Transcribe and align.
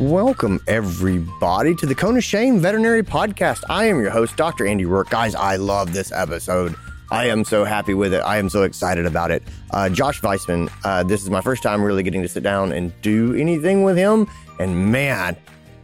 Welcome, 0.00 0.60
everybody, 0.66 1.74
to 1.74 1.84
the 1.84 1.94
Cone 1.94 2.18
Shame 2.20 2.58
Veterinary 2.58 3.02
Podcast. 3.02 3.64
I 3.68 3.84
am 3.84 4.00
your 4.00 4.08
host, 4.08 4.34
Dr. 4.34 4.66
Andy 4.66 4.84
Roark. 4.84 5.10
Guys, 5.10 5.34
I 5.34 5.56
love 5.56 5.92
this 5.92 6.10
episode. 6.10 6.74
I 7.10 7.26
am 7.26 7.44
so 7.44 7.64
happy 7.64 7.92
with 7.92 8.14
it. 8.14 8.20
I 8.20 8.38
am 8.38 8.48
so 8.48 8.62
excited 8.62 9.04
about 9.04 9.30
it. 9.30 9.42
Uh, 9.72 9.90
Josh 9.90 10.22
Vaisman, 10.22 10.72
uh, 10.84 11.02
this 11.02 11.22
is 11.22 11.28
my 11.28 11.42
first 11.42 11.62
time 11.62 11.82
really 11.82 12.02
getting 12.02 12.22
to 12.22 12.28
sit 12.28 12.42
down 12.42 12.72
and 12.72 12.98
do 13.02 13.34
anything 13.34 13.82
with 13.82 13.98
him. 13.98 14.26
And 14.58 14.90
man, 14.90 15.36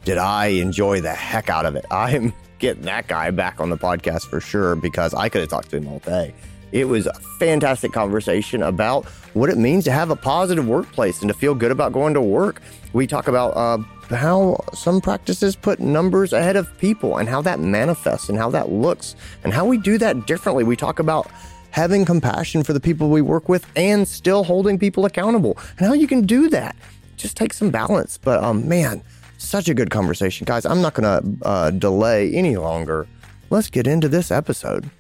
did 0.07 0.17
I 0.17 0.47
enjoy 0.47 1.03
the 1.03 1.13
heck 1.13 1.51
out 1.51 1.67
of 1.67 1.77
it. 1.77 1.85
I 1.91 2.13
am 2.13 2.33
getting 2.59 2.85
that 2.85 3.09
guy 3.09 3.31
back 3.33 3.61
on 3.61 3.69
the 3.69 3.77
podcast 3.77 4.31
for 4.31 4.41
sure 4.41 4.77
because 4.77 5.13
I 5.13 5.29
could 5.29 5.43
have 5.43 5.51
talked 5.51 5.69
to 5.73 5.77
him 5.77 5.89
all 5.89 5.99
day. 5.99 6.33
It 6.73 6.87
was 6.87 7.07
a 7.07 7.15
fantastic 7.39 7.93
conversation 7.93 8.63
about 8.63 9.05
what 9.35 9.51
it 9.51 9.59
means 9.59 9.85
to 9.85 9.93
have 9.93 10.11
a 10.11 10.17
positive 10.17 10.67
workplace 10.67 11.21
and 11.21 11.29
to 11.29 11.35
feel 11.35 11.55
good 11.55 11.71
about 11.71 11.93
going 11.93 12.15
to 12.15 12.23
work. 12.23 12.63
We 12.93 13.07
talk 13.07 13.29
about 13.29 13.57
uh, 13.57 13.79
how 14.11 14.61
some 14.73 15.01
practices 15.01 15.57
put 15.57 15.81
numbers 15.81 16.33
ahead 16.33 16.57
of 16.57 16.77
people 16.79 17.17
and 17.17 17.29
how 17.29 17.43
that 17.43 17.61
manifests 17.61 18.29
and 18.29 18.39
how 18.39 18.51
that 18.51 18.71
looks 18.71 19.17
and 19.45 19.53
how 19.53 19.65
we 19.65 19.79
do 19.79 19.99
that 19.99 20.27
differently. 20.27 20.65
We 20.65 20.77
talk 20.77 20.99
about 20.99 21.31
having 21.71 22.05
compassion 22.05 22.63
for 22.63 22.73
the 22.73 22.81
people 22.81 23.11
we 23.11 23.21
work 23.21 23.49
with 23.49 23.67
and 23.77 24.07
still 24.07 24.45
holding 24.45 24.79
people 24.79 25.05
accountable 25.05 25.59
and 25.79 25.87
how 25.87 25.93
you 25.93 26.07
can 26.07 26.25
do 26.25 26.49
that. 26.49 26.77
Just 27.17 27.37
take 27.37 27.53
some 27.53 27.71
balance. 27.71 28.19
But 28.19 28.43
um, 28.43 28.69
man, 28.69 29.03
such 29.39 29.69
a 29.69 29.75
good 29.75 29.91
conversation. 29.91 30.45
Guys, 30.45 30.65
I'm 30.65 30.81
not 30.81 30.95
going 30.95 31.39
to 31.39 31.47
uh, 31.47 31.71
delay 31.71 32.33
any 32.33 32.57
longer. 32.57 33.07
Let's 33.51 33.71
get 33.71 33.87
into 33.87 34.09
this 34.09 34.31
episode. 34.31 34.91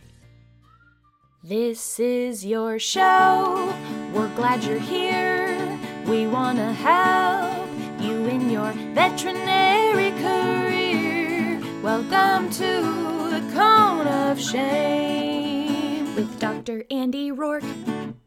This 1.42 2.00
is 2.00 2.44
your 2.44 2.78
show. 2.78 3.72
We're 4.12 4.34
glad 4.34 4.64
you're 4.64 4.78
here. 4.78 5.78
We 6.06 6.26
want 6.26 6.58
to 6.58 6.72
help 6.72 7.65
you 8.06 8.26
in 8.26 8.48
your 8.50 8.72
veterinary 8.94 10.12
career. 10.12 11.60
Welcome 11.82 12.50
to 12.50 13.30
the 13.30 13.52
Cone 13.52 14.06
of 14.06 14.40
Shame 14.40 16.14
with 16.14 16.38
Dr. 16.38 16.84
Andy 16.88 17.32
Roark. 17.32 17.64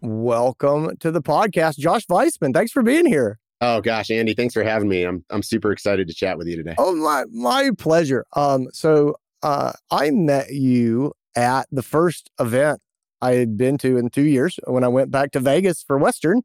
Welcome 0.01 0.97
to 0.97 1.11
the 1.11 1.21
podcast, 1.21 1.77
Josh 1.77 2.05
Vaisman. 2.07 2.53
Thanks 2.53 2.73
for 2.73 2.83
being 2.83 3.05
here. 3.05 3.39
Oh 3.61 3.79
gosh, 3.79 4.11
Andy, 4.11 4.33
thanks 4.33 4.53
for 4.53 4.63
having 4.63 4.89
me. 4.89 5.03
I'm 5.03 5.23
I'm 5.29 5.43
super 5.43 5.71
excited 5.71 6.09
to 6.09 6.13
chat 6.13 6.37
with 6.37 6.47
you 6.47 6.57
today. 6.57 6.75
Oh 6.77 6.93
my 6.93 7.23
my 7.31 7.71
pleasure. 7.77 8.25
Um, 8.35 8.67
so 8.73 9.15
uh, 9.43 9.71
I 9.89 10.11
met 10.11 10.51
you 10.51 11.13
at 11.37 11.67
the 11.71 11.83
first 11.83 12.29
event 12.37 12.81
I 13.21 13.35
had 13.35 13.55
been 13.55 13.77
to 13.77 13.95
in 13.95 14.09
two 14.09 14.23
years 14.23 14.59
when 14.65 14.83
I 14.83 14.89
went 14.89 15.09
back 15.09 15.31
to 15.31 15.39
Vegas 15.39 15.83
for 15.83 15.97
Western, 15.97 16.41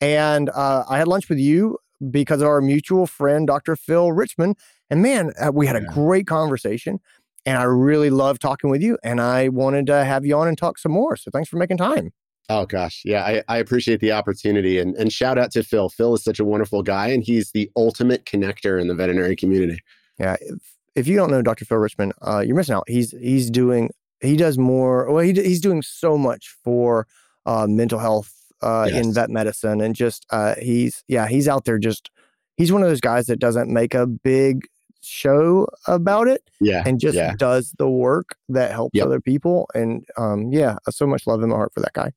and 0.00 0.48
uh, 0.48 0.84
I 0.88 0.96
had 0.96 1.06
lunch 1.08 1.28
with 1.28 1.38
you 1.38 1.76
because 2.10 2.40
of 2.40 2.48
our 2.48 2.60
mutual 2.60 3.06
friend, 3.06 3.46
Dr. 3.46 3.76
Phil 3.76 4.12
Richmond. 4.12 4.56
And 4.90 5.02
man, 5.02 5.32
uh, 5.40 5.52
we 5.52 5.66
had 5.66 5.76
a 5.76 5.84
great 5.84 6.26
conversation, 6.26 7.00
and 7.44 7.58
I 7.58 7.64
really 7.64 8.10
love 8.10 8.38
talking 8.38 8.70
with 8.70 8.82
you. 8.82 8.98
And 9.02 9.20
I 9.20 9.48
wanted 9.48 9.86
to 9.86 10.04
have 10.04 10.24
you 10.24 10.36
on 10.36 10.48
and 10.48 10.56
talk 10.56 10.78
some 10.78 10.92
more. 10.92 11.16
So 11.16 11.30
thanks 11.30 11.48
for 11.48 11.56
making 11.56 11.76
time. 11.76 12.12
Oh 12.50 12.64
gosh, 12.64 13.02
yeah, 13.04 13.24
I, 13.24 13.42
I 13.48 13.58
appreciate 13.58 14.00
the 14.00 14.12
opportunity 14.12 14.78
and 14.78 14.96
and 14.96 15.12
shout 15.12 15.36
out 15.36 15.50
to 15.52 15.62
Phil. 15.62 15.90
Phil 15.90 16.14
is 16.14 16.24
such 16.24 16.40
a 16.40 16.44
wonderful 16.44 16.82
guy, 16.82 17.08
and 17.08 17.22
he's 17.22 17.52
the 17.52 17.70
ultimate 17.76 18.24
connector 18.24 18.80
in 18.80 18.88
the 18.88 18.94
veterinary 18.94 19.36
community. 19.36 19.78
Yeah, 20.18 20.36
if, 20.40 20.58
if 20.94 21.06
you 21.06 21.16
don't 21.16 21.30
know 21.30 21.42
Dr. 21.42 21.66
Phil 21.66 21.76
Richmond, 21.76 22.14
uh, 22.22 22.40
you're 22.40 22.56
missing 22.56 22.74
out. 22.74 22.84
He's 22.88 23.10
he's 23.10 23.50
doing 23.50 23.90
he 24.20 24.36
does 24.36 24.56
more. 24.56 25.12
Well, 25.12 25.22
he, 25.22 25.32
he's 25.32 25.60
doing 25.60 25.82
so 25.82 26.16
much 26.16 26.56
for 26.64 27.06
uh, 27.44 27.66
mental 27.66 27.98
health 27.98 28.32
uh, 28.62 28.88
yes. 28.90 29.04
in 29.04 29.14
vet 29.14 29.30
medicine, 29.30 29.80
and 29.80 29.94
just 29.94 30.26
uh, 30.30 30.54
he's 30.60 31.04
yeah 31.08 31.28
he's 31.28 31.48
out 31.48 31.64
there 31.64 31.78
just 31.78 32.10
he's 32.56 32.72
one 32.72 32.82
of 32.82 32.88
those 32.88 33.00
guys 33.00 33.26
that 33.26 33.38
doesn't 33.38 33.72
make 33.72 33.94
a 33.94 34.06
big 34.06 34.66
show 35.00 35.66
about 35.86 36.26
it 36.26 36.42
yeah 36.60 36.82
and 36.84 36.98
just 36.98 37.14
yeah. 37.14 37.32
does 37.38 37.72
the 37.78 37.88
work 37.88 38.36
that 38.48 38.72
helps 38.72 38.90
yep. 38.94 39.06
other 39.06 39.20
people 39.20 39.68
and 39.72 40.04
um 40.16 40.52
yeah 40.52 40.74
so 40.90 41.06
much 41.06 41.24
love 41.24 41.40
in 41.40 41.50
my 41.50 41.54
heart 41.54 41.72
for 41.72 41.78
that 41.78 41.92
guy 41.92 42.10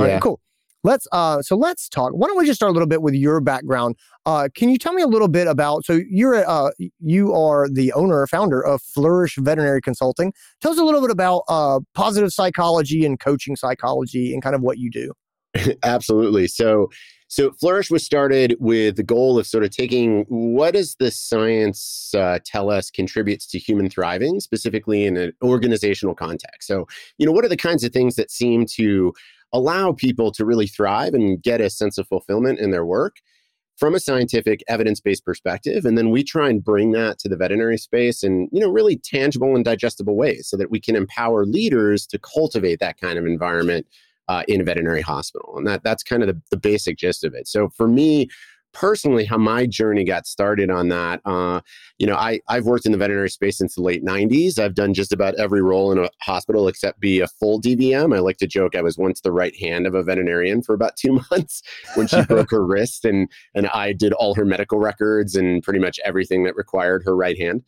all 0.00 0.06
yeah. 0.06 0.14
right, 0.14 0.22
cool. 0.22 0.40
Let's 0.82 1.06
uh 1.12 1.42
so 1.42 1.56
let's 1.56 1.90
talk. 1.90 2.12
Why 2.12 2.26
don't 2.26 2.38
we 2.38 2.46
just 2.46 2.58
start 2.58 2.70
a 2.70 2.72
little 2.72 2.88
bit 2.88 3.02
with 3.02 3.12
your 3.12 3.40
background? 3.42 3.96
Uh 4.24 4.48
can 4.54 4.70
you 4.70 4.78
tell 4.78 4.94
me 4.94 5.02
a 5.02 5.06
little 5.06 5.28
bit 5.28 5.46
about 5.46 5.84
so 5.84 6.00
you're 6.08 6.36
uh 6.48 6.70
you 7.00 7.34
are 7.34 7.68
the 7.68 7.92
owner 7.92 8.20
or 8.20 8.26
founder 8.26 8.64
of 8.64 8.80
Flourish 8.80 9.36
Veterinary 9.36 9.82
Consulting. 9.82 10.32
Tell 10.62 10.72
us 10.72 10.78
a 10.78 10.84
little 10.84 11.02
bit 11.02 11.10
about 11.10 11.42
uh 11.48 11.80
positive 11.94 12.30
psychology 12.32 13.04
and 13.04 13.20
coaching 13.20 13.56
psychology 13.56 14.32
and 14.32 14.42
kind 14.42 14.54
of 14.54 14.62
what 14.62 14.78
you 14.78 14.90
do. 14.90 15.12
Absolutely. 15.82 16.46
So 16.48 16.88
so 17.30 17.52
Flourish 17.52 17.92
was 17.92 18.04
started 18.04 18.56
with 18.58 18.96
the 18.96 19.04
goal 19.04 19.38
of 19.38 19.46
sort 19.46 19.62
of 19.62 19.70
taking 19.70 20.24
what 20.28 20.74
does 20.74 20.96
the 20.98 21.12
science 21.12 22.12
uh, 22.12 22.40
tell 22.44 22.70
us 22.70 22.90
contributes 22.90 23.46
to 23.46 23.58
human 23.58 23.88
thriving, 23.88 24.40
specifically 24.40 25.04
in 25.04 25.16
an 25.16 25.32
organizational 25.40 26.16
context. 26.16 26.66
So, 26.66 26.88
you 27.18 27.26
know, 27.26 27.30
what 27.30 27.44
are 27.44 27.48
the 27.48 27.56
kinds 27.56 27.84
of 27.84 27.92
things 27.92 28.16
that 28.16 28.32
seem 28.32 28.66
to 28.72 29.12
allow 29.52 29.92
people 29.92 30.32
to 30.32 30.44
really 30.44 30.66
thrive 30.66 31.14
and 31.14 31.40
get 31.40 31.60
a 31.60 31.70
sense 31.70 31.98
of 31.98 32.08
fulfillment 32.08 32.58
in 32.58 32.72
their 32.72 32.84
work 32.84 33.16
from 33.76 33.94
a 33.94 34.00
scientific 34.00 34.62
evidence-based 34.68 35.24
perspective 35.24 35.84
and 35.84 35.96
then 35.96 36.10
we 36.10 36.22
try 36.22 36.48
and 36.50 36.62
bring 36.62 36.92
that 36.92 37.18
to 37.18 37.28
the 37.28 37.36
veterinary 37.36 37.78
space 37.78 38.22
in 38.22 38.46
you 38.52 38.60
know 38.60 38.70
really 38.70 38.96
tangible 38.96 39.56
and 39.56 39.64
digestible 39.64 40.16
ways 40.16 40.46
so 40.46 40.56
that 40.56 40.70
we 40.70 40.78
can 40.78 40.94
empower 40.94 41.46
leaders 41.46 42.06
to 42.06 42.18
cultivate 42.18 42.78
that 42.78 43.00
kind 43.00 43.18
of 43.18 43.24
environment 43.24 43.86
uh, 44.30 44.44
in 44.46 44.60
a 44.60 44.64
veterinary 44.64 45.02
hospital. 45.02 45.54
And 45.56 45.66
that 45.66 45.82
that's 45.82 46.04
kind 46.04 46.22
of 46.22 46.28
the, 46.28 46.40
the 46.52 46.56
basic 46.56 46.96
gist 46.96 47.24
of 47.24 47.34
it. 47.34 47.48
So 47.48 47.68
for 47.68 47.88
me 47.88 48.28
personally 48.72 49.24
how 49.24 49.36
my 49.36 49.66
journey 49.66 50.04
got 50.04 50.28
started 50.28 50.70
on 50.70 50.86
that 50.90 51.20
uh, 51.24 51.60
you 51.98 52.06
know 52.06 52.14
I, 52.14 52.38
i've 52.46 52.66
worked 52.66 52.86
in 52.86 52.92
the 52.92 52.98
veterinary 52.98 53.28
space 53.28 53.58
since 53.58 53.74
the 53.74 53.82
late 53.82 54.04
90s 54.04 54.60
i've 54.60 54.76
done 54.76 54.94
just 54.94 55.12
about 55.12 55.34
every 55.40 55.60
role 55.60 55.90
in 55.90 55.98
a 55.98 56.08
hospital 56.22 56.68
except 56.68 57.00
be 57.00 57.18
a 57.18 57.26
full 57.26 57.60
dvm 57.60 58.14
i 58.14 58.20
like 58.20 58.36
to 58.36 58.46
joke 58.46 58.76
i 58.76 58.80
was 58.80 58.96
once 58.96 59.22
the 59.22 59.32
right 59.32 59.56
hand 59.56 59.88
of 59.88 59.96
a 59.96 60.04
veterinarian 60.04 60.62
for 60.62 60.72
about 60.72 60.96
two 60.96 61.20
months 61.32 61.62
when 61.96 62.06
she 62.06 62.22
broke 62.28 62.52
her 62.52 62.64
wrist 62.64 63.04
and 63.04 63.28
and 63.56 63.66
i 63.70 63.92
did 63.92 64.12
all 64.12 64.36
her 64.36 64.44
medical 64.44 64.78
records 64.78 65.34
and 65.34 65.64
pretty 65.64 65.80
much 65.80 65.98
everything 66.04 66.44
that 66.44 66.54
required 66.54 67.02
her 67.04 67.16
right 67.16 67.38
hand 67.38 67.64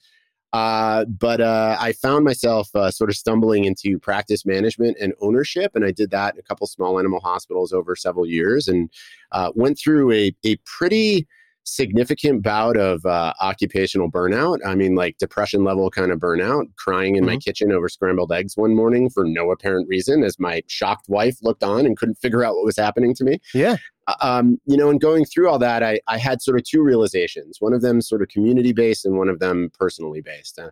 uh, 0.52 1.04
but 1.06 1.40
uh, 1.40 1.76
I 1.80 1.92
found 1.92 2.24
myself 2.24 2.68
uh, 2.74 2.90
sort 2.90 3.10
of 3.10 3.16
stumbling 3.16 3.64
into 3.64 3.98
practice 3.98 4.44
management 4.44 4.96
and 5.00 5.14
ownership, 5.20 5.72
and 5.74 5.84
I 5.84 5.92
did 5.92 6.10
that 6.10 6.34
in 6.34 6.40
a 6.40 6.42
couple 6.42 6.66
small 6.66 6.98
animal 6.98 7.20
hospitals 7.20 7.72
over 7.72 7.96
several 7.96 8.26
years, 8.26 8.68
and 8.68 8.90
uh, 9.32 9.52
went 9.54 9.78
through 9.78 10.12
a 10.12 10.34
a 10.44 10.56
pretty 10.64 11.26
significant 11.64 12.42
bout 12.42 12.76
of 12.76 13.04
uh, 13.06 13.32
occupational 13.40 14.10
burnout. 14.10 14.58
I 14.66 14.74
mean, 14.74 14.94
like 14.94 15.18
depression 15.18 15.64
level 15.64 15.90
kind 15.90 16.10
of 16.10 16.18
burnout, 16.18 16.66
crying 16.76 17.16
in 17.16 17.22
mm-hmm. 17.22 17.34
my 17.34 17.36
kitchen 17.36 17.72
over 17.72 17.88
scrambled 17.88 18.32
eggs 18.32 18.56
one 18.56 18.74
morning 18.74 19.08
for 19.10 19.24
no 19.24 19.50
apparent 19.50 19.88
reason 19.88 20.24
as 20.24 20.38
my 20.38 20.62
shocked 20.66 21.08
wife 21.08 21.36
looked 21.42 21.62
on 21.62 21.86
and 21.86 21.96
couldn't 21.96 22.16
figure 22.16 22.44
out 22.44 22.56
what 22.56 22.64
was 22.64 22.76
happening 22.76 23.14
to 23.14 23.24
me. 23.24 23.38
Yeah. 23.54 23.76
Uh, 24.06 24.14
um, 24.20 24.60
you 24.66 24.76
know, 24.76 24.90
and 24.90 25.00
going 25.00 25.24
through 25.24 25.48
all 25.48 25.58
that, 25.58 25.82
I, 25.82 26.00
I 26.08 26.18
had 26.18 26.42
sort 26.42 26.58
of 26.58 26.64
two 26.64 26.82
realizations. 26.82 27.60
One 27.60 27.72
of 27.72 27.82
them 27.82 28.00
sort 28.00 28.22
of 28.22 28.28
community 28.28 28.72
based, 28.72 29.04
and 29.04 29.16
one 29.16 29.28
of 29.28 29.38
them 29.38 29.70
personally 29.78 30.20
based. 30.20 30.58
Uh, 30.58 30.70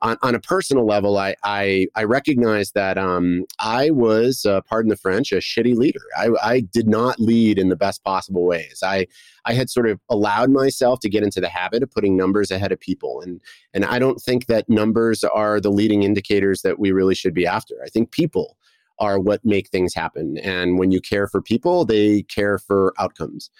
on, 0.00 0.16
on 0.22 0.34
a 0.34 0.40
personal 0.40 0.86
level, 0.86 1.18
I 1.18 1.34
I, 1.44 1.88
I 1.94 2.04
recognized 2.04 2.74
that 2.74 2.96
um, 2.96 3.44
I 3.58 3.90
was, 3.90 4.46
uh, 4.46 4.60
pardon 4.62 4.88
the 4.88 4.96
French, 4.96 5.32
a 5.32 5.36
shitty 5.36 5.76
leader. 5.76 6.00
I, 6.16 6.30
I 6.42 6.60
did 6.60 6.88
not 6.88 7.20
lead 7.20 7.58
in 7.58 7.68
the 7.68 7.76
best 7.76 8.02
possible 8.02 8.46
ways. 8.46 8.82
I 8.82 9.06
I 9.44 9.54
had 9.54 9.70
sort 9.70 9.88
of 9.88 10.00
allowed 10.08 10.50
myself 10.50 11.00
to 11.00 11.08
get 11.08 11.22
into 11.22 11.40
the 11.40 11.48
habit 11.48 11.82
of 11.82 11.90
putting 11.90 12.16
numbers 12.16 12.50
ahead 12.50 12.72
of 12.72 12.80
people, 12.80 13.20
and 13.20 13.40
and 13.74 13.84
I 13.84 13.98
don't 13.98 14.20
think 14.20 14.46
that 14.46 14.68
numbers 14.68 15.22
are 15.24 15.60
the 15.60 15.70
leading 15.70 16.02
indicators 16.02 16.62
that 16.62 16.78
we 16.78 16.92
really 16.92 17.14
should 17.14 17.34
be 17.34 17.46
after. 17.46 17.74
I 17.84 17.88
think 17.88 18.10
people 18.10 18.56
are 19.00 19.18
what 19.18 19.44
make 19.44 19.68
things 19.68 19.94
happen. 19.94 20.38
And 20.38 20.78
when 20.78 20.92
you 20.92 21.00
care 21.00 21.26
for 21.26 21.42
people, 21.42 21.84
they 21.84 22.22
care 22.22 22.58
for 22.58 22.94
outcomes. 22.98 23.50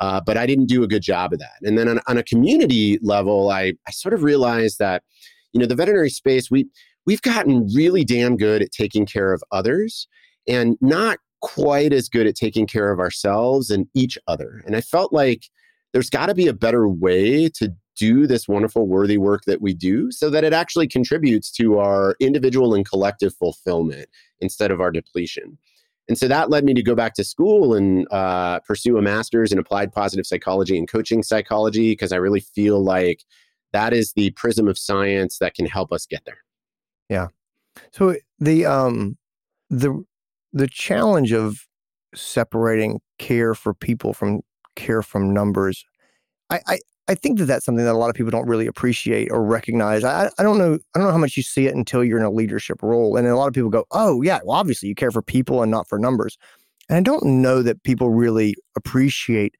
Uh, 0.00 0.20
but 0.20 0.36
I 0.36 0.46
didn't 0.46 0.66
do 0.66 0.82
a 0.82 0.88
good 0.88 1.02
job 1.02 1.32
of 1.32 1.38
that. 1.38 1.58
And 1.62 1.76
then 1.78 1.88
on, 1.88 2.00
on 2.06 2.18
a 2.18 2.22
community 2.22 2.98
level, 3.02 3.50
I, 3.50 3.74
I 3.86 3.90
sort 3.90 4.14
of 4.14 4.22
realized 4.22 4.78
that, 4.78 5.02
you 5.52 5.60
know, 5.60 5.66
the 5.66 5.76
veterinary 5.76 6.10
space, 6.10 6.50
we, 6.50 6.66
we've 7.06 7.22
gotten 7.22 7.68
really 7.74 8.04
damn 8.04 8.36
good 8.36 8.62
at 8.62 8.72
taking 8.72 9.06
care 9.06 9.32
of 9.32 9.42
others 9.52 10.08
and 10.48 10.76
not 10.80 11.18
quite 11.40 11.92
as 11.92 12.08
good 12.08 12.26
at 12.26 12.34
taking 12.34 12.66
care 12.66 12.90
of 12.90 12.98
ourselves 12.98 13.70
and 13.70 13.86
each 13.94 14.18
other. 14.26 14.62
And 14.66 14.74
I 14.74 14.80
felt 14.80 15.12
like 15.12 15.44
there's 15.92 16.10
got 16.10 16.26
to 16.26 16.34
be 16.34 16.48
a 16.48 16.52
better 16.52 16.88
way 16.88 17.48
to 17.50 17.72
do 17.96 18.26
this 18.26 18.48
wonderful, 18.48 18.86
worthy 18.86 19.18
work 19.18 19.44
that 19.44 19.60
we 19.60 19.74
do 19.74 20.10
so 20.10 20.30
that 20.30 20.44
it 20.44 20.52
actually 20.52 20.88
contributes 20.88 21.50
to 21.52 21.78
our 21.78 22.16
individual 22.20 22.74
and 22.74 22.88
collective 22.88 23.34
fulfillment 23.34 24.08
instead 24.40 24.70
of 24.70 24.80
our 24.80 24.90
depletion. 24.90 25.58
And 26.08 26.18
so 26.18 26.28
that 26.28 26.50
led 26.50 26.64
me 26.64 26.74
to 26.74 26.82
go 26.82 26.94
back 26.94 27.14
to 27.14 27.24
school 27.24 27.74
and 27.74 28.06
uh, 28.10 28.60
pursue 28.60 28.98
a 28.98 29.02
master's 29.02 29.52
in 29.52 29.58
applied 29.58 29.92
positive 29.92 30.26
psychology 30.26 30.76
and 30.76 30.86
coaching 30.86 31.22
psychology 31.22 31.92
because 31.92 32.12
I 32.12 32.16
really 32.16 32.40
feel 32.40 32.82
like 32.82 33.24
that 33.72 33.92
is 33.92 34.12
the 34.12 34.30
prism 34.32 34.68
of 34.68 34.78
science 34.78 35.38
that 35.38 35.54
can 35.54 35.66
help 35.66 35.92
us 35.92 36.06
get 36.06 36.24
there. 36.26 36.38
Yeah. 37.08 37.28
So 37.92 38.16
the 38.38 38.66
um 38.66 39.16
the 39.70 40.04
the 40.52 40.68
challenge 40.68 41.32
of 41.32 41.66
separating 42.14 43.00
care 43.18 43.54
for 43.54 43.74
people 43.74 44.12
from 44.12 44.42
care 44.76 45.02
from 45.02 45.32
numbers, 45.32 45.84
I 46.50 46.60
I, 46.66 46.78
I 47.06 47.14
think 47.14 47.38
that 47.38 47.44
that's 47.44 47.66
something 47.66 47.84
that 47.84 47.94
a 47.94 47.98
lot 47.98 48.08
of 48.08 48.16
people 48.16 48.30
don't 48.30 48.48
really 48.48 48.66
appreciate 48.66 49.30
or 49.30 49.44
recognize. 49.44 50.04
I, 50.04 50.30
I 50.38 50.42
don't 50.42 50.56
know. 50.56 50.78
I 50.94 50.98
don't 50.98 51.08
know 51.08 51.12
how 51.12 51.18
much 51.18 51.36
you 51.36 51.42
see 51.42 51.66
it 51.66 51.74
until 51.74 52.02
you're 52.02 52.18
in 52.18 52.24
a 52.24 52.30
leadership 52.30 52.82
role. 52.82 53.16
And 53.16 53.26
a 53.26 53.36
lot 53.36 53.46
of 53.46 53.52
people 53.52 53.70
go, 53.70 53.84
oh, 53.90 54.22
yeah, 54.22 54.40
well, 54.44 54.56
obviously 54.56 54.88
you 54.88 54.94
care 54.94 55.10
for 55.10 55.20
people 55.20 55.62
and 55.62 55.70
not 55.70 55.88
for 55.88 55.98
numbers. 55.98 56.38
And 56.88 56.96
I 56.96 57.02
don't 57.02 57.42
know 57.42 57.62
that 57.62 57.82
people 57.82 58.10
really 58.10 58.54
appreciate 58.76 59.54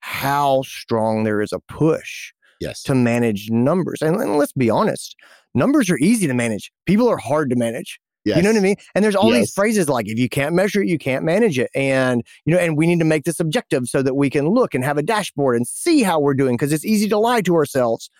how 0.00 0.62
strong 0.62 1.24
there 1.24 1.40
is 1.42 1.52
a 1.52 1.60
push 1.68 2.32
yes. 2.60 2.82
to 2.84 2.94
manage 2.94 3.50
numbers. 3.50 4.00
And, 4.00 4.16
and 4.16 4.38
let's 4.38 4.52
be 4.52 4.70
honest, 4.70 5.16
numbers 5.54 5.90
are 5.90 5.98
easy 5.98 6.26
to 6.26 6.34
manage. 6.34 6.70
People 6.86 7.08
are 7.08 7.18
hard 7.18 7.50
to 7.50 7.56
manage. 7.56 8.00
Yes. 8.26 8.38
You 8.38 8.42
know 8.42 8.50
what 8.50 8.58
I 8.58 8.60
mean? 8.60 8.76
And 8.96 9.04
there's 9.04 9.14
all 9.14 9.30
Yes. 9.30 9.38
these 9.38 9.52
phrases 9.52 9.88
like 9.88 10.08
if 10.08 10.18
you 10.18 10.28
can't 10.28 10.52
measure 10.52 10.82
it, 10.82 10.88
you 10.88 10.98
can't 10.98 11.24
manage 11.24 11.60
it. 11.60 11.70
And 11.76 12.24
you 12.44 12.52
know, 12.52 12.58
and 12.60 12.76
we 12.76 12.86
need 12.88 12.98
to 12.98 13.04
make 13.04 13.22
this 13.22 13.38
objective 13.38 13.84
so 13.86 14.02
that 14.02 14.14
we 14.14 14.28
can 14.28 14.48
look 14.48 14.74
and 14.74 14.82
have 14.84 14.98
a 14.98 15.02
dashboard 15.02 15.54
and 15.56 15.66
see 15.66 16.02
how 16.02 16.18
we're 16.18 16.34
doing 16.34 16.56
because 16.56 16.72
it's 16.72 16.84
easy 16.84 17.08
to 17.08 17.18
lie 17.18 17.40
to 17.42 17.54
ourselves. 17.54 18.10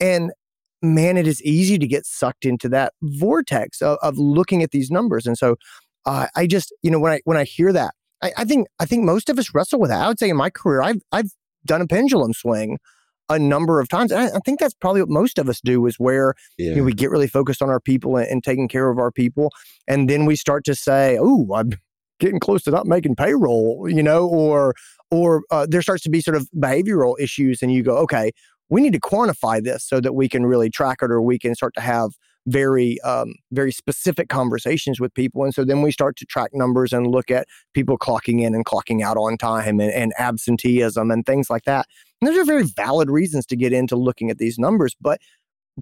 And 0.00 0.32
man, 0.80 1.18
it 1.18 1.26
is 1.26 1.42
easy 1.42 1.78
to 1.78 1.86
get 1.86 2.06
sucked 2.06 2.46
into 2.46 2.70
that 2.70 2.94
vortex 3.02 3.82
of, 3.82 3.98
of 4.00 4.16
looking 4.16 4.62
at 4.62 4.70
these 4.70 4.90
numbers. 4.90 5.26
And 5.26 5.36
so 5.36 5.56
uh, 6.06 6.28
I 6.34 6.46
just, 6.46 6.72
you 6.82 6.90
know, 6.90 6.98
when 6.98 7.12
I 7.12 7.20
when 7.24 7.36
I 7.36 7.44
hear 7.44 7.70
that, 7.72 7.94
I, 8.22 8.32
I 8.38 8.44
think 8.46 8.66
I 8.80 8.86
think 8.86 9.04
most 9.04 9.28
of 9.28 9.38
us 9.38 9.54
wrestle 9.54 9.78
with 9.78 9.90
that. 9.90 10.02
I 10.02 10.08
would 10.08 10.18
say 10.18 10.30
in 10.30 10.36
my 10.38 10.48
career, 10.48 10.80
I've 10.80 11.02
I've 11.12 11.30
done 11.66 11.82
a 11.82 11.86
pendulum 11.86 12.32
swing 12.32 12.78
a 13.28 13.38
number 13.38 13.80
of 13.80 13.88
times. 13.88 14.12
And 14.12 14.20
I, 14.20 14.36
I 14.36 14.38
think 14.44 14.60
that's 14.60 14.74
probably 14.74 15.00
what 15.02 15.08
most 15.10 15.38
of 15.38 15.48
us 15.48 15.60
do 15.60 15.86
is 15.86 15.96
where 15.98 16.34
Yeah. 16.58 16.70
you 16.70 16.76
know, 16.76 16.82
we 16.84 16.92
get 16.92 17.10
really 17.10 17.26
focused 17.28 17.62
on 17.62 17.70
our 17.70 17.80
people 17.80 18.16
and, 18.16 18.28
and 18.28 18.44
taking 18.44 18.68
care 18.68 18.90
of 18.90 18.98
our 18.98 19.10
people. 19.10 19.50
And 19.88 20.08
then 20.08 20.26
we 20.26 20.36
start 20.36 20.64
to 20.66 20.74
say, 20.74 21.18
oh, 21.20 21.48
I'm 21.54 21.70
getting 22.20 22.40
close 22.40 22.62
to 22.64 22.70
not 22.70 22.86
making 22.86 23.16
payroll, 23.16 23.86
you 23.88 24.02
know, 24.02 24.26
or, 24.26 24.74
or 25.10 25.42
uh, 25.50 25.66
there 25.68 25.82
starts 25.82 26.02
to 26.04 26.10
be 26.10 26.20
sort 26.20 26.36
of 26.36 26.48
behavioral 26.56 27.18
issues. 27.18 27.62
And 27.62 27.72
you 27.72 27.82
go, 27.82 27.96
okay, 27.98 28.30
we 28.68 28.80
need 28.80 28.92
to 28.92 29.00
quantify 29.00 29.62
this 29.62 29.84
so 29.84 30.00
that 30.00 30.14
we 30.14 30.28
can 30.28 30.46
really 30.46 30.70
track 30.70 30.98
it 31.02 31.10
or 31.10 31.20
we 31.20 31.38
can 31.38 31.54
start 31.54 31.74
to 31.74 31.80
have 31.80 32.10
very, 32.46 33.00
um, 33.00 33.34
very 33.52 33.72
specific 33.72 34.28
conversations 34.28 35.00
with 35.00 35.14
people. 35.14 35.44
And 35.44 35.54
so 35.54 35.64
then 35.64 35.82
we 35.82 35.92
start 35.92 36.16
to 36.16 36.26
track 36.26 36.50
numbers 36.52 36.92
and 36.92 37.06
look 37.06 37.30
at 37.30 37.46
people 37.72 37.98
clocking 37.98 38.42
in 38.42 38.54
and 38.54 38.64
clocking 38.64 39.02
out 39.02 39.16
on 39.16 39.38
time 39.38 39.80
and, 39.80 39.92
and 39.92 40.12
absenteeism 40.18 41.10
and 41.10 41.24
things 41.24 41.48
like 41.48 41.64
that. 41.64 41.86
And 42.20 42.28
those 42.28 42.38
are 42.38 42.44
very 42.44 42.64
valid 42.64 43.10
reasons 43.10 43.46
to 43.46 43.56
get 43.56 43.72
into 43.72 43.96
looking 43.96 44.30
at 44.30 44.38
these 44.38 44.58
numbers, 44.58 44.94
but 45.00 45.20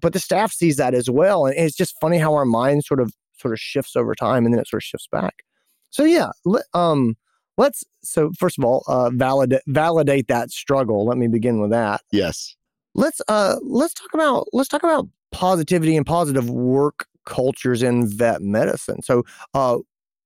but 0.00 0.12
the 0.12 0.18
staff 0.18 0.52
sees 0.52 0.76
that 0.76 0.94
as 0.94 1.10
well, 1.10 1.46
and 1.46 1.56
it's 1.56 1.76
just 1.76 2.00
funny 2.00 2.18
how 2.18 2.34
our 2.34 2.44
mind 2.44 2.84
sort 2.84 3.00
of 3.00 3.12
sort 3.38 3.52
of 3.52 3.60
shifts 3.60 3.96
over 3.96 4.14
time, 4.14 4.44
and 4.44 4.54
then 4.54 4.60
it 4.60 4.68
sort 4.68 4.82
of 4.82 4.84
shifts 4.84 5.08
back. 5.10 5.42
So 5.90 6.04
yeah, 6.04 6.30
let, 6.44 6.64
um, 6.72 7.16
let's 7.58 7.84
so 8.02 8.30
first 8.38 8.58
of 8.58 8.64
all, 8.64 8.84
uh, 8.86 9.10
validate 9.10 9.60
validate 9.66 10.28
that 10.28 10.50
struggle. 10.50 11.04
Let 11.04 11.18
me 11.18 11.28
begin 11.28 11.60
with 11.60 11.70
that. 11.70 12.00
yes. 12.10 12.56
Let's 12.94 13.22
uh 13.28 13.56
let's 13.62 13.94
talk 13.94 14.12
about 14.12 14.48
let's 14.52 14.68
talk 14.68 14.82
about 14.82 15.08
positivity 15.32 15.96
and 15.96 16.06
positive 16.06 16.48
work 16.50 17.06
cultures 17.26 17.82
in 17.82 18.06
vet 18.08 18.42
medicine. 18.42 19.02
So 19.02 19.24
uh, 19.54 19.78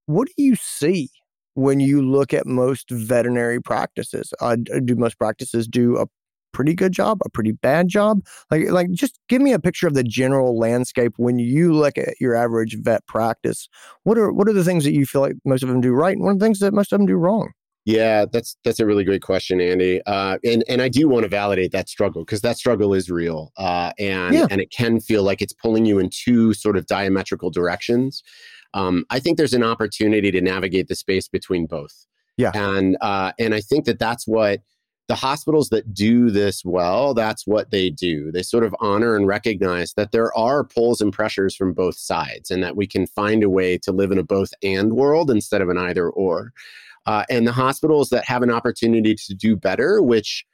what 0.07 0.29
do 0.29 0.43
you 0.43 0.57
see 0.57 1.11
when 1.55 1.81
you 1.81 2.03
look 2.03 2.35
at 2.35 2.47
most 2.47 2.91
veterinary 2.91 3.61
practices? 3.63 4.33
Uh, 4.41 4.57
do 4.57 4.97
most 4.97 5.19
practices 5.19 5.67
do 5.67 5.97
a 5.99 6.07
pretty 6.53 6.75
good 6.75 6.93
job, 6.93 7.19
a 7.25 7.31
pretty 7.31 7.53
bad 7.53 7.89
job? 7.89 8.21
Like, 8.51 8.71
like 8.71 8.91
just 8.93 9.19
give 9.29 9.43
me 9.43 9.53
a 9.53 9.59
picture 9.59 9.87
of 9.87 9.95
the 9.95 10.05
general 10.05 10.59
landscape 10.59 11.13
when 11.17 11.39
you 11.39 11.73
look 11.73 11.99
at 11.99 12.15
your 12.21 12.35
average 12.35 12.77
vet 12.81 13.07
practice. 13.07 13.69
What 14.05 14.19
are 14.19 14.33
what 14.33 14.49
are 14.49 14.53
the 14.55 14.65
things 14.65 14.85
that 14.85 14.93
you 14.95 15.07
feel 15.07 15.21
like 15.23 15.37
most 15.45 15.63
of 15.63 15.69
them 15.69 15.81
do 15.81 15.93
right, 15.93 16.17
and 16.17 16.25
what 16.25 16.31
are 16.31 16.39
the 16.39 16.45
things 16.45 16.61
that 16.61 16.75
most 16.75 16.93
of 16.93 16.99
them 16.99 17.07
do 17.07 17.17
wrong? 17.17 17.53
Yeah, 17.87 18.25
that's 18.31 18.57
that's 18.65 18.81
a 18.81 18.85
really 18.85 19.05
great 19.05 19.23
question, 19.23 19.61
Andy. 19.61 20.03
Uh, 20.07 20.39
and 20.45 20.65
and 20.69 20.83
I 20.83 20.89
do 20.89 21.09
want 21.09 21.23
to 21.23 21.29
validate 21.29 21.71
that 21.71 21.89
struggle 21.89 22.23
because 22.25 22.41
that 22.41 22.59
struggle 22.59 22.93
is 22.93 23.11
real, 23.11 23.53
uh, 23.57 23.93
and 23.99 24.35
Yeah. 24.35 24.47
and 24.51 24.61
it 24.61 24.73
can 24.73 24.99
feel 24.99 25.23
like 25.23 25.41
it's 25.41 25.53
pulling 25.53 25.87
you 25.87 26.01
in 26.01 26.11
two 26.11 26.53
sort 26.53 26.77
of 26.77 26.87
diametrical 26.87 27.49
directions. 27.51 28.25
Um, 28.75 29.07
I 29.09 29.21
think 29.21 29.39
there's 29.39 29.55
an 29.55 29.63
opportunity 29.63 30.33
to 30.33 30.41
navigate 30.41 30.89
the 30.89 30.97
space 30.97 31.29
between 31.29 31.67
both. 31.67 32.07
Yeah. 32.37 32.51
and 32.55 32.97
uh, 33.01 33.33
and 33.39 33.55
I 33.55 33.61
think 33.61 33.85
that 33.87 33.99
that's 34.01 34.27
what 34.27 34.61
the 35.09 35.15
hospitals 35.15 35.69
that 35.69 35.95
do 35.95 36.31
this 36.31 36.63
well. 36.65 37.15
That's 37.15 37.47
what 37.47 37.71
they 37.71 37.89
do. 37.91 38.33
They 38.33 38.43
sort 38.43 38.65
of 38.65 38.75
honor 38.81 39.15
and 39.15 39.29
recognize 39.29 39.95
that 39.95 40.11
there 40.11 40.37
are 40.37 40.65
pulls 40.65 41.01
and 41.01 41.13
pressures 41.13 41.55
from 41.55 41.73
both 41.73 41.97
sides, 41.97 42.51
and 42.51 42.65
that 42.65 42.75
we 42.77 42.89
can 42.89 43.07
find 43.07 43.45
a 43.45 43.49
way 43.49 43.79
to 43.79 43.93
live 43.93 44.11
in 44.11 44.19
a 44.19 44.25
both 44.25 44.53
and 44.65 44.95
world 44.95 45.31
instead 45.31 45.63
of 45.63 45.69
an 45.69 45.79
either 45.79 46.11
or 46.11 46.53
uh, 47.07 47.25
and 47.31 47.47
the 47.47 47.53
hospitals 47.53 48.09
that 48.11 48.25
have 48.25 48.43
an 48.43 48.51
opportunity 48.51 49.15
to 49.15 49.35
do 49.35 49.57
better, 49.57 50.03
which 50.03 50.45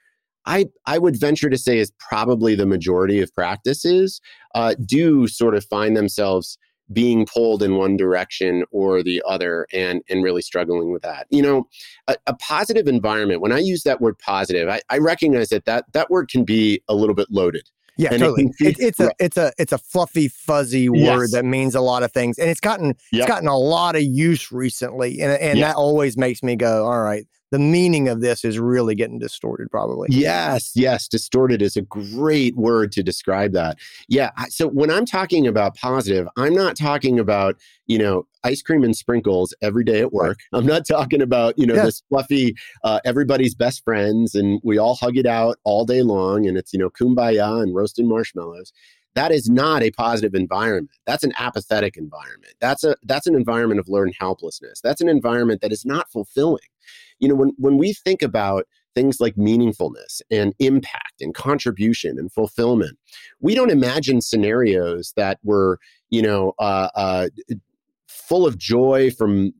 I 0.46 0.66
I 0.86 0.98
would 0.98 1.18
venture 1.18 1.50
to 1.50 1.58
say 1.58 1.78
is 1.78 1.92
probably 1.98 2.54
the 2.54 2.66
majority 2.66 3.20
of 3.20 3.32
practices, 3.34 4.20
uh, 4.54 4.74
do 4.84 5.28
sort 5.28 5.54
of 5.54 5.64
find 5.64 5.96
themselves 5.96 6.58
being 6.92 7.24
pulled 7.24 7.62
in 7.62 7.76
one 7.76 7.96
direction 7.96 8.64
or 8.70 9.02
the 9.02 9.22
other, 9.26 9.66
and 9.72 10.02
and 10.08 10.22
really 10.22 10.42
struggling 10.42 10.92
with 10.92 11.02
that. 11.02 11.26
You 11.30 11.42
know, 11.42 11.68
a, 12.08 12.16
a 12.26 12.34
positive 12.34 12.88
environment. 12.88 13.40
When 13.40 13.52
I 13.52 13.58
use 13.58 13.82
that 13.84 14.00
word 14.00 14.18
positive, 14.18 14.68
I, 14.68 14.80
I 14.90 14.98
recognize 14.98 15.48
that 15.50 15.64
that 15.66 15.84
that 15.92 16.10
word 16.10 16.28
can 16.28 16.44
be 16.44 16.82
a 16.88 16.94
little 16.94 17.14
bit 17.14 17.28
loaded. 17.30 17.68
Yeah, 17.98 18.08
And 18.12 18.22
it 18.22 18.26
totally. 18.26 18.50
It, 18.60 18.76
it's 18.78 19.00
a 19.00 19.10
it's 19.18 19.36
a 19.36 19.52
it's 19.58 19.72
a 19.72 19.78
fluffy, 19.78 20.28
fuzzy 20.28 20.88
word 20.88 20.98
Yes. 20.98 21.32
that 21.32 21.44
means 21.44 21.74
a 21.74 21.80
lot 21.80 22.02
of 22.02 22.12
things, 22.12 22.38
and 22.38 22.48
it's 22.48 22.60
gotten 22.60 22.86
Yep. 22.86 22.96
it's 23.12 23.26
gotten 23.26 23.48
a 23.48 23.58
lot 23.58 23.96
of 23.96 24.02
use 24.02 24.50
recently, 24.50 25.20
and 25.20 25.32
and 25.32 25.58
Yeah. 25.58 25.68
that 25.68 25.76
always 25.76 26.16
makes 26.16 26.42
me 26.42 26.56
go, 26.56 26.84
all 26.86 27.00
right, 27.02 27.26
the 27.50 27.58
meaning 27.58 28.08
of 28.08 28.22
this 28.22 28.44
is 28.46 28.58
really 28.58 28.94
getting 28.94 29.18
distorted, 29.18 29.70
probably. 29.70 30.08
Yes, 30.10 30.72
yes, 30.74 31.06
distorted 31.06 31.60
is 31.60 31.76
a 31.76 31.82
great 31.82 32.56
word 32.56 32.92
to 32.92 33.02
describe 33.02 33.52
that. 33.52 33.78
Yeah, 34.08 34.30
so 34.48 34.68
when 34.68 34.90
I'm 34.90 35.04
talking 35.04 35.46
about 35.46 35.76
positive, 35.76 36.26
I'm 36.38 36.54
not 36.54 36.76
talking 36.76 37.18
about, 37.18 37.56
you 37.86 37.98
know, 37.98 38.26
ice 38.44 38.62
cream 38.62 38.82
and 38.82 38.96
sprinkles 38.96 39.54
every 39.62 39.84
day 39.84 40.00
at 40.00 40.12
work. 40.12 40.40
I'm 40.52 40.66
not 40.66 40.86
talking 40.86 41.22
about, 41.22 41.58
you 41.58 41.66
know, 41.66 41.74
Yeah. 41.74 41.84
this 41.86 42.02
fluffy 42.08 42.54
uh, 42.84 43.00
everybody's 43.04 43.54
best 43.54 43.84
friends 43.84 44.34
and 44.34 44.60
we 44.64 44.78
all 44.78 44.94
hug 44.94 45.16
it 45.16 45.26
out 45.26 45.58
all 45.64 45.84
day 45.84 46.02
long 46.02 46.46
and 46.46 46.56
it's, 46.56 46.72
you 46.72 46.78
know, 46.78 46.90
kumbaya 46.90 47.62
and 47.62 47.74
roasting 47.74 48.08
marshmallows. 48.08 48.72
That 49.14 49.30
is 49.30 49.48
not 49.50 49.82
a 49.82 49.90
positive 49.90 50.34
environment. 50.34 50.90
That's 51.06 51.22
an 51.22 51.32
apathetic 51.38 51.96
environment. 51.98 52.54
That's 52.60 52.82
a 52.82 52.96
that's 53.02 53.26
an 53.26 53.34
environment 53.34 53.78
of 53.78 53.88
learned 53.88 54.14
helplessness. 54.18 54.80
That's 54.80 55.02
an 55.02 55.08
environment 55.08 55.60
that 55.60 55.70
is 55.72 55.84
not 55.84 56.10
fulfilling. 56.10 56.64
You 57.18 57.28
know, 57.28 57.34
when 57.34 57.52
when 57.58 57.76
we 57.76 57.92
think 57.92 58.22
about 58.22 58.66
things 58.94 59.20
like 59.20 59.34
meaningfulness 59.36 60.20
and 60.30 60.54
impact 60.58 61.20
and 61.20 61.34
contribution 61.34 62.18
and 62.18 62.30
fulfillment. 62.32 62.98
We 63.40 63.54
don't 63.54 63.70
imagine 63.70 64.20
scenarios 64.20 65.14
that 65.16 65.38
were, 65.42 65.78
you 66.10 66.20
know, 66.20 66.52
uh, 66.58 66.88
uh, 66.94 67.28
full 68.32 68.46
of 68.46 68.56
joy 68.56 69.10
from 69.10 69.52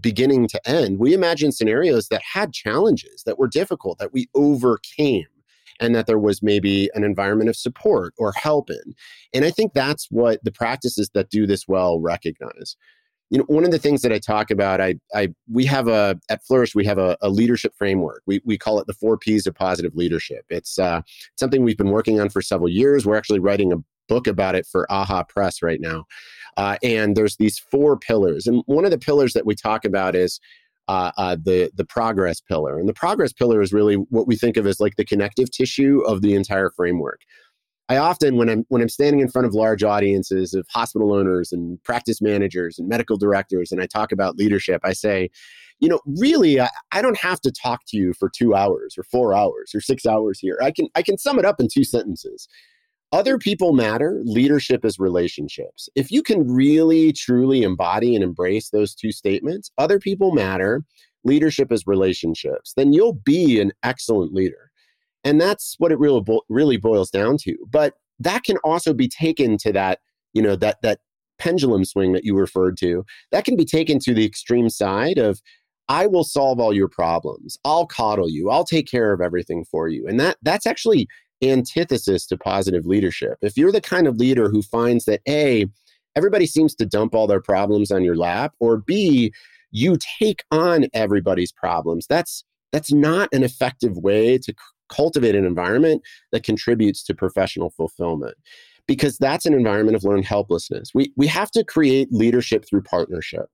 beginning 0.00 0.46
to 0.46 0.60
end. 0.64 1.00
We 1.00 1.12
imagine 1.12 1.50
scenarios 1.50 2.06
that 2.06 2.22
had 2.22 2.52
challenges, 2.52 3.24
that 3.26 3.36
were 3.36 3.48
difficult, 3.48 3.98
that 3.98 4.12
we 4.12 4.28
overcame. 4.36 5.26
And 5.80 5.96
that 5.96 6.06
there 6.06 6.20
was 6.20 6.40
maybe 6.40 6.88
an 6.94 7.02
environment 7.02 7.50
of 7.50 7.56
support 7.56 8.14
or 8.16 8.32
help 8.34 8.70
in. 8.70 8.94
And 9.34 9.44
I 9.44 9.50
think 9.50 9.72
that's 9.72 10.06
what 10.08 10.38
the 10.44 10.52
practices 10.52 11.10
that 11.14 11.30
do 11.30 11.48
this 11.48 11.66
well 11.66 11.98
recognize 11.98 12.76
you 13.30 13.38
know 13.38 13.44
one 13.48 13.64
of 13.64 13.70
the 13.70 13.78
things 13.78 14.02
that 14.02 14.12
i 14.12 14.18
talk 14.18 14.50
about 14.50 14.78
i 14.78 14.94
i 15.14 15.26
we 15.50 15.64
have 15.64 15.88
a 15.88 16.20
at 16.28 16.44
flourish 16.44 16.74
we 16.74 16.84
have 16.84 16.98
a, 16.98 17.16
a 17.22 17.30
leadership 17.30 17.72
framework 17.78 18.22
we, 18.26 18.42
we 18.44 18.58
call 18.58 18.78
it 18.78 18.86
the 18.86 18.92
four 18.92 19.16
p's 19.16 19.46
of 19.46 19.54
positive 19.54 19.94
leadership 19.94 20.44
it's 20.50 20.78
uh, 20.78 21.00
something 21.38 21.62
we've 21.62 21.78
been 21.78 21.90
working 21.90 22.20
on 22.20 22.28
for 22.28 22.42
several 22.42 22.68
years 22.68 23.06
we're 23.06 23.16
actually 23.16 23.38
writing 23.38 23.72
a 23.72 23.76
book 24.08 24.26
about 24.26 24.54
it 24.54 24.66
for 24.66 24.86
AAHA 24.90 25.28
press 25.28 25.62
right 25.62 25.80
now 25.80 26.04
uh, 26.56 26.76
and 26.82 27.16
there's 27.16 27.36
these 27.36 27.58
four 27.58 27.98
pillars 27.98 28.46
and 28.46 28.62
one 28.66 28.84
of 28.84 28.90
the 28.90 28.98
pillars 28.98 29.32
that 29.32 29.46
we 29.46 29.54
talk 29.54 29.84
about 29.84 30.14
is 30.14 30.40
uh, 30.88 31.12
uh, 31.16 31.36
the 31.42 31.70
the 31.74 31.84
progress 31.84 32.40
pillar 32.40 32.78
and 32.78 32.88
the 32.88 32.94
progress 32.94 33.32
pillar 33.32 33.62
is 33.62 33.72
really 33.72 33.94
what 33.94 34.26
we 34.26 34.36
think 34.36 34.56
of 34.56 34.66
as 34.66 34.80
like 34.80 34.96
the 34.96 35.04
connective 35.04 35.50
tissue 35.50 36.00
of 36.06 36.22
the 36.22 36.34
entire 36.34 36.70
framework 36.70 37.20
I 37.92 37.98
often, 37.98 38.36
when 38.36 38.48
I'm 38.48 38.64
when 38.68 38.80
I'm 38.80 38.88
standing 38.88 39.20
in 39.20 39.28
front 39.28 39.46
of 39.46 39.52
large 39.52 39.82
audiences 39.82 40.54
of 40.54 40.66
hospital 40.70 41.12
owners 41.12 41.52
and 41.52 41.82
practice 41.82 42.22
managers 42.22 42.78
and 42.78 42.88
medical 42.88 43.18
directors, 43.18 43.70
and 43.70 43.82
I 43.82 43.86
talk 43.86 44.12
about 44.12 44.36
leadership, 44.36 44.80
I 44.82 44.94
say, 44.94 45.30
you 45.80 45.90
know, 45.90 46.00
really, 46.06 46.58
I, 46.58 46.70
I 46.92 47.02
don't 47.02 47.18
have 47.18 47.40
to 47.42 47.50
talk 47.50 47.82
to 47.88 47.98
you 47.98 48.14
for 48.14 48.30
two 48.30 48.54
hours 48.54 48.94
or 48.96 49.02
four 49.02 49.34
hours 49.34 49.72
or 49.74 49.82
six 49.82 50.06
hours 50.06 50.38
here. 50.38 50.58
I 50.62 50.70
can 50.70 50.88
I 50.94 51.02
can 51.02 51.18
sum 51.18 51.38
it 51.38 51.44
up 51.44 51.60
in 51.60 51.68
two 51.70 51.84
sentences. 51.84 52.48
Other 53.12 53.36
people 53.36 53.74
matter. 53.74 54.22
Leadership 54.24 54.84
is 54.86 54.98
relationships. 54.98 55.88
If 55.94 56.10
you 56.10 56.22
can 56.22 56.50
really 56.50 57.12
truly 57.12 57.62
embody 57.62 58.14
and 58.14 58.24
embrace 58.24 58.70
those 58.70 58.94
two 58.94 59.12
statements, 59.12 59.70
other 59.76 59.98
people 59.98 60.32
matter. 60.32 60.82
Leadership 61.22 61.70
is 61.70 61.86
relationships. 61.86 62.72
Then 62.74 62.92
you'll 62.94 63.12
be 63.12 63.60
an 63.60 63.72
excellent 63.82 64.32
leader. 64.32 64.70
And 65.24 65.40
that's 65.40 65.76
what 65.78 65.92
it 65.92 65.98
really 65.98 66.22
really 66.48 66.78
boils 66.78 67.10
down 67.10 67.36
to. 67.42 67.56
But 67.70 67.94
that 68.18 68.44
can 68.44 68.56
also 68.58 68.94
be 68.94 69.08
taken 69.08 69.58
to 69.58 69.72
that, 69.72 70.00
you 70.32 70.42
know, 70.42 70.56
that 70.56 70.80
that 70.82 71.00
pendulum 71.38 71.84
swing 71.84 72.12
that 72.12 72.24
you 72.24 72.34
referred 72.34 72.76
to. 72.78 73.04
That 73.30 73.44
can 73.44 73.56
be 73.56 73.64
taken 73.64 73.98
to 74.00 74.14
the 74.14 74.24
extreme 74.24 74.70
side 74.70 75.18
of 75.18 75.40
I 75.88 76.06
will 76.06 76.24
solve 76.24 76.58
all 76.58 76.72
your 76.72 76.88
problems. 76.88 77.58
I'll 77.64 77.86
coddle 77.86 78.30
you. 78.30 78.48
I'll 78.48 78.64
take 78.64 78.88
care 78.88 79.12
of 79.12 79.20
everything 79.20 79.64
for 79.70 79.88
you. 79.88 80.06
And 80.08 80.18
that 80.18 80.38
that's 80.42 80.66
actually 80.66 81.08
antithesis 81.42 82.26
to 82.26 82.36
positive 82.36 82.86
leadership. 82.86 83.38
If 83.42 83.56
you're 83.56 83.72
the 83.72 83.80
kind 83.80 84.06
of 84.06 84.16
leader 84.16 84.48
who 84.48 84.62
finds 84.62 85.04
that 85.06 85.20
A, 85.28 85.66
everybody 86.16 86.46
seems 86.46 86.74
to 86.76 86.86
dump 86.86 87.14
all 87.14 87.26
their 87.26 87.40
problems 87.40 87.90
on 87.90 88.04
your 88.04 88.16
lap, 88.16 88.54
or 88.60 88.78
B, 88.78 89.32
you 89.70 89.96
take 90.18 90.44
on 90.50 90.86
everybody's 90.92 91.52
problems, 91.52 92.06
that's 92.06 92.44
that's 92.72 92.92
not 92.92 93.28
an 93.32 93.42
effective 93.42 93.98
way 93.98 94.38
to 94.38 94.54
cultivate 94.88 95.34
an 95.34 95.44
environment 95.44 96.02
that 96.32 96.42
contributes 96.42 97.02
to 97.02 97.14
professional 97.14 97.70
fulfillment 97.70 98.34
because 98.86 99.16
that's 99.18 99.46
an 99.46 99.54
environment 99.54 99.96
of 99.96 100.04
learned 100.04 100.24
helplessness. 100.24 100.90
We 100.94 101.12
we 101.16 101.26
have 101.28 101.50
to 101.52 101.64
create 101.64 102.12
leadership 102.12 102.64
through 102.68 102.82
partnership. 102.82 103.46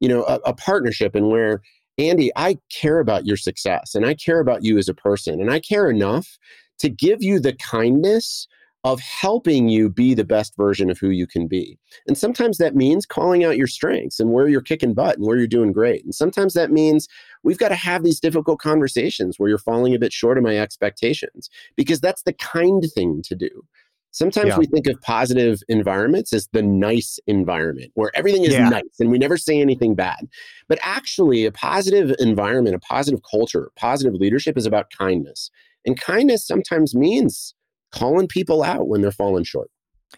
You 0.00 0.08
know, 0.08 0.24
a, 0.24 0.40
a 0.46 0.54
partnership 0.54 1.14
and 1.14 1.28
where 1.28 1.62
Andy, 1.96 2.32
I 2.34 2.58
care 2.72 2.98
about 2.98 3.24
your 3.24 3.36
success 3.36 3.94
and 3.94 4.04
I 4.04 4.14
care 4.14 4.40
about 4.40 4.64
you 4.64 4.78
as 4.78 4.88
a 4.88 4.94
person 4.94 5.40
and 5.40 5.50
I 5.50 5.60
care 5.60 5.88
enough 5.88 6.38
to 6.78 6.88
give 6.88 7.22
you 7.22 7.40
the 7.40 7.54
kindness 7.54 8.46
of 8.84 9.00
helping 9.00 9.70
you 9.70 9.88
be 9.88 10.12
the 10.12 10.24
best 10.24 10.54
version 10.56 10.90
of 10.90 10.98
who 10.98 11.08
you 11.08 11.26
can 11.26 11.48
be. 11.48 11.78
And 12.06 12.18
sometimes 12.18 12.58
that 12.58 12.76
means 12.76 13.06
calling 13.06 13.42
out 13.42 13.56
your 13.56 13.66
strengths 13.66 14.20
and 14.20 14.30
where 14.30 14.46
you're 14.46 14.60
kicking 14.60 14.92
butt 14.92 15.16
and 15.16 15.26
where 15.26 15.38
you're 15.38 15.46
doing 15.46 15.72
great. 15.72 16.04
And 16.04 16.14
sometimes 16.14 16.52
that 16.52 16.70
means 16.70 17.08
we've 17.42 17.58
got 17.58 17.70
to 17.70 17.76
have 17.76 18.04
these 18.04 18.20
difficult 18.20 18.58
conversations 18.58 19.38
where 19.38 19.48
you're 19.48 19.58
falling 19.58 19.94
a 19.94 19.98
bit 19.98 20.12
short 20.12 20.36
of 20.36 20.44
my 20.44 20.58
expectations 20.58 21.48
because 21.76 22.00
that's 22.00 22.22
the 22.24 22.34
kind 22.34 22.84
thing 22.94 23.22
to 23.22 23.34
do. 23.34 23.48
Sometimes 24.10 24.50
yeah. 24.50 24.58
we 24.58 24.66
think 24.66 24.86
of 24.86 25.00
positive 25.00 25.60
environments 25.68 26.32
as 26.32 26.48
the 26.52 26.62
nice 26.62 27.18
environment 27.26 27.90
where 27.94 28.12
everything 28.14 28.44
is 28.44 28.52
yeah. 28.52 28.68
nice 28.68 29.00
and 29.00 29.10
we 29.10 29.18
never 29.18 29.36
say 29.36 29.60
anything 29.60 29.96
bad. 29.96 30.28
But 30.68 30.78
actually, 30.82 31.46
a 31.46 31.50
positive 31.50 32.14
environment, 32.20 32.76
a 32.76 32.78
positive 32.78 33.22
culture, 33.28 33.72
positive 33.76 34.14
leadership 34.14 34.56
is 34.56 34.66
about 34.66 34.92
kindness. 34.96 35.50
And 35.86 36.00
kindness 36.00 36.46
sometimes 36.46 36.94
means 36.94 37.54
calling 37.92 38.26
people 38.26 38.62
out 38.62 38.88
when 38.88 39.00
they're 39.02 39.12
falling 39.12 39.44
short. 39.44 39.70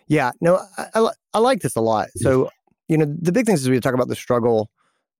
Yeah, 0.09 0.33
no, 0.41 0.61
I, 0.79 0.87
I, 0.95 1.11
I 1.35 1.39
like 1.39 1.61
this 1.61 1.77
a 1.77 1.81
lot. 1.81 2.09
So, 2.17 2.51
you 2.89 2.99
know, 2.99 3.07
the 3.07 3.33
big 3.33 3.47
things 3.47 3.63
is 3.63 3.71
we 3.71 3.81
talk 3.81 3.95
about 3.95 4.09
the 4.09 4.17
struggle 4.17 4.71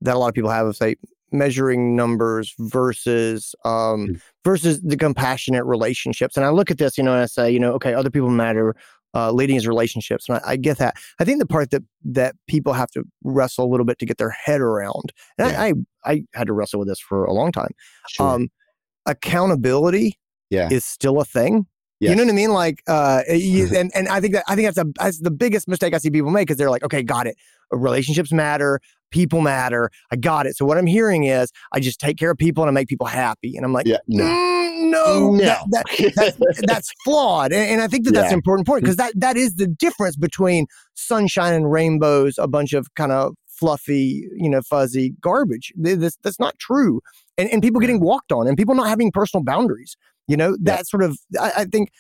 that 0.03 0.15
a 0.15 0.19
lot 0.19 0.29
of 0.29 0.35
people 0.35 0.51
have 0.51 0.67
of, 0.67 0.77
say, 0.77 0.97
measuring 1.33 1.97
numbers 1.97 2.55
versus 2.59 3.55
um, 3.65 4.09
mm. 4.09 4.21
versus 4.45 4.81
the 4.83 4.97
compassionate 4.97 5.65
relationships. 5.65 6.37
And 6.37 6.47
I 6.47 6.51
look 6.51 6.71
at 6.71 6.79
this, 6.79 6.97
you 6.97 7.05
know, 7.05 7.13
and 7.13 7.23
I 7.23 7.27
say, 7.27 7.51
you 7.51 7.61
know, 7.61 7.73
okay, 7.75 7.95
other 7.95 8.11
people 8.11 8.31
matter. 8.31 8.75
Uh, 9.15 9.33
leading 9.33 9.57
is 9.57 9.67
relationships, 9.67 10.29
and 10.29 10.37
I, 10.39 10.51
I, 10.51 10.57
get 10.57 10.77
that. 10.77 10.95
I 11.19 11.25
think 11.25 11.39
the 11.39 11.47
part 11.47 11.71
that 11.71 11.83
that 12.05 12.35
people 12.49 12.75
have 12.75 12.91
to 12.91 13.05
wrestle 13.25 13.65
a 13.65 13.71
little 13.71 13.87
bit 13.87 13.99
to 14.01 14.05
get 14.05 14.19
their 14.19 14.29
head 14.29 14.61
around, 14.61 15.11
and 15.39 15.51
yeah. 15.51 15.63
I, 15.63 15.73
I, 16.05 16.13
I 16.13 16.23
had 16.35 16.49
to 16.49 16.53
wrestle 16.53 16.81
with 16.81 16.89
this 16.89 17.01
for 17.01 17.25
a 17.25 17.33
long 17.33 17.51
time. 17.51 17.71
Sure. 18.09 18.29
Um, 18.29 18.49
accountability, 19.07 20.19
yeah. 20.51 20.69
is 20.71 20.85
still 20.85 21.21
a 21.21 21.25
thing. 21.25 21.67
Yes. 21.99 22.11
You 22.11 22.17
know 22.17 22.25
what 22.25 22.31
I 22.31 22.35
mean? 22.35 22.53
Like, 22.53 22.83
uh, 22.87 23.23
you, 23.29 23.69
and 23.75 23.91
and 23.95 24.09
I 24.09 24.21
think 24.21 24.35
that 24.35 24.45
I 24.49 24.55
think 24.55 24.67
that's 24.67 24.79
a 24.79 24.93
that's 24.99 25.21
the 25.21 25.31
biggest 25.31 25.69
mistake 25.69 25.95
I 25.95 25.99
see 25.99 26.11
people 26.11 26.31
make 26.31 26.47
because 26.47 26.59
they're 26.59 26.71
like, 26.71 26.85
okay, 26.85 27.03
got 27.03 27.27
it. 27.27 27.37
Relationships 27.71 28.33
matter, 28.33 28.81
people 29.11 29.41
matter. 29.41 29.91
I 30.11 30.17
got 30.17 30.47
it. 30.47 30.57
So 30.57 30.65
what 30.65 30.79
I'm 30.79 30.87
hearing 30.87 31.25
is 31.25 31.51
I 31.73 31.81
just 31.81 31.99
take 31.99 32.17
care 32.17 32.31
of 32.31 32.39
people 32.39 32.63
and 32.63 32.71
I 32.71 32.73
make 32.73 32.89
people 32.89 33.07
happy. 33.07 33.57
And 33.57 33.65
I'm 33.65 33.73
like, 33.73 33.87
yeah, 33.87 33.99
no. 34.07 34.25
Mm, 34.25 34.91
no, 34.91 35.31
no. 35.31 35.39
That, 35.39 35.85
that, 35.97 36.35
that's, 36.39 36.61
that's 36.67 36.93
flawed, 37.05 37.53
and, 37.53 37.71
and, 37.71 37.83
I 37.83 37.89
think 37.89 38.05
that 38.05 38.15
yeah. 38.15 38.21
that's 38.21 38.33
an 38.33 38.39
important 38.39 38.67
point 38.67 38.83
because 38.83 38.97
that 38.97 39.13
that 39.17 39.37
is 39.37 39.55
the 39.57 39.67
difference 39.67 40.17
between 40.17 40.67
sunshine 40.95 41.55
and 41.55 41.71
rainbows, 41.71 42.39
a 42.39 42.47
bunch 42.47 42.73
of 42.73 42.93
kind 42.95 43.13
of 43.13 43.35
fluffy, 43.49 44.29
you 44.37 44.51
know, 44.51 44.61
fuzzy 44.61 45.15
garbage. 45.21 45.73
This, 45.77 46.17
that's 46.23 46.39
not 46.39 46.59
true, 46.59 47.01
and 47.39 47.49
and 47.51 47.63
people 47.63 47.81
getting 47.81 48.01
walked 48.01 48.33
on, 48.33 48.47
and 48.47 48.57
people 48.57 48.75
not 48.75 48.89
having 48.89 49.11
personal 49.11 49.43
boundaries. 49.43 49.97
You 50.29 50.37
know, 50.37 50.57
that 50.63 50.79
yeah. 50.79 50.83
sort 50.83 51.03
of 51.03 51.19
I, 51.41 51.53
I 51.59 51.65
think 51.65 51.91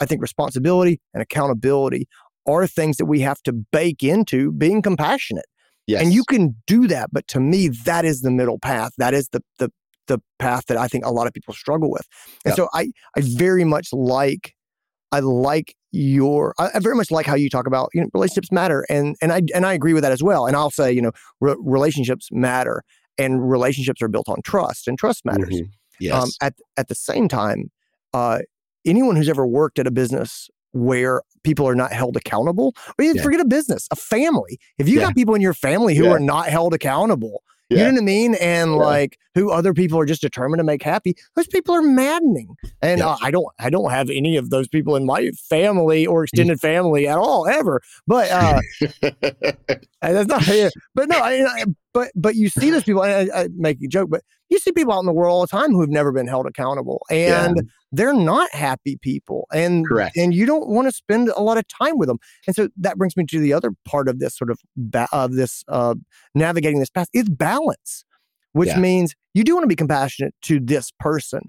I 0.00 0.06
think 0.06 0.22
responsibility 0.22 1.00
and 1.14 1.22
accountability 1.22 2.08
are 2.46 2.66
things 2.66 2.96
that 2.96 3.06
we 3.06 3.20
have 3.20 3.42
to 3.42 3.52
bake 3.52 4.02
into 4.02 4.52
being 4.52 4.82
compassionate. 4.82 5.46
Yes. 5.86 6.02
And 6.02 6.12
you 6.12 6.24
can 6.24 6.56
do 6.66 6.86
that, 6.86 7.10
but 7.12 7.26
to 7.28 7.40
me, 7.40 7.68
that 7.68 8.04
is 8.04 8.20
the 8.20 8.30
middle 8.30 8.58
path. 8.58 8.92
That 8.98 9.14
is 9.14 9.28
the 9.28 9.42
the 9.58 9.70
the 10.06 10.20
path 10.38 10.66
that 10.66 10.76
I 10.76 10.88
think 10.88 11.04
a 11.04 11.10
lot 11.10 11.26
of 11.26 11.32
people 11.32 11.54
struggle 11.54 11.90
with. 11.90 12.06
And 12.44 12.54
so 12.54 12.68
I 12.74 12.92
I 13.16 13.20
very 13.22 13.64
much 13.64 13.88
like 13.92 14.54
I 15.12 15.20
like 15.20 15.74
your 15.92 16.54
I 16.58 16.78
very 16.78 16.94
much 16.94 17.10
like 17.10 17.26
how 17.26 17.34
you 17.34 17.50
talk 17.50 17.66
about 17.66 17.90
you 17.92 18.00
know 18.00 18.08
relationships 18.14 18.52
matter 18.52 18.86
and 18.88 19.16
and 19.20 19.32
I 19.32 19.42
and 19.54 19.66
I 19.66 19.72
agree 19.72 19.92
with 19.92 20.02
that 20.02 20.12
as 20.12 20.22
well. 20.22 20.46
And 20.46 20.56
I'll 20.56 20.70
say 20.70 20.92
you 20.92 21.02
know 21.02 21.12
re- 21.40 21.56
relationships 21.58 22.28
matter 22.30 22.82
and 23.18 23.50
relationships 23.50 24.00
are 24.02 24.08
built 24.08 24.28
on 24.28 24.42
trust 24.42 24.86
and 24.88 24.98
trust 24.98 25.24
matters. 25.24 25.48
Mm-hmm. 25.48 25.70
Um, 26.00 26.06
yes. 26.06 26.22
Um, 26.22 26.30
at 26.40 26.54
at 26.76 26.88
the 26.88 26.94
same 26.94 27.28
time, 27.28 27.70
uh, 28.14 28.40
anyone 28.84 29.16
who's 29.16 29.28
ever 29.28 29.46
worked 29.46 29.78
at 29.78 29.86
a 29.86 29.90
business 29.90 30.48
where 30.72 31.22
people 31.42 31.66
are 31.66 31.74
not 31.74 31.92
held 31.92 32.16
accountable, 32.16 32.74
or 32.98 33.04
even 33.04 33.16
yeah. 33.16 33.22
forget 33.22 33.40
a 33.40 33.44
business, 33.44 33.88
a 33.90 33.96
family. 33.96 34.58
If 34.78 34.88
you 34.88 35.00
yeah. 35.00 35.06
got 35.06 35.14
people 35.14 35.34
in 35.34 35.40
your 35.40 35.54
family 35.54 35.94
who 35.94 36.04
yeah. 36.04 36.12
are 36.12 36.20
not 36.20 36.46
held 36.46 36.74
accountable, 36.74 37.42
you 37.70 37.76
know 37.76 37.92
what 37.92 37.98
I 37.98 38.04
mean? 38.04 38.34
And 38.34 38.74
like 38.74 39.16
who 39.36 39.52
other 39.52 39.72
people 39.72 39.98
are 40.00 40.04
just 40.04 40.20
determined 40.20 40.58
to 40.58 40.64
make 40.64 40.82
happy, 40.82 41.14
those 41.36 41.46
people 41.46 41.72
are 41.72 41.82
maddening. 41.82 42.56
And 42.82 43.00
uh, 43.00 43.16
I 43.22 43.30
don't, 43.30 43.46
I 43.60 43.70
don't 43.70 43.90
have 43.92 44.10
any 44.10 44.36
of 44.36 44.50
those 44.50 44.66
people 44.66 44.96
in 44.96 45.06
my 45.06 45.30
family 45.48 46.04
or 46.04 46.24
extended 46.24 46.60
family 46.60 47.06
at 47.06 47.16
all 47.16 47.46
ever. 47.46 47.80
But 48.08 48.28
uh, 48.30 48.60
that's 50.02 50.28
not, 50.28 50.72
but 50.96 51.08
no, 51.08 51.18
I, 51.18 51.64
but 51.92 52.10
but 52.16 52.34
you 52.34 52.48
see 52.48 52.70
those 52.70 52.82
people. 52.82 53.02
I, 53.02 53.28
I, 53.32 53.48
make 53.54 53.80
a 53.82 53.86
joke, 53.86 54.10
but 54.10 54.22
you 54.50 54.58
see 54.58 54.72
people 54.72 54.92
out 54.92 55.00
in 55.00 55.06
the 55.06 55.12
world 55.12 55.32
all 55.32 55.40
the 55.40 55.46
time 55.46 55.70
who 55.70 55.80
have 55.80 55.90
never 55.90 56.12
been 56.12 56.26
held 56.26 56.46
accountable, 56.46 57.00
and 57.10 57.56
yeah. 57.56 57.62
they're 57.92 58.14
not 58.14 58.52
happy 58.52 58.98
people. 59.00 59.46
And 59.52 59.86
Correct. 59.86 60.16
and 60.16 60.34
you 60.34 60.44
don't 60.44 60.68
want 60.68 60.88
to 60.88 60.92
spend 60.92 61.28
a 61.30 61.40
lot 61.40 61.56
of 61.56 61.64
time 61.68 61.98
with 61.98 62.08
them. 62.08 62.18
And 62.46 62.56
so 62.56 62.68
that 62.76 62.98
brings 62.98 63.16
me 63.16 63.24
to 63.26 63.38
the 63.38 63.52
other 63.52 63.72
part 63.84 64.08
of 64.08 64.18
this 64.18 64.36
sort 64.36 64.50
of 64.50 64.58
ba- 64.76 65.08
of 65.12 65.34
this 65.34 65.64
uh, 65.68 65.94
navigating 66.34 66.80
this 66.80 66.90
path 66.90 67.08
is 67.12 67.28
balance, 67.28 68.04
which 68.52 68.68
yeah. 68.68 68.80
means 68.80 69.14
you 69.34 69.44
do 69.44 69.54
want 69.54 69.64
to 69.64 69.68
be 69.68 69.76
compassionate 69.76 70.34
to 70.42 70.60
this 70.60 70.90
person. 70.98 71.40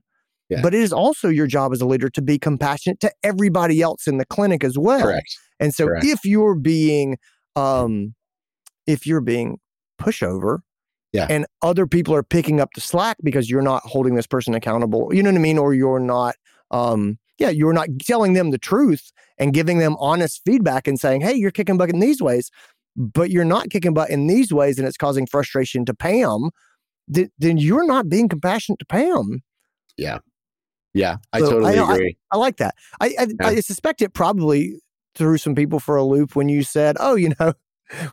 Yeah. 0.49 0.61
But 0.61 0.73
it 0.73 0.81
is 0.81 0.91
also 0.91 1.29
your 1.29 1.47
job 1.47 1.71
as 1.71 1.79
a 1.79 1.85
leader 1.85 2.09
to 2.09 2.21
be 2.21 2.37
compassionate 2.37 2.99
to 2.99 3.11
everybody 3.23 3.81
else 3.81 4.05
in 4.05 4.17
the 4.17 4.25
clinic 4.25 4.63
as 4.63 4.77
well. 4.77 5.01
Correct. 5.01 5.33
And 5.61 5.73
so 5.73 5.87
Correct. 5.87 6.05
if 6.05 6.25
you're 6.25 6.55
being 6.55 7.17
um, 7.55 8.13
if 8.85 9.05
you're 9.05 9.21
being 9.21 9.59
pushover. 9.99 10.59
Yeah. 11.13 11.27
And 11.29 11.45
other 11.61 11.85
people 11.87 12.15
are 12.15 12.23
picking 12.23 12.61
up 12.61 12.69
the 12.73 12.81
slack 12.81 13.17
because 13.21 13.49
you're 13.49 13.61
not 13.61 13.83
holding 13.83 14.15
this 14.15 14.27
person 14.27 14.53
accountable. 14.53 15.13
You 15.13 15.21
know 15.23 15.29
what 15.29 15.37
I 15.37 15.41
mean? 15.41 15.57
Or 15.57 15.73
you're 15.73 15.99
not, 15.99 16.35
um, 16.71 17.17
yeah, 17.37 17.49
you're 17.49 17.73
not 17.73 17.89
telling 18.01 18.33
them 18.33 18.51
the 18.51 18.57
truth 18.57 19.11
and 19.37 19.53
giving 19.53 19.79
them 19.79 19.97
honest 19.99 20.41
feedback 20.45 20.87
and 20.87 20.99
saying, 20.99 21.21
hey, 21.21 21.33
you're 21.33 21.51
kicking 21.51 21.77
butt 21.77 21.89
in 21.89 21.99
these 21.99 22.21
ways, 22.21 22.49
but 22.95 23.29
you're 23.29 23.43
not 23.43 23.69
kicking 23.69 23.93
butt 23.93 24.09
in 24.09 24.27
these 24.27 24.53
ways 24.53 24.77
and 24.77 24.87
it's 24.87 24.97
causing 24.97 25.25
frustration 25.25 25.83
to 25.85 25.93
Pam, 25.93 26.49
th- 27.13 27.29
then 27.39 27.57
you're 27.57 27.85
not 27.85 28.07
being 28.07 28.29
compassionate 28.29 28.79
to 28.79 28.85
Pam. 28.85 29.41
Yeah. 29.97 30.19
Yeah. 30.93 31.17
I 31.33 31.39
so 31.39 31.51
totally 31.51 31.77
I, 31.77 31.93
agree. 31.93 32.17
I, 32.31 32.35
I, 32.35 32.39
like 32.39 32.57
that. 32.57 32.75
I, 33.01 33.07
I, 33.19 33.27
yeah. 33.27 33.47
I 33.47 33.59
suspect 33.59 34.01
it 34.01 34.13
probably 34.13 34.79
threw 35.15 35.37
some 35.37 35.55
people 35.55 35.79
for 35.79 35.97
a 35.97 36.03
loop 36.03 36.35
when 36.35 36.47
you 36.47 36.63
said, 36.63 36.95
oh, 36.99 37.15
you 37.15 37.33
know, 37.39 37.53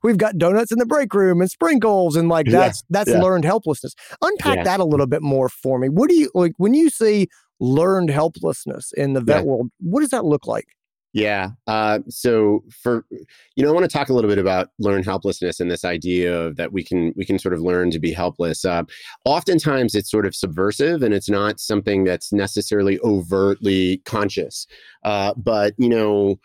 we've 0.03 0.19
got 0.19 0.39
donuts 0.39 0.73
in 0.73 0.79
the 0.79 0.87
break 0.87 1.13
room 1.15 1.41
and 1.41 1.51
sprinkles 1.51 2.17
and 2.17 2.29
like 2.29 2.47
that's 2.47 2.83
yeah, 2.83 2.87
that's 2.91 3.11
yeah. 3.11 3.21
learned 3.21 3.45
helplessness 3.45 3.95
unpack 4.23 4.57
yeah. 4.57 4.65
that 4.65 4.81
a 4.81 4.85
little 4.85 5.07
bit 5.07 5.23
more 5.23 5.49
for 5.49 5.79
me 5.79 5.89
what 5.89 6.09
do 6.09 6.15
you 6.15 6.31
like 6.35 6.53
when 6.57 6.75
you 6.75 6.91
see 6.91 7.29
learned 7.61 8.11
helplessness 8.11 8.93
in 8.97 9.15
the 9.15 9.21
vet 9.21 9.45
world 9.45 9.71
what 9.81 10.01
does 10.01 10.11
that 10.11 10.25
look 10.25 10.47
like 10.47 10.67
yeah. 11.15 11.51
Uh, 11.67 12.01
so 12.09 12.63
for 12.71 13.05
you 13.11 13.65
know, 13.65 13.71
I 13.71 13.73
want 13.73 13.91
to 13.91 13.97
talk 13.97 14.11
a 14.11 14.13
little 14.13 14.29
bit 14.29 14.39
about 14.39 14.69
learned 14.79 15.07
helplessness 15.07 15.59
and 15.59 15.71
this 15.71 15.85
idea 15.85 16.39
of 16.39 16.57
that 16.57 16.73
we 16.73 16.85
can 16.85 17.15
we 17.17 17.25
can 17.25 17.39
sort 17.39 17.55
of 17.55 17.61
learn 17.61 17.91
to 17.93 17.99
be 17.99 18.13
helpless. 18.13 18.65
Uh, 18.65 18.83
oftentimes, 19.25 19.95
it's 19.95 20.11
sort 20.11 20.27
of 20.27 20.35
subversive 20.35 21.03
and 21.03 21.15
it's 21.15 21.31
not 21.31 21.61
something 21.61 22.05
that's 22.05 22.33
necessarily 22.33 23.01
overtly 23.01 23.99
conscious. 24.05 24.67
Uh, 25.03 25.33
but 25.37 25.73
you 25.79 25.89
know, 25.89 26.39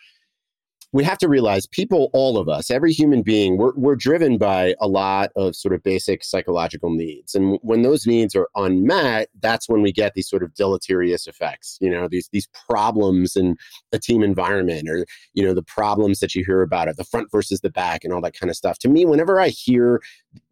we 0.93 1.03
have 1.03 1.17
to 1.17 1.27
realize 1.27 1.65
people, 1.65 2.11
all 2.13 2.37
of 2.37 2.47
us, 2.47 2.69
every 2.69 2.93
human 2.93 3.23
being, 3.23 3.57
we're, 3.57 3.73
we're 3.75 3.95
driven 3.95 4.37
by 4.37 4.75
a 4.79 4.87
lot 4.87 5.31
of 5.35 5.55
sort 5.55 5.73
of 5.73 5.81
basic 5.81 6.23
psychological 6.23 6.91
needs. 6.91 7.33
And 7.33 7.57
when 7.63 7.81
those 7.81 8.05
needs 8.05 8.35
are 8.35 8.47
unmet, 8.55 9.29
that's 9.39 9.67
when 9.67 9.81
we 9.81 9.91
get 9.91 10.13
these 10.13 10.29
sort 10.29 10.43
of 10.43 10.53
deleterious 10.53 11.25
effects, 11.25 11.79
you 11.81 11.89
know, 11.89 12.07
these, 12.07 12.29
these 12.31 12.47
problems 12.69 13.35
in 13.35 13.57
a 13.91 13.97
team 13.97 14.21
environment 14.21 14.87
or, 14.87 15.03
you 15.33 15.43
know, 15.43 15.55
the 15.55 15.63
problems 15.63 16.19
that 16.19 16.35
you 16.35 16.45
hear 16.45 16.61
about 16.61 16.87
it, 16.87 16.95
the 16.95 17.03
front 17.03 17.31
versus 17.31 17.61
the 17.61 17.71
back 17.71 18.03
and 18.03 18.13
all 18.13 18.21
that 18.21 18.39
kind 18.39 18.51
of 18.51 18.55
stuff. 18.55 18.77
To 18.79 18.87
me, 18.87 19.03
whenever 19.03 19.41
I 19.41 19.49
hear 19.49 19.99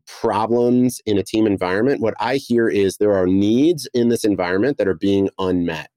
problems 0.08 1.00
in 1.06 1.20
a 1.20 1.24
team 1.24 1.46
environment, 1.46 2.02
what 2.02 2.16
I 2.20 2.38
hear 2.38 2.68
is 2.68 2.98
there 2.98 3.16
are 3.16 3.28
needs 3.28 3.88
in 3.94 4.10
this 4.10 4.24
environment 4.24 4.80
that 4.80 4.88
are 4.88 4.96
being 4.96 5.30
unmet. 5.38 5.92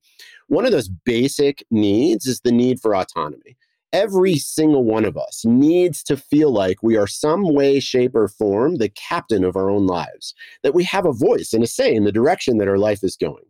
One 0.48 0.66
of 0.66 0.72
those 0.72 0.90
basic 0.90 1.64
needs 1.70 2.26
is 2.26 2.40
the 2.40 2.52
need 2.52 2.78
for 2.78 2.94
autonomy 2.94 3.56
every 3.94 4.36
single 4.36 4.84
one 4.84 5.06
of 5.06 5.16
us 5.16 5.44
needs 5.46 6.02
to 6.02 6.18
feel 6.18 6.50
like 6.52 6.82
we 6.82 6.98
are 6.98 7.06
some 7.06 7.54
way, 7.54 7.80
shape, 7.80 8.14
or 8.14 8.28
form 8.28 8.76
the 8.76 8.90
captain 8.90 9.44
of 9.44 9.56
our 9.56 9.70
own 9.70 9.86
lives, 9.86 10.34
that 10.64 10.74
we 10.74 10.84
have 10.84 11.06
a 11.06 11.12
voice 11.12 11.54
and 11.54 11.64
a 11.64 11.66
say 11.68 11.94
in 11.94 12.04
the 12.04 12.12
direction 12.12 12.58
that 12.58 12.68
our 12.68 12.78
life 12.78 13.04
is 13.04 13.16
going. 13.16 13.44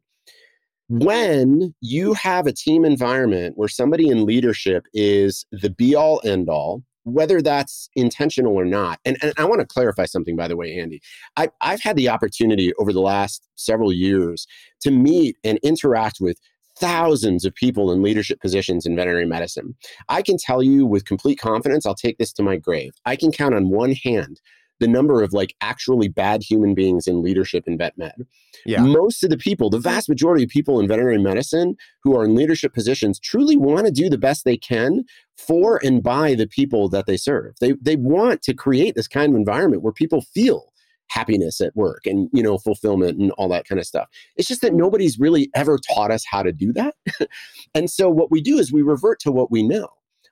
when 0.89 1.75
you 1.81 2.13
have 2.15 2.47
a 2.47 2.53
team 2.53 2.85
environment 2.85 3.57
where 3.57 3.69
somebody 3.69 4.09
in 4.09 4.27
leadership 4.27 4.85
is 4.93 5.47
the 5.51 5.71
be 5.71 5.95
all 5.95 6.21
end 6.25 6.49
all, 6.49 6.83
whether 7.05 7.41
that's 7.43 7.89
intentional 7.97 8.55
or 8.55 8.65
not. 8.65 8.99
And, 9.05 9.17
and 9.23 9.33
I 9.39 9.45
want 9.45 9.61
to 9.61 9.67
clarify 9.67 10.05
something, 10.07 10.37
by 10.37 10.49
the 10.49 10.57
way, 10.57 10.79
Andy. 10.79 11.01
I, 11.37 11.49
I've 11.61 11.81
had 11.81 11.97
the 11.97 12.09
opportunity 12.09 12.73
over 12.79 12.93
the 12.93 13.01
last 13.01 13.47
several 13.57 13.93
years 13.93 14.47
to 14.83 14.91
meet 14.91 15.37
and 15.45 15.59
interact 15.63 16.19
with 16.21 16.39
thousands 16.79 17.45
of 17.45 17.55
people 17.55 17.93
in 17.93 18.03
leadership 18.03 18.41
positions 18.41 18.87
in 18.87 18.97
veterinary 18.97 19.27
medicine. 19.27 19.75
I 20.09 20.23
can 20.23 20.37
tell 20.39 20.63
you 20.63 20.87
with 20.87 21.05
complete 21.05 21.39
confidence, 21.39 21.87
I'll 21.87 21.95
take 21.95 22.19
this 22.19 22.33
to 22.35 22.43
my 22.43 22.57
grave. 22.57 22.93
I 23.05 23.17
can 23.17 23.31
count 23.31 23.55
on 23.55 23.71
one 23.71 23.93
hand 23.93 24.41
the 24.81 24.89
number 24.89 25.23
of 25.23 25.33
like 25.33 25.55
actually 25.61 26.09
bad 26.09 26.43
human 26.43 26.75
beings 26.75 27.07
in 27.07 27.23
leadership 27.23 27.65
in 27.67 27.79
vet 27.79 27.97
med. 27.97 28.27
Yeah. 28.67 28.83
Most 28.83 29.23
of 29.23 29.31
the 29.31 29.37
people, 29.37 29.71
the 29.71 29.79
vast 29.79 30.09
majority 30.09 30.45
of 30.45 30.51
people 30.51 30.81
in 30.81 30.89
veterinary 30.89 31.19
medicine 31.19 31.77
who 32.03 32.17
are 32.17 32.25
in 32.25 32.35
leadership 32.35 32.75
positions 32.75 33.19
truly 33.21 33.57
want 33.57 33.87
to 33.87 33.93
do 33.93 34.09
the 34.09 34.19
best 34.19 34.45
they 34.45 34.57
can 34.57 35.05
for 35.37 35.81
and 35.85 36.03
by 36.03 36.35
the 36.35 36.47
people 36.47 36.89
that 36.89 37.07
they 37.07 37.17
serve. 37.17 37.55
They 37.61 37.75
they 37.81 37.97
want 37.97 38.43
to 38.43 38.55
create 38.55 38.95
this 38.95 39.09
kind 39.09 39.33
of 39.33 39.37
environment 39.37 39.83
where 39.83 39.93
people 39.93 40.23
feel 40.23 40.73
happiness 41.09 41.61
at 41.61 41.75
work 41.77 42.07
and 42.07 42.29
you 42.33 42.43
know 42.43 42.59
fulfillment 42.59 43.19
and 43.19 43.31
all 43.33 43.49
that 43.49 43.67
kind 43.67 43.79
of 43.79 43.87
stuff. 43.87 44.09
It's 44.37 44.49
just 44.49 44.63
that 44.63 44.75
nobody's 44.75 45.19
really 45.19 45.51
ever 45.55 45.79
taught 45.79 46.11
us 46.11 46.25
how 46.29 46.43
to 46.43 46.53
do 46.53 46.73
that. 46.73 46.95
and 47.75 47.91
so 47.91 48.09
what 48.09 48.31
we 48.31 48.41
do 48.41 48.59
is 48.59 48.73
we 48.73 48.83
revert 48.83 49.21
to 49.21 49.33
what 49.33 49.51
we 49.51 49.63
know. 49.63 49.89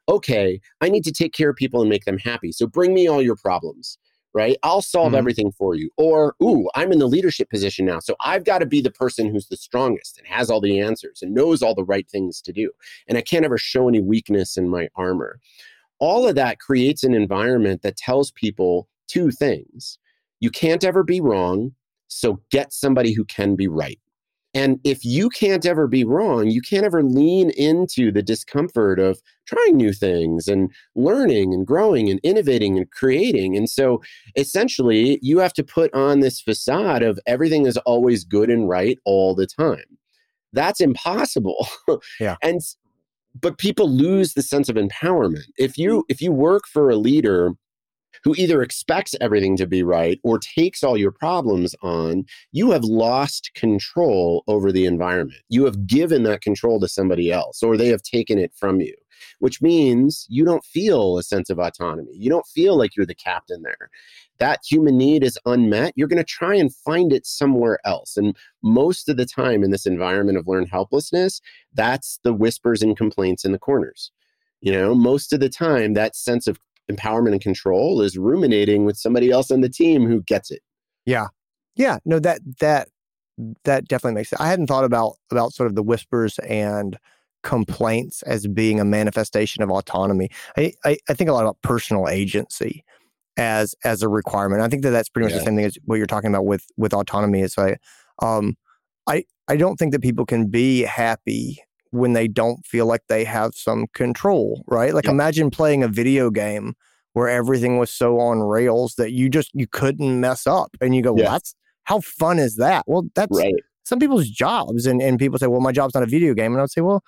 Okay, 0.08 0.60
I 0.80 0.88
need 0.88 1.04
to 1.04 1.12
take 1.12 1.32
care 1.32 1.50
of 1.50 1.56
people 1.56 1.80
and 1.80 1.88
make 1.88 2.04
them 2.04 2.18
happy. 2.18 2.52
So 2.52 2.66
bring 2.66 2.92
me 2.92 3.06
all 3.06 3.22
your 3.22 3.36
problems 3.36 3.98
right? 4.34 4.56
I'll 4.62 4.82
solve 4.82 5.08
mm-hmm. 5.08 5.16
everything 5.16 5.52
for 5.52 5.74
you. 5.74 5.90
Or, 5.96 6.34
ooh, 6.42 6.68
I'm 6.74 6.92
in 6.92 6.98
the 6.98 7.08
leadership 7.08 7.50
position 7.50 7.86
now. 7.86 7.98
So 7.98 8.16
I've 8.20 8.44
got 8.44 8.58
to 8.58 8.66
be 8.66 8.80
the 8.80 8.90
person 8.90 9.30
who's 9.30 9.48
the 9.48 9.56
strongest 9.56 10.18
and 10.18 10.26
has 10.26 10.50
all 10.50 10.60
the 10.60 10.80
answers 10.80 11.20
and 11.22 11.34
knows 11.34 11.62
all 11.62 11.74
the 11.74 11.84
right 11.84 12.08
things 12.08 12.40
to 12.42 12.52
do. 12.52 12.70
And 13.08 13.18
I 13.18 13.22
can't 13.22 13.44
ever 13.44 13.58
show 13.58 13.88
any 13.88 14.00
weakness 14.00 14.56
in 14.56 14.68
my 14.68 14.88
armor. 14.96 15.38
All 15.98 16.26
of 16.26 16.34
that 16.36 16.58
creates 16.58 17.04
an 17.04 17.14
environment 17.14 17.82
that 17.82 17.96
tells 17.96 18.32
people 18.32 18.88
two 19.06 19.30
things 19.30 19.98
you 20.42 20.50
can't 20.50 20.84
ever 20.84 21.02
be 21.04 21.20
wrong. 21.20 21.72
So 22.08 22.42
get 22.50 22.72
somebody 22.72 23.14
who 23.14 23.24
can 23.24 23.56
be 23.56 23.68
right. 23.68 23.98
And 24.54 24.80
if 24.84 25.02
you 25.02 25.30
can't 25.30 25.64
ever 25.64 25.86
be 25.86 26.04
wrong, 26.04 26.50
you 26.50 26.60
can't 26.60 26.84
ever 26.84 27.02
lean 27.02 27.50
into 27.50 28.12
the 28.12 28.22
discomfort 28.22 28.98
of 28.98 29.18
trying 29.46 29.78
new 29.78 29.94
things 29.94 30.46
and 30.46 30.70
learning 30.94 31.54
and 31.54 31.66
growing 31.66 32.10
and 32.10 32.20
innovating 32.22 32.76
and 32.76 32.90
creating. 32.90 33.56
And 33.56 33.70
so 33.70 34.02
essentially, 34.36 35.18
you 35.22 35.38
have 35.38 35.54
to 35.54 35.64
put 35.64 35.94
on 35.94 36.20
this 36.20 36.42
facade 36.42 37.02
of 37.02 37.18
everything 37.26 37.64
is 37.64 37.78
always 37.78 38.24
good 38.24 38.50
and 38.50 38.68
right 38.68 38.98
all 39.06 39.34
the 39.34 39.46
time. 39.46 39.96
That's 40.52 40.80
impossible. 40.80 41.66
Yeah. 42.20 42.36
and 42.42 42.60
but 43.40 43.58
people 43.58 43.88
lose 43.88 44.34
the 44.34 44.42
sense 44.42 44.68
of 44.68 44.76
empowerment. 44.76 45.44
If 45.56 45.78
you 45.78 46.00
mm. 46.00 46.02
if 46.08 46.20
you 46.20 46.32
work 46.32 46.64
for 46.66 46.90
a 46.90 46.96
leader 46.96 47.52
who 48.24 48.34
either 48.36 48.62
expects 48.62 49.14
everything 49.20 49.56
to 49.56 49.66
be 49.66 49.82
right 49.82 50.20
or 50.22 50.38
takes 50.38 50.82
all 50.82 50.96
your 50.96 51.12
problems 51.12 51.74
on, 51.82 52.24
you 52.52 52.70
have 52.70 52.84
lost 52.84 53.50
control 53.54 54.44
over 54.46 54.72
the 54.72 54.86
environment. 54.86 55.40
You 55.48 55.64
have 55.64 55.86
given 55.86 56.22
that 56.24 56.40
control 56.40 56.80
to 56.80 56.88
somebody 56.88 57.30
else, 57.30 57.62
or 57.62 57.76
they 57.76 57.88
have 57.88 58.02
taken 58.02 58.38
it 58.38 58.52
from 58.54 58.80
you, 58.80 58.94
which 59.38 59.62
means 59.62 60.26
you 60.28 60.44
don't 60.44 60.64
feel 60.64 61.18
a 61.18 61.22
sense 61.22 61.50
of 61.50 61.58
autonomy. 61.58 62.12
You 62.14 62.30
don't 62.30 62.46
feel 62.46 62.76
like 62.76 62.96
you're 62.96 63.06
the 63.06 63.14
captain 63.14 63.62
there. 63.62 63.90
That 64.38 64.60
human 64.68 64.96
need 64.96 65.22
is 65.22 65.38
unmet. 65.46 65.92
You're 65.96 66.08
going 66.08 66.16
to 66.18 66.24
try 66.24 66.54
and 66.56 66.74
find 66.74 67.12
it 67.12 67.26
somewhere 67.26 67.78
else. 67.84 68.16
And 68.16 68.36
most 68.62 69.08
of 69.08 69.16
the 69.16 69.26
time 69.26 69.62
in 69.62 69.70
this 69.70 69.86
environment 69.86 70.38
of 70.38 70.48
learned 70.48 70.68
helplessness, 70.68 71.40
that's 71.74 72.18
the 72.24 72.32
whispers 72.32 72.82
and 72.82 72.96
complaints 72.96 73.44
in 73.44 73.52
the 73.52 73.58
corners. 73.58 74.10
You 74.60 74.72
know, 74.72 74.94
most 74.94 75.32
of 75.32 75.40
the 75.40 75.48
time, 75.48 75.94
that 75.94 76.14
sense 76.14 76.46
of 76.46 76.58
empowerment 76.90 77.32
and 77.32 77.40
control 77.40 78.00
is 78.00 78.18
ruminating 78.18 78.84
with 78.84 78.96
somebody 78.96 79.30
else 79.30 79.50
on 79.50 79.60
the 79.60 79.68
team 79.68 80.06
who 80.06 80.22
gets 80.22 80.50
it. 80.50 80.62
Yeah. 81.04 81.28
Yeah. 81.76 81.98
No, 82.04 82.18
that 82.18 82.40
that 82.60 82.88
that 83.64 83.88
definitely 83.88 84.14
makes 84.14 84.30
sense. 84.30 84.40
I 84.40 84.48
hadn't 84.48 84.66
thought 84.66 84.84
about 84.84 85.16
about 85.30 85.52
sort 85.52 85.68
of 85.68 85.74
the 85.74 85.82
whispers 85.82 86.38
and 86.40 86.98
complaints 87.42 88.22
as 88.22 88.46
being 88.46 88.78
a 88.78 88.84
manifestation 88.84 89.62
of 89.62 89.70
autonomy. 89.70 90.30
I, 90.56 90.72
I, 90.84 90.98
I 91.08 91.14
think 91.14 91.28
a 91.28 91.32
lot 91.32 91.42
about 91.42 91.60
personal 91.62 92.08
agency 92.08 92.84
as 93.36 93.74
as 93.84 94.02
a 94.02 94.08
requirement. 94.08 94.62
I 94.62 94.68
think 94.68 94.82
that 94.82 94.90
that's 94.90 95.08
pretty 95.08 95.26
much 95.26 95.32
yeah. 95.32 95.38
the 95.38 95.44
same 95.46 95.56
thing 95.56 95.64
as 95.64 95.78
what 95.84 95.96
you're 95.96 96.06
talking 96.06 96.30
about 96.30 96.44
with 96.44 96.66
with 96.76 96.92
autonomy. 96.92 97.40
Is 97.40 97.56
like, 97.56 97.80
um 98.20 98.56
I 99.06 99.24
I 99.48 99.56
don't 99.56 99.76
think 99.76 99.92
that 99.92 100.02
people 100.02 100.26
can 100.26 100.48
be 100.48 100.82
happy 100.82 101.62
when 101.92 102.14
they 102.14 102.26
don't 102.26 102.66
feel 102.66 102.86
like 102.86 103.02
they 103.08 103.22
have 103.24 103.54
some 103.54 103.86
control, 103.94 104.64
right? 104.66 104.94
Like 104.94 105.04
yep. 105.04 105.12
imagine 105.12 105.50
playing 105.50 105.82
a 105.82 105.88
video 105.88 106.30
game 106.30 106.74
where 107.12 107.28
everything 107.28 107.78
was 107.78 107.90
so 107.90 108.18
on 108.18 108.40
rails 108.40 108.94
that 108.96 109.12
you 109.12 109.28
just 109.28 109.50
you 109.54 109.66
couldn't 109.66 110.18
mess 110.20 110.46
up 110.46 110.74
and 110.80 110.96
you 110.96 111.02
go, 111.02 111.12
well, 111.12 111.30
that's 111.30 111.54
how 111.84 112.00
fun 112.00 112.38
is 112.38 112.56
that? 112.56 112.84
Well, 112.86 113.04
that's 113.14 113.38
right. 113.38 113.54
some 113.84 113.98
people's 113.98 114.28
jobs 114.28 114.86
and 114.86 115.00
and 115.02 115.18
people 115.18 115.38
say, 115.38 115.46
well, 115.46 115.60
my 115.60 115.72
job's 115.72 115.94
not 115.94 116.02
a 116.02 116.06
video 116.06 116.34
game 116.34 116.52
and 116.52 116.60
I 116.60 116.62
would 116.62 116.70
say, 116.70 116.80
well, 116.80 117.04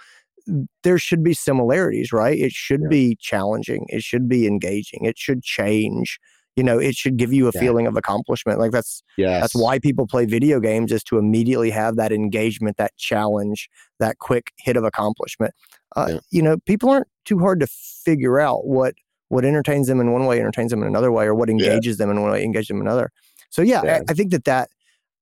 there 0.83 0.99
should 0.99 1.25
be 1.25 1.33
similarities, 1.33 2.13
right? 2.13 2.39
It 2.39 2.53
should 2.53 2.83
yeah. 2.83 2.89
be 2.91 3.17
challenging, 3.19 3.87
it 3.89 4.03
should 4.03 4.29
be 4.29 4.47
engaging, 4.47 5.07
it 5.07 5.19
should 5.19 5.43
change 5.43 6.21
you 6.57 6.63
know 6.63 6.79
it 6.79 6.95
should 6.95 7.17
give 7.17 7.33
you 7.33 7.47
a 7.49 7.51
yeah. 7.55 7.61
feeling 7.61 7.87
of 7.87 7.97
accomplishment 7.97 8.59
like 8.59 8.71
that's 8.71 9.03
yes. 9.17 9.41
that's 9.41 9.55
why 9.55 9.79
people 9.79 10.07
play 10.07 10.25
video 10.25 10.61
games 10.61 10.93
is 10.93 11.03
to 11.03 11.19
immediately 11.19 11.71
have 11.71 11.97
that 11.97 12.13
engagement 12.13 12.77
that 12.77 12.97
challenge 12.97 13.69
that 13.99 14.19
quick 14.19 14.53
hit 14.59 14.77
of 14.77 14.85
accomplishment 14.85 15.53
uh, 15.97 16.07
yeah. 16.11 16.19
you 16.31 16.43
know 16.43 16.57
people 16.67 16.89
aren't 16.89 17.09
too 17.25 17.39
hard 17.39 17.61
to 17.61 17.67
figure 17.67 18.41
out 18.41 18.67
what 18.67 18.95
what 19.29 19.45
entertains 19.45 19.89
them 19.89 20.01
in 20.01 20.13
one 20.13 20.27
way 20.27 20.39
entertains 20.39 20.71
them 20.71 20.83
in 20.83 20.89
another 20.89 21.11
way 21.11 21.25
or 21.25 21.35
what 21.35 21.51
engages 21.51 21.99
yeah. 21.99 22.07
them 22.07 22.11
in 22.11 22.23
one 22.23 22.31
way 22.31 22.45
engages 22.45 22.69
them 22.69 22.79
in 22.79 22.87
another 22.87 23.11
so 23.51 23.63
yeah, 23.63 23.83
I, 23.83 24.01
I 24.09 24.15
think 24.15 24.31
that 24.31 24.45
that 24.45 24.71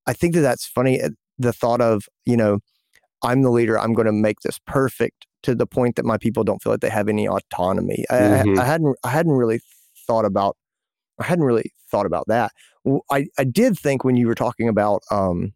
i 0.07 0.12
think 0.12 0.35
that 0.35 0.40
that's 0.40 0.66
funny 0.66 1.01
uh, 1.01 1.11
the 1.38 1.53
thought 1.53 1.81
of 1.81 2.05
you 2.27 2.37
know 2.37 2.59
i'm 3.23 3.42
the 3.42 3.51
leader 3.51 3.79
i'm 3.79 3.95
going 3.95 4.07
to 4.07 4.12
make 4.12 4.40
this 4.40 4.59
perfect 4.66 5.27
to 5.42 5.55
the 5.55 5.66
point 5.66 5.97
that 5.97 6.05
my 6.05 6.18
people 6.18 6.45
don't 6.45 6.62
feel 6.62 6.73
like 6.73 6.81
they 6.81 6.90
have 6.90 7.09
any 7.09 7.27
autonomy 7.27 8.05
mm-hmm. 8.11 8.59
I, 8.59 8.62
I 8.62 8.66
hadn't 8.66 8.97
i 9.05 9.09
hadn't 9.09 9.33
really 9.33 9.61
thought 10.07 10.25
about 10.25 10.57
I 11.18 11.25
hadn't 11.25 11.44
really 11.44 11.72
thought 11.90 12.07
about 12.07 12.27
that. 12.29 12.53
I, 13.11 13.27
I 13.38 13.44
did 13.44 13.79
think 13.79 14.05
when 14.05 14.16
you 14.16 14.27
were 14.27 14.35
talking 14.35 14.68
about, 14.68 15.03
um, 15.11 15.53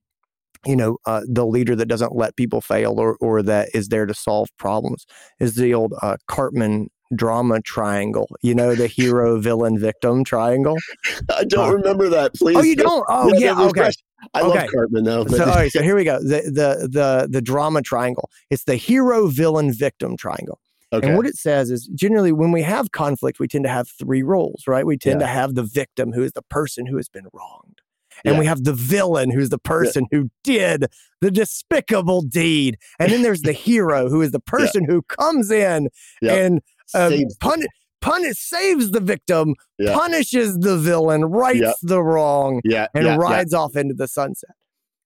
you 0.64 0.76
know, 0.76 0.98
uh, 1.06 1.22
the 1.26 1.46
leader 1.46 1.76
that 1.76 1.86
doesn't 1.86 2.14
let 2.14 2.36
people 2.36 2.60
fail 2.60 2.98
or, 2.98 3.16
or 3.20 3.42
that 3.42 3.68
is 3.74 3.88
there 3.88 4.06
to 4.06 4.14
solve 4.14 4.48
problems 4.58 5.06
is 5.40 5.54
the 5.54 5.74
old 5.74 5.94
uh, 6.02 6.16
Karpman 6.28 6.86
drama 7.14 7.60
triangle. 7.62 8.28
You 8.42 8.54
know, 8.54 8.74
the 8.74 8.86
hero, 8.86 9.40
villain, 9.40 9.78
victim 9.78 10.24
triangle. 10.24 10.76
I 11.32 11.44
don't 11.44 11.68
uh, 11.68 11.72
remember 11.72 12.08
that. 12.08 12.34
Please. 12.34 12.56
Oh, 12.56 12.62
you 12.62 12.76
don't? 12.76 13.04
Oh, 13.08 13.32
yeah. 13.34 13.58
yeah 13.58 13.66
okay. 13.66 13.90
I 14.34 14.42
okay. 14.42 14.60
love 14.60 14.70
Cartman 14.72 15.04
though. 15.04 15.24
But. 15.24 15.36
So, 15.36 15.44
all 15.44 15.54
right. 15.54 15.70
So 15.70 15.82
here 15.84 15.94
we 15.94 16.04
go. 16.04 16.18
The, 16.18 16.42
the 16.46 16.88
the 16.88 17.28
the 17.30 17.42
drama 17.42 17.82
triangle. 17.82 18.30
It's 18.50 18.64
the 18.64 18.76
hero, 18.76 19.28
villain, 19.28 19.72
victim 19.72 20.16
triangle. 20.16 20.58
Okay. 20.96 21.08
And 21.08 21.16
what 21.16 21.26
it 21.26 21.36
says 21.36 21.70
is 21.70 21.86
generally 21.94 22.32
when 22.32 22.52
we 22.52 22.62
have 22.62 22.92
conflict, 22.92 23.38
we 23.38 23.48
tend 23.48 23.64
to 23.64 23.70
have 23.70 23.88
three 23.88 24.22
roles, 24.22 24.64
right? 24.66 24.86
We 24.86 24.96
tend 24.96 25.20
yeah. 25.20 25.26
to 25.26 25.32
have 25.32 25.54
the 25.54 25.62
victim 25.62 26.12
who 26.12 26.22
is 26.22 26.32
the 26.32 26.42
person 26.42 26.86
who 26.86 26.96
has 26.96 27.08
been 27.08 27.26
wronged. 27.32 27.80
And 28.24 28.34
yeah. 28.34 28.40
we 28.40 28.46
have 28.46 28.64
the 28.64 28.72
villain 28.72 29.30
who's 29.30 29.50
the 29.50 29.58
person 29.58 30.06
yeah. 30.10 30.18
who 30.18 30.30
did 30.42 30.86
the 31.20 31.30
despicable 31.30 32.22
deed. 32.22 32.78
And 32.98 33.12
then 33.12 33.22
there's 33.22 33.42
the 33.42 33.52
hero 33.52 34.08
who 34.08 34.22
is 34.22 34.30
the 34.30 34.40
person 34.46 34.84
who 34.84 35.02
comes 35.02 35.50
in 35.50 35.88
and 36.22 36.60
um, 36.94 37.12
pun- 37.40 37.66
punish 38.00 38.38
saves 38.38 38.92
the 38.92 39.00
victim, 39.00 39.54
punishes 39.92 40.58
the 40.58 40.78
villain, 40.78 41.26
rights 41.26 41.78
the 41.82 42.02
wrong, 42.02 42.60
and 42.94 43.18
rides 43.18 43.52
off 43.52 43.76
into 43.76 43.94
the 43.94 44.08
sunset. 44.08 44.50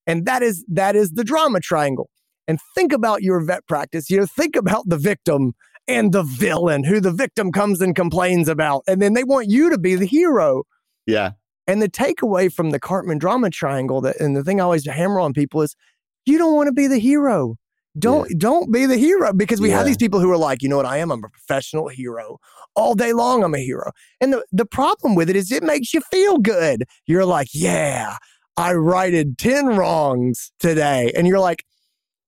And 0.06 0.26
that 0.26 0.42
is 0.42 0.64
that 0.68 0.96
is 0.96 1.12
the 1.12 1.24
drama 1.24 1.60
triangle. 1.60 2.10
And 2.48 2.58
think 2.74 2.92
about 2.92 3.22
your 3.22 3.40
vet 3.44 3.66
practice. 3.68 4.10
You 4.10 4.18
know, 4.18 4.26
think 4.26 4.56
about 4.56 4.88
the 4.88 4.96
victim 4.96 5.52
and 5.90 6.12
the 6.12 6.22
villain 6.22 6.84
who 6.84 7.00
the 7.00 7.10
victim 7.10 7.50
comes 7.50 7.80
and 7.80 7.96
complains 7.96 8.48
about. 8.48 8.84
And 8.86 9.02
then 9.02 9.14
they 9.14 9.24
want 9.24 9.50
you 9.50 9.70
to 9.70 9.78
be 9.78 9.96
the 9.96 10.06
hero. 10.06 10.62
Yeah. 11.06 11.32
And 11.66 11.82
the 11.82 11.88
takeaway 11.88 12.52
from 12.52 12.70
the 12.70 12.80
Karpman 12.80 13.18
drama 13.18 13.50
triangle 13.50 14.00
that 14.02 14.20
and 14.20 14.36
the 14.36 14.44
thing 14.44 14.60
I 14.60 14.64
always 14.64 14.86
hammer 14.86 15.18
on 15.18 15.32
people 15.32 15.62
is 15.62 15.74
you 16.26 16.38
don't 16.38 16.54
want 16.54 16.68
to 16.68 16.72
be 16.72 16.86
the 16.86 16.98
hero. 16.98 17.56
Don't 17.98 18.30
yeah. 18.30 18.36
don't 18.38 18.72
be 18.72 18.86
the 18.86 18.96
hero 18.96 19.32
because 19.32 19.60
we 19.60 19.70
yeah. 19.70 19.78
have 19.78 19.86
these 19.86 19.96
people 19.96 20.20
who 20.20 20.30
are 20.30 20.36
like, 20.36 20.62
you 20.62 20.68
know 20.68 20.76
what, 20.76 20.86
I 20.86 20.98
am 20.98 21.10
I'm 21.10 21.24
a 21.24 21.28
professional 21.28 21.88
hero. 21.88 22.38
All 22.76 22.94
day 22.94 23.12
long 23.12 23.42
I'm 23.42 23.54
a 23.54 23.58
hero. 23.58 23.90
And 24.20 24.32
the, 24.32 24.44
the 24.52 24.66
problem 24.66 25.16
with 25.16 25.28
it 25.28 25.34
is 25.34 25.50
it 25.50 25.64
makes 25.64 25.92
you 25.92 26.00
feel 26.02 26.38
good. 26.38 26.84
You're 27.06 27.26
like, 27.26 27.48
yeah, 27.52 28.16
I 28.56 28.74
righted 28.74 29.38
10 29.38 29.76
wrongs 29.76 30.52
today. 30.60 31.12
And 31.16 31.26
you're 31.26 31.40
like, 31.40 31.64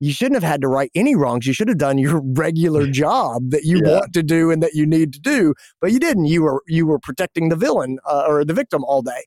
you 0.02 0.12
shouldn't 0.12 0.34
have 0.34 0.50
had 0.50 0.60
to 0.62 0.68
right 0.68 0.90
any 0.96 1.14
wrongs. 1.14 1.46
You 1.46 1.52
should 1.52 1.68
have 1.68 1.78
done 1.78 1.96
your 1.96 2.20
regular 2.24 2.86
job 2.90 3.50
that 3.50 3.62
you 3.62 3.80
yeah. 3.84 3.92
want 3.92 4.12
to 4.14 4.22
do 4.22 4.50
and 4.50 4.60
that 4.60 4.74
you 4.74 4.84
need 4.84 5.12
to 5.12 5.20
do, 5.20 5.54
but 5.80 5.92
you 5.92 6.00
didn't. 6.00 6.26
You 6.26 6.42
were 6.42 6.62
you 6.66 6.86
were 6.86 6.98
protecting 6.98 7.48
the 7.48 7.56
villain 7.56 7.98
uh, 8.04 8.24
or 8.26 8.44
the 8.44 8.52
victim 8.52 8.84
all 8.84 9.02
day, 9.02 9.24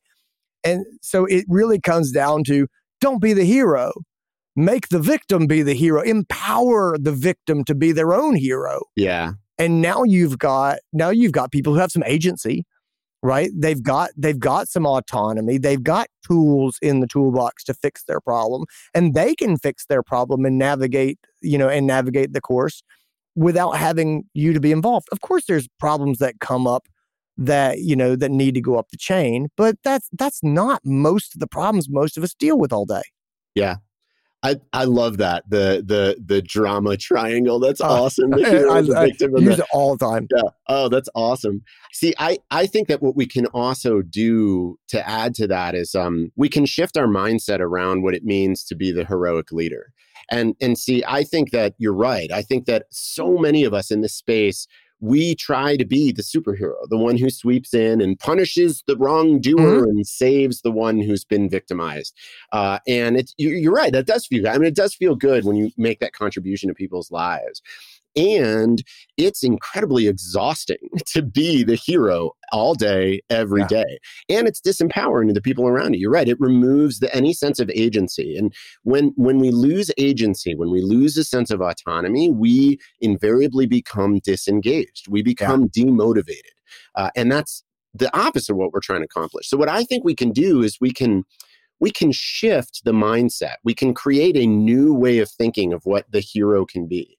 and 0.66 0.86
so 1.02 1.26
it 1.26 1.46
really 1.48 1.80
comes 1.80 2.12
down 2.12 2.44
to 2.46 2.68
don't 3.00 3.22
be 3.22 3.32
the 3.32 3.46
hero, 3.46 3.94
make 4.58 4.90
the 4.90 5.00
victim 5.00 5.48
be 5.48 5.62
the 5.62 5.74
hero, 5.76 6.02
empower 6.02 6.98
the 6.98 7.14
victim 7.14 7.64
to 7.64 7.74
be 7.74 7.94
their 7.94 8.14
own 8.14 8.36
hero. 8.36 8.82
Yeah. 8.98 9.34
And 9.58 9.82
now 9.82 10.04
you've 10.04 10.38
got 10.38 10.80
now 10.92 11.10
you've 11.10 11.32
got 11.32 11.54
people 11.54 11.74
who 11.74 11.80
have 11.80 11.92
some 11.92 12.04
agency, 12.06 12.66
right? 13.26 13.50
They've 13.56 13.82
got 13.82 14.12
they've 14.16 14.40
got 14.40 14.70
some 14.70 14.86
autonomy. 14.86 15.58
They've 15.58 15.82
got 15.82 16.08
tools 16.26 16.78
in 16.82 17.00
the 17.00 17.08
toolbox 17.08 17.64
to 17.66 17.74
fix 17.74 18.04
their 18.04 18.22
problem, 18.22 18.66
and 18.94 19.16
they 19.16 19.34
can 19.34 19.58
fix 19.58 19.88
their 19.88 20.04
problem 20.04 20.46
and 20.46 20.60
navigate, 20.60 21.18
you 21.42 21.58
know, 21.58 21.68
and 21.68 21.88
navigate 21.88 22.34
the 22.34 22.42
course 22.42 22.84
without 23.36 23.72
having 23.72 24.24
you 24.34 24.54
to 24.54 24.60
be 24.60 24.72
involved. 24.72 25.08
Of 25.12 25.22
course, 25.22 25.46
there's 25.48 25.68
problems 25.80 26.20
that 26.20 26.40
come 26.40 26.68
up 26.68 26.88
that 27.38 27.80
you 27.80 27.96
know 27.96 28.16
that 28.16 28.30
need 28.30 28.54
to 28.54 28.62
go 28.62 28.78
up 28.78 28.90
the 28.92 28.98
chain, 28.98 29.50
but 29.58 29.76
that's 29.84 30.08
that's 30.14 30.44
not 30.44 30.82
most 30.86 31.34
of 31.34 31.40
the 31.40 31.48
problems 31.48 31.90
most 31.90 32.18
of 32.18 32.24
us 32.24 32.36
deal 32.36 32.60
with 32.60 32.72
all 32.72 32.86
day. 32.86 33.04
Yeah. 33.56 33.78
I, 34.46 34.56
I 34.74 34.84
love 34.84 35.18
that 35.18 35.50
the 35.50 35.84
the 35.86 36.22
the 36.24 36.42
drama 36.42 36.98
triangle. 36.98 37.60
That's 37.60 37.82
Uh, 37.82 38.04
awesome. 38.04 38.30
The 38.30 38.46
I, 38.46 38.50
hero 38.50 38.76
is 38.76 38.88
the 38.88 38.98
I 39.00 39.06
victim 39.06 39.36
and 39.36 39.46
use 39.46 39.60
it 39.60 39.66
all 39.74 39.96
the 39.96 40.06
time. 40.06 40.28
Yeah. 40.36 40.50
Oh, 40.68 40.88
that's 40.88 41.10
awesome. 41.16 41.64
See, 41.92 42.14
I 42.20 42.38
I 42.52 42.68
think 42.68 42.88
that 42.88 43.02
what 43.02 43.16
we 43.16 43.26
can 43.26 43.48
also 43.48 44.02
do 44.02 44.78
to 44.90 45.08
add 45.08 45.34
to 45.36 45.48
that 45.48 45.74
is 45.74 45.96
um 45.96 46.32
we 46.36 46.50
can 46.50 46.66
shift 46.66 46.96
our 46.98 47.08
mindset 47.08 47.60
around 47.60 48.04
what 48.04 48.14
it 48.14 48.24
means 48.24 48.64
to 48.66 48.76
be 48.76 48.92
the 48.92 49.06
heroic 49.06 49.52
leader. 49.52 49.94
And 50.30 50.56
and 50.62 50.78
see, 50.78 51.04
I 51.08 51.24
think 51.24 51.52
that 51.52 51.74
you're 51.78 51.94
right. 51.94 52.32
I 52.32 52.42
think 52.42 52.66
that 52.66 52.86
so 52.92 53.38
many 53.38 53.64
of 53.64 53.74
us 53.74 53.92
in 53.92 54.02
this 54.02 54.14
space 54.14 54.68
we 55.06 55.36
try 55.36 55.78
to 55.78 55.86
be 55.86 56.12
the 56.12 56.22
superhero, 56.24 56.74
the 56.90 56.98
one 56.98 57.18
who 57.18 57.30
sweeps 57.30 57.74
in 57.74 58.02
and 58.02 58.20
punishes 58.20 58.84
the 58.88 58.98
wrongdoer 58.98 59.84
and 59.86 60.06
saves 60.08 60.62
the 60.62 60.72
one 60.72 61.00
who's 61.00 61.24
been 61.24 61.50
victimized. 61.50 62.14
Uh, 62.52 62.80
and 62.88 63.16
it's 63.18 63.34
you- 63.38 63.50
you're 63.56 63.74
right. 63.74 63.94
That 63.94 64.08
does 64.08 64.26
feel 64.26 64.42
good. 64.44 64.52
I 64.52 64.58
mean, 64.58 64.68
it 64.68 64.76
does 64.76 64.96
feel 64.96 65.16
good 65.16 65.46
when 65.46 65.56
you 65.56 65.72
make 65.78 66.00
that 66.00 66.14
contribution 66.14 66.70
to 66.70 66.74
people's 66.76 67.12
lives. 67.12 67.62
And 68.16 68.82
it's 69.18 69.44
incredibly 69.44 70.08
exhausting 70.08 70.78
to 71.08 71.22
be 71.22 71.64
the 71.64 71.76
hero 71.76 72.32
all 72.52 72.74
day, 72.76 73.22
every 73.30 73.62
Yeah. 73.62 73.68
day, 73.68 74.00
And 74.30 74.48
it's 74.48 74.62
disempowering 74.62 75.28
to 75.28 75.34
the 75.34 75.42
people 75.42 75.68
around 75.68 75.94
you. 75.94 76.02
You're 76.02 76.12
right. 76.12 76.28
It 76.28 76.40
removes 76.40 77.00
the, 77.00 77.14
any 77.16 77.34
sense 77.34 77.60
of 77.60 77.70
agency. 77.72 78.38
And 78.38 78.54
when 78.84 79.14
when 79.16 79.40
we 79.40 79.52
lose 79.52 79.92
agency, 79.98 80.56
when 80.56 80.70
we 80.72 80.82
lose 80.82 81.18
a 81.18 81.24
sense 81.24 81.52
of 81.52 81.62
autonomy, 81.62 82.30
we 82.32 82.78
invariably 83.02 83.66
become 83.66 84.20
disengaged. 84.20 85.08
We 85.10 85.22
become 85.22 85.68
demotivated. 85.70 86.56
Uh, 86.96 87.10
and 87.16 87.32
that's 87.32 87.64
the 87.94 88.16
opposite 88.18 88.52
of 88.54 88.58
what 88.58 88.74
we're 88.74 88.80
trying 88.82 89.00
to 89.02 89.06
accomplish. 89.06 89.48
So 89.50 89.58
what 89.58 89.70
I 89.70 89.84
think 89.84 90.04
we 90.04 90.16
can 90.16 90.32
do 90.32 90.62
is 90.62 90.78
we 90.80 90.92
can 90.92 91.24
we 91.80 91.92
can 91.92 92.12
shift 92.12 92.82
the 92.86 92.94
mindset. 92.94 93.56
We 93.64 93.74
can 93.74 93.94
create 93.94 94.38
a 94.38 94.48
new 94.48 94.94
way 94.94 95.20
of 95.20 95.30
thinking 95.30 95.74
of 95.74 95.82
what 95.86 96.06
the 96.10 96.22
hero 96.22 96.66
can 96.66 96.88
be. 96.88 97.18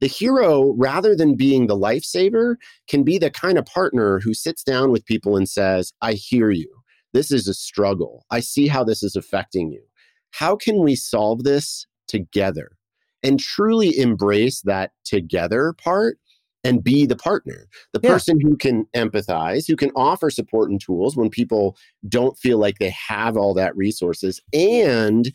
The 0.00 0.06
hero, 0.06 0.74
rather 0.76 1.16
than 1.16 1.34
being 1.34 1.66
the 1.66 1.76
lifesaver, 1.76 2.56
can 2.88 3.02
be 3.02 3.18
the 3.18 3.30
kind 3.30 3.58
of 3.58 3.66
partner 3.66 4.20
who 4.20 4.32
sits 4.34 4.62
down 4.62 4.92
with 4.92 5.04
people 5.06 5.36
and 5.36 5.48
says, 5.48 5.92
I 6.02 6.12
hear 6.12 6.50
you. 6.50 6.72
This 7.12 7.32
is 7.32 7.48
a 7.48 7.54
struggle. 7.54 8.24
I 8.30 8.40
see 8.40 8.68
how 8.68 8.84
this 8.84 9.02
is 9.02 9.16
affecting 9.16 9.72
you. 9.72 9.82
How 10.30 10.56
can 10.56 10.82
we 10.82 10.94
solve 10.94 11.42
this 11.42 11.86
together? 12.06 12.72
And 13.22 13.40
truly 13.40 13.98
embrace 13.98 14.60
that 14.62 14.92
together 15.04 15.74
part 15.82 16.18
and 16.64 16.84
be 16.84 17.06
the 17.06 17.16
partner, 17.16 17.66
the 17.92 18.00
Yeah. 18.02 18.12
person 18.12 18.38
who 18.40 18.56
can 18.56 18.84
empathize, 18.94 19.66
who 19.66 19.76
can 19.76 19.90
offer 19.96 20.28
support 20.28 20.70
and 20.70 20.80
tools 20.80 21.16
when 21.16 21.30
people 21.30 21.76
don't 22.08 22.38
feel 22.38 22.58
like 22.58 22.78
they 22.78 22.90
have 22.90 23.36
all 23.36 23.54
that 23.54 23.76
resources, 23.76 24.40
and 24.52 25.32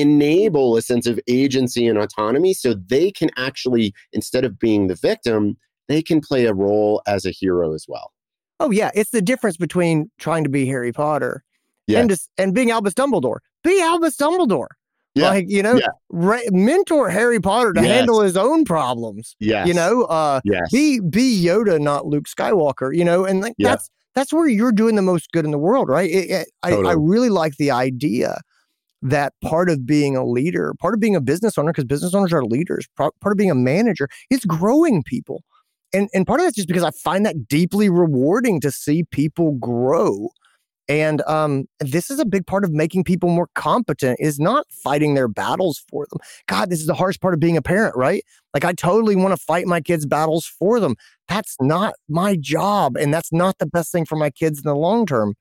enable 0.00 0.76
a 0.76 0.82
sense 0.82 1.06
of 1.06 1.20
agency 1.28 1.86
and 1.86 1.98
autonomy 1.98 2.54
so 2.54 2.74
they 2.74 3.10
can 3.10 3.30
actually, 3.36 3.92
instead 4.12 4.44
of 4.44 4.58
being 4.58 4.86
the 4.88 4.94
victim, 4.94 5.56
they 5.88 6.02
can 6.02 6.20
play 6.20 6.46
a 6.46 6.54
role 6.54 7.02
as 7.06 7.24
a 7.26 7.30
hero 7.30 7.74
as 7.74 7.84
well. 7.88 8.12
Oh 8.60 8.70
yeah, 8.70 8.90
it's 8.94 9.10
the 9.10 9.22
difference 9.22 9.56
between 9.56 10.10
trying 10.18 10.44
to 10.44 10.50
be 10.50 10.66
Harry 10.66 10.92
Potter 10.92 11.44
Yeah. 11.86 12.00
and 12.00 12.08
just, 12.10 12.30
and 12.38 12.54
being 12.54 12.70
Albus 12.70 12.94
Dumbledore. 12.94 13.38
Be 13.64 13.80
Albus 13.82 14.16
Dumbledore. 14.16 14.68
Yeah, 15.14 15.28
Like, 15.28 15.44
you 15.48 15.62
know, 15.62 15.74
yeah. 15.74 15.88
ra- 16.10 16.38
mentor 16.50 17.10
Harry 17.10 17.38
Potter 17.38 17.74
to 17.74 17.82
Yes. 17.82 17.90
handle 17.90 18.20
his 18.22 18.34
own 18.36 18.64
problems. 18.64 19.36
Yes. 19.40 19.66
You 19.68 19.74
know, 19.74 20.04
uh 20.04 20.40
Yes. 20.44 20.70
be 20.72 21.00
be 21.00 21.44
Yoda, 21.44 21.78
not 21.78 22.06
Luke 22.06 22.24
Skywalker, 22.26 22.96
you 22.96 23.04
know, 23.04 23.26
and 23.26 23.42
like 23.42 23.54
Yeah. 23.58 23.70
that's 23.70 23.90
that's 24.14 24.32
where 24.32 24.48
you're 24.48 24.72
doing 24.72 24.94
the 24.94 25.02
most 25.02 25.30
good 25.32 25.44
in 25.44 25.50
the 25.50 25.58
world, 25.58 25.88
right? 25.88 26.08
It, 26.10 26.30
it- 26.30 26.48
I, 26.62 26.72
I 26.76 26.92
really 26.92 27.28
like 27.30 27.56
the 27.58 27.70
idea 27.70 28.40
that 29.02 29.34
part 29.42 29.68
of 29.68 29.84
being 29.84 30.16
a 30.16 30.24
leader, 30.24 30.72
part 30.80 30.94
of 30.94 31.00
being 31.00 31.16
a 31.16 31.20
business 31.20 31.58
owner, 31.58 31.72
because 31.72 31.84
business 31.84 32.14
owners 32.14 32.32
are 32.32 32.44
leaders, 32.44 32.86
part, 32.96 33.14
of 33.24 33.36
being 33.36 33.50
a 33.50 33.54
manager 33.54 34.08
is 34.30 34.44
growing 34.44 35.02
people. 35.02 35.42
And 35.92 36.08
and 36.14 36.26
part 36.26 36.40
of 36.40 36.46
that's 36.46 36.56
just 36.56 36.68
because 36.68 36.84
I 36.84 36.90
find 36.90 37.26
that 37.26 37.48
deeply 37.48 37.90
rewarding 37.90 38.60
to 38.60 38.70
see 38.70 39.04
people 39.04 39.52
grow. 39.52 40.30
And 40.88 41.22
um, 41.22 41.66
this 41.80 42.10
is 42.10 42.18
a 42.18 42.24
big 42.24 42.46
part 42.46 42.64
of 42.64 42.72
making 42.72 43.04
people 43.04 43.28
more 43.30 43.48
competent 43.54 44.18
is 44.20 44.38
not 44.40 44.66
fighting 44.70 45.14
their 45.14 45.28
battles 45.28 45.82
for 45.88 46.06
them. 46.10 46.18
God, 46.48 46.70
this 46.70 46.80
is 46.80 46.86
the 46.86 46.94
hardest 46.94 47.20
part 47.20 47.34
of 47.34 47.40
being 47.40 47.56
a 47.56 47.62
parent, 47.62 47.96
right? 47.96 48.24
Like 48.52 48.64
I 48.64 48.72
totally 48.72 49.16
want 49.16 49.36
to 49.38 49.42
fight 49.42 49.66
my 49.66 49.80
kids' 49.80 50.06
battles 50.06 50.44
for 50.46 50.80
them. 50.80 50.96
That's 51.28 51.56
not 51.60 51.94
my 52.08 52.36
job, 52.36 52.96
and 52.96 53.12
that's 53.12 53.32
not 53.32 53.58
the 53.58 53.66
best 53.66 53.92
thing 53.92 54.04
for 54.04 54.16
my 54.16 54.30
kids 54.30 54.58
in 54.58 54.68
the 54.68 54.76
long 54.76 55.06
term. 55.06 55.34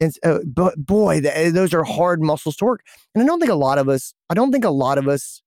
And 0.00 0.12
uh, 0.24 0.38
but 0.46 0.76
boy, 0.76 1.20
th- 1.20 1.52
those 1.52 1.74
are 1.74 1.84
hard 1.84 2.22
muscles 2.22 2.56
to 2.56 2.64
work. 2.64 2.82
And 3.14 3.22
I 3.22 3.26
don't 3.26 3.40
think 3.40 3.50
a 3.50 3.56
lot 3.56 3.78
of 3.78 3.88
us. 3.88 4.14
I 4.30 4.34
don't 4.34 4.52
think 4.52 4.64
a 4.64 4.70
lot 4.70 4.98
of 4.98 5.08
us. 5.08 5.42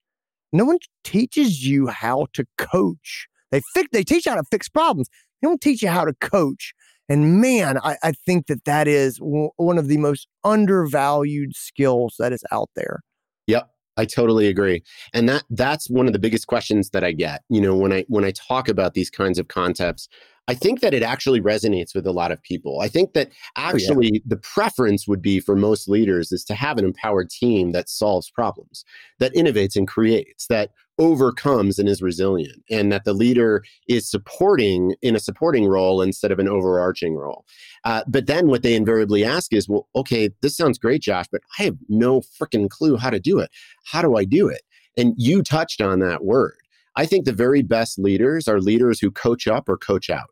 No 0.51 0.65
one 0.65 0.79
teaches 1.03 1.65
you 1.65 1.87
how 1.87 2.27
to 2.33 2.45
coach. 2.57 3.27
They 3.51 3.61
fix. 3.73 3.89
They 3.91 4.03
teach 4.03 4.25
you 4.25 4.31
how 4.33 4.37
to 4.37 4.47
fix 4.51 4.67
problems. 4.67 5.09
They 5.41 5.47
don't 5.47 5.61
teach 5.61 5.81
you 5.81 5.89
how 5.89 6.05
to 6.05 6.13
coach. 6.13 6.73
And 7.07 7.41
man, 7.41 7.77
I, 7.83 7.97
I 8.03 8.11
think 8.11 8.47
that 8.47 8.65
that 8.65 8.87
is 8.87 9.17
w- 9.17 9.49
one 9.57 9.77
of 9.77 9.87
the 9.87 9.97
most 9.97 10.27
undervalued 10.43 11.55
skills 11.55 12.15
that 12.19 12.31
is 12.31 12.43
out 12.51 12.69
there. 12.75 13.01
Yep. 13.47 13.69
I 13.97 14.05
totally 14.05 14.47
agree. 14.47 14.83
And 15.13 15.27
that 15.29 15.43
that's 15.49 15.89
one 15.89 16.07
of 16.07 16.13
the 16.13 16.19
biggest 16.19 16.47
questions 16.47 16.91
that 16.91 17.03
I 17.03 17.11
get. 17.11 17.43
You 17.49 17.61
know, 17.61 17.75
when 17.75 17.91
I 17.91 18.05
when 18.07 18.25
I 18.25 18.31
talk 18.31 18.69
about 18.69 18.93
these 18.93 19.09
kinds 19.09 19.37
of 19.37 19.47
concepts, 19.47 20.07
I 20.47 20.53
think 20.53 20.81
that 20.81 20.93
it 20.93 21.03
actually 21.03 21.41
resonates 21.41 21.93
with 21.93 22.07
a 22.07 22.11
lot 22.11 22.31
of 22.31 22.41
people. 22.41 22.81
I 22.81 22.87
think 22.87 23.13
that 23.13 23.29
oh, 23.29 23.61
actually 23.61 24.21
the 24.25 24.37
preference 24.37 25.07
would 25.07 25.21
be 25.21 25.39
for 25.39 25.55
most 25.55 25.87
leaders 25.87 26.31
is 26.31 26.43
to 26.45 26.55
have 26.55 26.77
an 26.77 26.85
empowered 26.85 27.29
team 27.29 27.71
that 27.73 27.89
solves 27.89 28.29
problems, 28.29 28.83
that 29.19 29.33
innovates 29.33 29.75
and 29.75 29.87
creates, 29.87 30.47
that 30.47 30.71
overcomes 31.01 31.79
and 31.79 31.89
is 31.89 32.01
resilient, 32.01 32.63
and 32.69 32.91
that 32.91 33.05
the 33.05 33.13
leader 33.13 33.63
is 33.87 34.09
supporting 34.09 34.93
in 35.01 35.15
a 35.15 35.19
supporting 35.19 35.65
role 35.65 35.99
instead 36.01 36.31
of 36.31 36.37
an 36.37 36.47
overarching 36.47 37.15
role. 37.15 37.43
Uh, 37.83 38.03
but 38.07 38.27
then 38.27 38.47
what 38.47 38.61
they 38.61 38.75
invariably 38.75 39.25
ask 39.25 39.51
is, 39.51 39.67
well, 39.67 39.87
okay, 39.95 40.29
this 40.41 40.55
sounds 40.55 40.77
great, 40.77 41.01
Josh, 41.01 41.25
but 41.31 41.41
I 41.57 41.63
have 41.63 41.77
no 41.89 42.21
freaking 42.21 42.69
clue 42.69 42.97
how 42.97 43.09
to 43.09 43.19
do 43.19 43.39
it. 43.39 43.49
How 43.85 44.03
do 44.03 44.15
I 44.15 44.25
do 44.25 44.47
it? 44.47 44.61
And 44.95 45.15
you 45.17 45.41
touched 45.41 45.81
on 45.81 45.99
that 45.99 46.23
word. 46.23 46.57
I 46.95 47.07
think 47.07 47.25
the 47.25 47.33
very 47.33 47.63
best 47.63 47.97
leaders 47.97 48.47
are 48.47 48.59
leaders 48.59 48.99
who 48.99 49.09
coach 49.09 49.47
up 49.47 49.67
or 49.67 49.77
coach 49.77 50.09
out. 50.09 50.29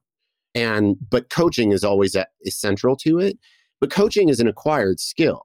And 0.54 0.98
but 1.10 1.30
coaching 1.30 1.72
is 1.72 1.84
always 1.84 2.16
at, 2.16 2.30
is 2.42 2.60
central 2.60 2.96
to 2.98 3.20
it. 3.20 3.40
But 3.82 3.92
coaching 3.92 4.30
is 4.30 4.40
an 4.40 4.48
acquired 4.48 5.00
skill, 5.00 5.44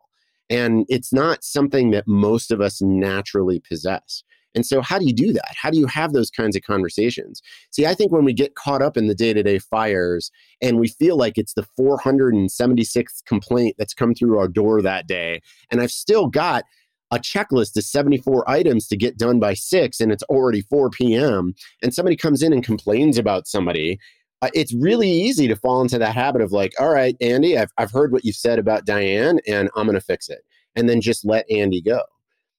and 0.51 0.85
it's 0.89 1.13
not 1.13 1.45
something 1.45 1.93
that 1.93 2.09
most 2.09 2.51
of 2.51 2.61
us 2.61 2.83
naturally 2.83 3.61
possess. 3.61 4.25
And 4.55 4.65
so, 4.65 4.81
how 4.81 4.99
do 4.99 5.07
you 5.07 5.13
do 5.13 5.33
that? 5.33 5.55
How 5.61 5.71
do 5.71 5.79
you 5.79 5.87
have 5.87 6.13
those 6.13 6.31
kinds 6.31 6.57
of 6.57 6.63
conversations? 6.63 7.43
See, 7.71 7.87
I 7.87 7.95
think 7.95 8.13
when 8.13 8.25
we 8.25 8.33
get 8.33 8.55
caught 8.55 8.83
up 8.83 8.97
in 8.97 9.07
the 9.07 9.15
day 9.15 9.33
to 9.33 9.43
day 9.43 9.59
fires 9.59 10.31
and 10.61 10.79
we 10.79 10.89
feel 10.89 11.17
like 11.17 11.39
it's 11.39 11.55
the 11.55 11.67
476th 11.79 13.25
complaint 13.27 13.77
that's 13.79 13.95
come 13.95 14.15
through 14.15 14.39
our 14.39 14.49
door 14.49 14.83
that 14.83 15.07
day, 15.07 15.41
and 15.71 15.81
I've 15.81 15.91
still 15.91 16.29
got 16.29 16.65
a 17.11 17.19
checklist 17.19 17.77
of 17.77 17.85
74 17.85 18.49
items 18.51 18.89
to 18.89 18.97
get 18.97 19.19
done 19.19 19.39
by 19.39 19.55
six, 19.55 20.01
and 20.01 20.11
it's 20.11 20.25
already 20.25 20.63
4 20.63 20.91
p.m., 20.91 21.55
and 21.83 21.95
somebody 21.95 22.17
comes 22.17 22.43
in 22.43 22.53
and 22.53 22.65
complains 22.65 23.19
about 23.19 23.47
somebody, 23.47 23.99
uh, 24.43 24.51
it's 24.53 24.75
really 24.75 25.11
easy 25.11 25.47
to 25.49 25.57
fall 25.57 25.81
into 25.81 25.99
that 25.99 26.15
habit 26.15 26.43
of 26.43 26.53
like, 26.53 26.75
all 26.79 26.93
right, 26.93 27.17
Andy, 27.21 27.57
I've, 27.57 27.71
I've 27.79 27.93
heard 27.93 28.13
what 28.13 28.25
you've 28.25 28.37
said 28.37 28.59
about 28.59 28.85
Diane, 28.85 29.39
and 29.47 29.71
I'm 29.77 29.87
going 29.87 29.99
to 29.99 30.05
fix 30.05 30.29
it. 30.29 30.41
And 30.77 30.89
then 30.89 31.01
just 31.01 31.25
let 31.25 31.49
Andy 31.51 31.81
go. 31.81 32.01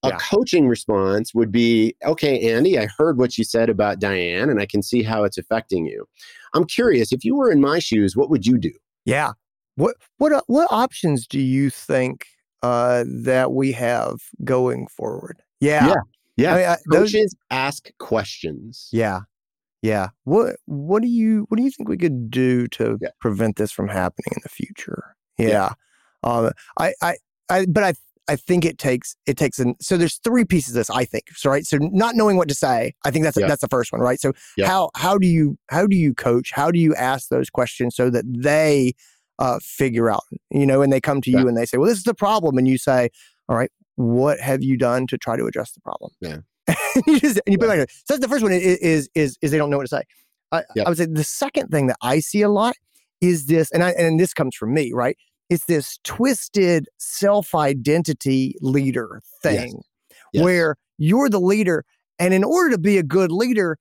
A 0.06 0.10
Yeah. 0.10 0.18
coaching 0.18 0.68
response 0.68 1.34
would 1.34 1.52
be, 1.52 1.96
okay, 2.06 2.40
Andy, 2.52 2.78
I 2.80 2.88
heard 2.98 3.18
what 3.18 3.38
you 3.38 3.44
said 3.44 3.70
about 3.70 4.00
Diane, 4.00 4.50
and 4.50 4.60
I 4.62 4.66
can 4.66 4.82
see 4.84 5.04
how 5.04 5.24
it's 5.24 5.38
affecting 5.38 5.86
you. 5.86 6.08
I'm 6.54 6.66
curious, 6.66 7.12
if 7.12 7.24
you 7.26 7.36
were 7.36 7.52
in 7.52 7.60
my 7.62 7.80
shoes, 7.80 8.16
what 8.16 8.30
would 8.30 8.46
you 8.46 8.58
do? 8.58 8.72
Yeah. 9.06 9.32
What 9.76 9.96
what 10.18 10.32
what 10.48 10.68
options 10.72 11.28
do 11.28 11.40
you 11.40 11.70
think 11.70 12.28
uh, 12.64 13.04
that 13.08 13.52
we 13.52 13.72
have 13.74 14.22
going 14.44 14.88
forward? 14.88 15.42
Yeah. 15.60 15.88
Yeah. 15.88 15.96
Yeah. 16.38 16.54
I 16.54 16.58
mean, 16.58 16.66
I- 16.68 16.78
those- 16.92 17.12
Coaches 17.12 17.36
ask 17.52 17.90
questions. 18.00 18.88
yeah. 18.92 19.22
Yeah. 19.82 20.10
What 20.24 20.56
what 20.66 21.02
do 21.04 21.08
you 21.08 21.46
what 21.50 21.58
do 21.58 21.64
you 21.64 21.70
think 21.72 21.90
we 21.90 21.98
could 21.98 22.32
do 22.32 22.68
to 22.70 22.98
Yeah. 23.02 23.10
prevent 23.20 23.58
this 23.58 23.72
from 23.72 23.88
happening 23.88 24.32
in 24.36 24.42
the 24.44 24.50
future? 24.50 25.16
Yeah. 25.38 25.48
Yeah. 25.48 25.70
Um, 26.24 26.52
I, 26.80 26.94
I 27.04 27.18
I 27.50 27.66
but 27.68 27.84
I 27.84 27.94
I 28.28 28.36
think 28.36 28.66
it 28.66 28.78
takes 28.78 29.16
it 29.26 29.38
takes 29.38 29.60
an 29.60 29.76
so 29.82 29.98
there's 29.98 30.16
three 30.24 30.46
pieces 30.46 30.70
of 30.76 30.80
this 30.80 30.90
I 30.90 31.06
think 31.06 31.26
so 31.36 31.50
right 31.50 31.66
so 31.66 31.78
not 31.80 32.16
knowing 32.16 32.38
what 32.38 32.48
to 32.50 32.56
say 32.56 32.94
I 33.06 33.12
think 33.12 33.24
that's 33.24 33.38
Yeah. 33.38 33.48
that's 33.48 33.62
the 33.62 33.68
first 33.68 33.92
one 33.92 34.02
right 34.02 34.20
so 34.20 34.34
Yeah. 34.58 34.68
how 34.68 34.90
how 34.96 35.18
do 35.18 35.28
you 35.28 35.58
how 35.70 35.86
do 35.88 35.96
you 35.96 36.14
coach 36.14 36.52
how 36.52 36.72
do 36.72 36.80
you 36.80 36.96
ask 36.96 37.30
those 37.30 37.50
questions 37.50 37.96
so 37.96 38.10
that 38.10 38.26
they 38.28 38.94
uh, 39.38 39.60
figure 39.62 40.10
out 40.10 40.24
you 40.50 40.66
know 40.66 40.82
and 40.82 40.92
they 40.94 41.02
come 41.02 41.22
to 41.22 41.30
Yeah. 41.32 41.42
you 41.42 41.48
and 41.48 41.56
they 41.58 41.66
say 41.66 41.78
well 41.78 41.88
this 41.90 41.98
is 42.00 42.04
the 42.06 42.14
problem 42.16 42.58
and 42.58 42.68
you 42.68 42.78
say 42.78 43.10
all 43.50 43.56
right 43.58 43.72
what 43.96 44.40
have 44.40 44.64
you 44.64 44.78
done 44.78 45.08
to 45.08 45.18
try 45.18 45.36
to 45.38 45.46
address 45.46 45.72
the 45.74 45.82
problem 45.82 46.12
Yeah. 46.22 46.38
you 47.08 47.20
just 47.20 47.40
and 47.46 47.54
you 47.54 47.58
put 47.60 47.66
it 47.70 47.78
like 47.80 47.90
so 47.92 48.14
that's 48.16 48.22
the 48.22 48.28
first 48.30 48.44
one 48.44 48.52
i- 48.54 48.56
i- 48.56 48.78
is 48.82 49.10
is 49.14 49.38
is 49.42 49.52
they 49.52 49.58
don't 49.58 49.70
know 49.70 49.78
what 49.78 49.84
to 49.84 49.96
say 49.96 50.04
I. 50.52 50.64
I 50.86 50.90
would 50.90 50.98
say 50.98 51.06
the 51.06 51.24
second 51.24 51.68
thing 51.70 51.88
that 51.88 51.98
I 52.02 52.20
see 52.20 52.42
a 52.42 52.50
lot 52.50 52.76
is 53.22 53.46
this 53.48 53.70
and 53.72 53.84
I 53.84 53.92
and 53.92 54.20
this 54.20 54.34
comes 54.34 54.56
from 54.56 54.74
me 54.74 54.92
right 54.94 55.18
it's 55.50 55.66
this 55.66 56.00
twisted 56.04 56.88
self-identity 56.98 58.56
leader 58.62 59.22
thing 59.42 59.82
Yes. 60.34 60.44
where 60.44 60.76
you're 60.98 61.30
the 61.30 61.40
leader 61.40 61.84
and 62.20 62.34
in 62.34 62.44
order 62.44 62.72
to 62.72 62.78
be 62.78 62.98
a 62.98 63.04
good 63.04 63.32
leader 63.32 63.78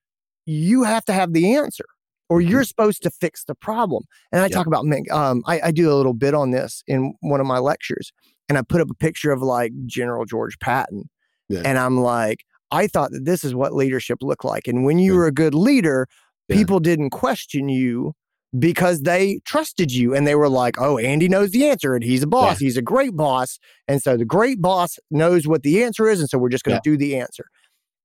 you 0.46 0.82
have 0.84 1.04
to 1.06 1.12
have 1.12 1.32
the 1.32 1.54
answer 1.54 1.84
or 2.28 2.40
Mhm. 2.40 2.48
you're 2.50 2.64
supposed 2.64 3.02
to 3.02 3.10
fix 3.10 3.44
the 3.44 3.54
problem 3.54 4.04
and 4.30 4.40
i 4.42 4.44
Yeah. 4.44 4.48
talk 4.56 4.66
about 4.66 4.84
um, 5.10 5.42
I, 5.46 5.60
I 5.64 5.70
do 5.72 5.90
a 5.92 5.94
little 5.96 6.12
bit 6.14 6.34
on 6.34 6.50
this 6.50 6.82
in 6.86 7.14
one 7.20 7.40
of 7.40 7.46
my 7.46 7.58
lectures 7.58 8.12
and 8.48 8.56
i 8.58 8.62
put 8.62 8.80
up 8.80 8.90
a 8.90 8.94
picture 8.94 9.32
of 9.32 9.42
like 9.42 9.72
general 9.86 10.24
george 10.24 10.58
patton 10.60 11.08
Yeah. 11.48 11.62
and 11.64 11.78
i'm 11.78 11.98
like 11.98 12.44
i 12.70 12.86
thought 12.86 13.10
that 13.12 13.24
this 13.24 13.42
is 13.42 13.54
what 13.54 13.74
leadership 13.74 14.18
looked 14.22 14.44
like 14.44 14.68
and 14.68 14.84
when 14.84 14.98
you 14.98 15.12
Yeah. 15.12 15.18
were 15.18 15.26
a 15.26 15.32
good 15.32 15.54
leader 15.54 16.06
people 16.50 16.78
didn't 16.78 17.10
question 17.10 17.68
you 17.68 18.12
because 18.58 19.00
they 19.02 19.40
trusted 19.44 19.92
you 19.92 20.14
and 20.14 20.26
they 20.26 20.34
were 20.34 20.48
like, 20.48 20.80
oh, 20.80 20.98
Andy 20.98 21.28
knows 21.28 21.50
the 21.50 21.68
answer 21.68 21.94
and 21.94 22.04
he's 22.04 22.22
a 22.22 22.26
boss. 22.26 22.58
He's 22.58 22.76
a 22.76 22.82
great 22.82 23.16
boss. 23.16 23.58
And 23.88 24.02
so 24.02 24.16
the 24.16 24.24
great 24.24 24.60
boss 24.62 24.98
knows 25.10 25.46
what 25.46 25.62
the 25.62 25.82
answer 25.82 26.08
is. 26.08 26.20
And 26.20 26.28
so 26.28 26.38
we're 26.38 26.48
just 26.50 26.64
going 26.64 26.76
to 26.76 26.90
do 26.90 26.96
the 26.96 27.16
answer. 27.18 27.46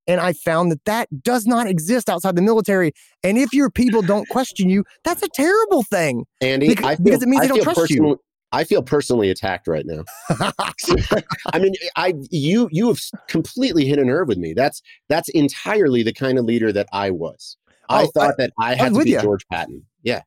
And 0.06 0.20
I 0.20 0.32
found 0.32 0.72
that 0.72 0.84
that 0.86 1.08
does 1.22 1.46
not 1.46 1.66
exist 1.68 2.08
outside 2.08 2.34
the 2.34 2.42
military. 2.42 2.92
And 3.22 3.38
if 3.38 3.52
your 3.52 3.70
people 3.70 4.02
don't 4.02 4.28
question 4.28 4.68
you, 4.68 4.84
that's 5.04 5.22
a 5.22 5.28
terrible 5.28 5.82
thing. 5.84 6.24
Andy, 6.40 6.68
Because- 6.68 6.84
I 6.84 6.96
feel, 6.96 7.04
because 7.04 7.22
it 7.22 7.28
means 7.28 7.42
I 7.42 7.44
they 7.44 7.48
don't 7.48 7.56
feel 7.64 7.74
trust 7.74 7.90
you. 7.90 8.20
I 8.52 8.64
feel 8.64 8.82
personally 8.82 9.30
attacked 9.30 9.68
right 9.68 9.86
now. 9.86 10.02
I 11.52 11.58
mean, 11.60 11.74
I 11.96 12.14
you 12.30 12.68
you 12.72 12.88
have 12.88 12.98
completely 13.28 13.84
hit 13.86 14.00
a 14.00 14.04
nerve 14.04 14.26
with 14.26 14.38
me. 14.38 14.54
That's 14.54 14.82
that's 15.08 15.28
entirely 15.28 16.02
the 16.02 16.12
kind 16.12 16.36
of 16.36 16.44
leader 16.44 16.72
that 16.72 16.88
I 16.92 17.10
was. 17.10 17.56
I 17.88 18.02
Oh, 18.04 18.06
thought 18.08 18.34
that 18.38 18.52
I 18.58 18.74
had 18.74 18.86
I'm 18.88 18.92
to 18.94 18.98
with 18.98 19.04
be 19.04 19.12
ya. 19.12 19.22
George 19.22 19.46
Patton. 19.52 19.84
Yeah, 20.02 20.22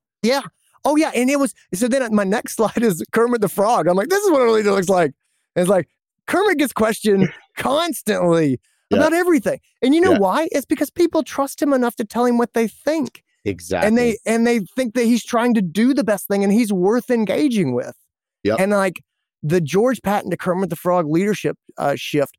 Oh, 0.85 0.95
yeah. 0.97 1.11
And 1.15 1.29
it 1.29 1.39
was 1.39 1.53
so 1.73 1.87
then 1.87 2.13
my 2.13 2.23
next 2.23 2.55
slide 2.57 2.81
is 2.81 3.03
Kermit 3.11 3.41
the 3.41 3.49
Frog. 3.49 3.87
I'm 3.87 3.95
like, 3.95 4.09
this 4.09 4.23
is 4.23 4.31
what 4.31 4.41
a 4.41 4.51
leader 4.51 4.71
looks 4.71 4.89
like. 4.89 5.11
And 5.55 5.61
it's 5.63 5.69
like 5.69 5.87
Kermit 6.27 6.57
gets 6.57 6.73
questioned 6.73 7.31
constantly 7.57 8.59
Yeah. 8.89 8.97
about 8.97 9.13
everything. 9.13 9.59
And 9.81 9.93
you 9.95 10.01
know 10.01 10.11
Yeah. 10.13 10.19
why? 10.19 10.47
It's 10.51 10.65
because 10.65 10.89
people 10.89 11.23
trust 11.23 11.61
him 11.61 11.73
enough 11.73 11.95
to 11.97 12.05
tell 12.05 12.25
him 12.25 12.37
what 12.37 12.53
they 12.53 12.67
think. 12.67 13.23
exactly. 13.45 13.87
and 13.87 13.97
they 13.97 14.17
and 14.25 14.47
they 14.47 14.59
think 14.75 14.93
that 14.95 15.03
he's 15.05 15.23
trying 15.25 15.53
to 15.53 15.61
do 15.61 15.93
the 15.93 16.03
best 16.03 16.27
thing 16.27 16.43
and 16.43 16.51
he's 16.53 16.71
worth 16.73 17.09
engaging 17.09 17.73
with. 17.73 17.95
Yep. 18.43 18.59
And 18.59 18.71
like 18.71 19.01
the 19.41 19.59
George 19.61 20.01
Patton 20.01 20.31
to 20.31 20.37
Kermit 20.37 20.69
the 20.69 20.75
Frog 20.77 21.07
leadership 21.07 21.57
uh, 21.77 21.95
shift, 21.95 22.35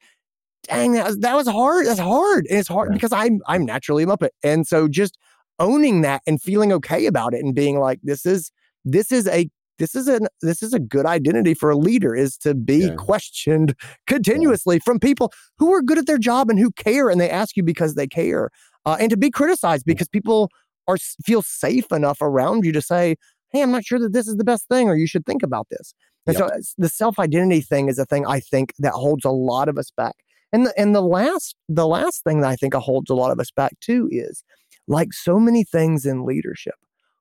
dang, 0.65 0.93
that 0.93 1.07
was, 1.07 1.19
that 1.19 1.35
was 1.37 1.47
hard. 1.47 1.87
That's 1.87 1.99
hard, 2.01 2.47
and 2.49 2.59
it's 2.59 2.69
hard 2.69 2.91
Yeah. 2.91 2.95
because 2.95 3.13
I'm 3.13 3.41
I'm 3.47 3.65
naturally 3.67 4.05
a 4.05 4.07
Muppet, 4.07 4.31
and 4.43 4.67
so 4.67 4.89
just 4.89 5.17
owning 5.59 6.01
that 6.03 6.23
and 6.27 6.41
feeling 6.41 6.73
okay 6.73 7.07
about 7.07 7.35
it 7.35 7.43
and 7.45 7.55
being 7.55 7.79
like, 7.79 8.01
this 8.03 8.27
is 8.27 8.51
this 8.85 9.11
is 9.13 9.27
a 9.29 9.49
this 9.79 9.95
is 9.95 10.07
an 10.09 10.27
this 10.43 10.63
is 10.63 10.73
a 10.73 10.79
good 10.79 11.07
identity 11.07 11.55
for 11.55 11.71
a 11.71 11.77
leader 11.77 12.15
is 12.15 12.37
to 12.39 12.55
be 12.55 12.87
Yeah. 12.87 12.95
questioned 12.97 13.75
continuously 14.07 14.79
from 14.79 15.01
people 15.01 15.33
who 15.59 15.73
are 15.73 15.83
good 15.83 15.99
at 15.99 16.07
their 16.07 16.19
job 16.19 16.51
and 16.51 16.59
who 16.59 16.71
care 16.73 17.09
and 17.11 17.21
they 17.21 17.31
ask 17.31 17.57
you 17.57 17.63
because 17.63 17.95
they 17.95 18.07
care 18.07 18.51
uh, 18.87 18.97
and 19.01 19.11
to 19.11 19.17
be 19.17 19.31
criticized 19.31 19.85
because 19.85 20.09
people 20.09 20.49
are 20.87 20.97
feel 21.25 21.43
safe 21.43 21.91
enough 21.91 22.19
around 22.21 22.65
you 22.65 22.71
to 22.73 22.83
say 22.83 23.17
hey 23.53 23.63
i'm 23.63 23.73
not 23.73 23.85
sure 23.85 23.99
that 23.99 24.13
this 24.13 24.29
is 24.29 24.37
the 24.37 24.45
best 24.45 24.69
thing 24.69 24.89
or 24.89 24.97
you 24.97 25.07
should 25.07 25.27
think 25.27 25.43
about 25.43 25.67
this. 25.71 25.95
And 26.27 26.37
so 26.37 26.49
the 26.79 26.89
self-identity 26.89 27.61
thing 27.63 27.89
is 27.89 27.99
a 27.99 28.07
thing 28.07 28.27
i 28.27 28.39
think 28.41 28.73
that 28.79 28.93
holds 28.93 29.25
a 29.25 29.31
lot 29.31 29.69
of 29.69 29.77
us 29.79 29.91
back. 29.97 30.15
And 30.53 30.67
the, 30.67 30.75
and 30.79 30.95
the 30.95 31.03
last 31.03 31.57
the 31.69 31.87
last 31.87 32.23
thing 32.23 32.41
that 32.43 32.49
i 32.51 32.55
think 32.57 32.75
holds 32.75 33.11
a 33.11 33.15
lot 33.15 33.33
of 33.33 33.41
us 33.41 33.51
back 33.51 33.73
too 33.81 34.09
is 34.13 34.45
like 34.87 35.13
so 35.13 35.39
many 35.39 35.65
things 35.65 36.05
in 36.07 36.25
leadership 36.25 36.75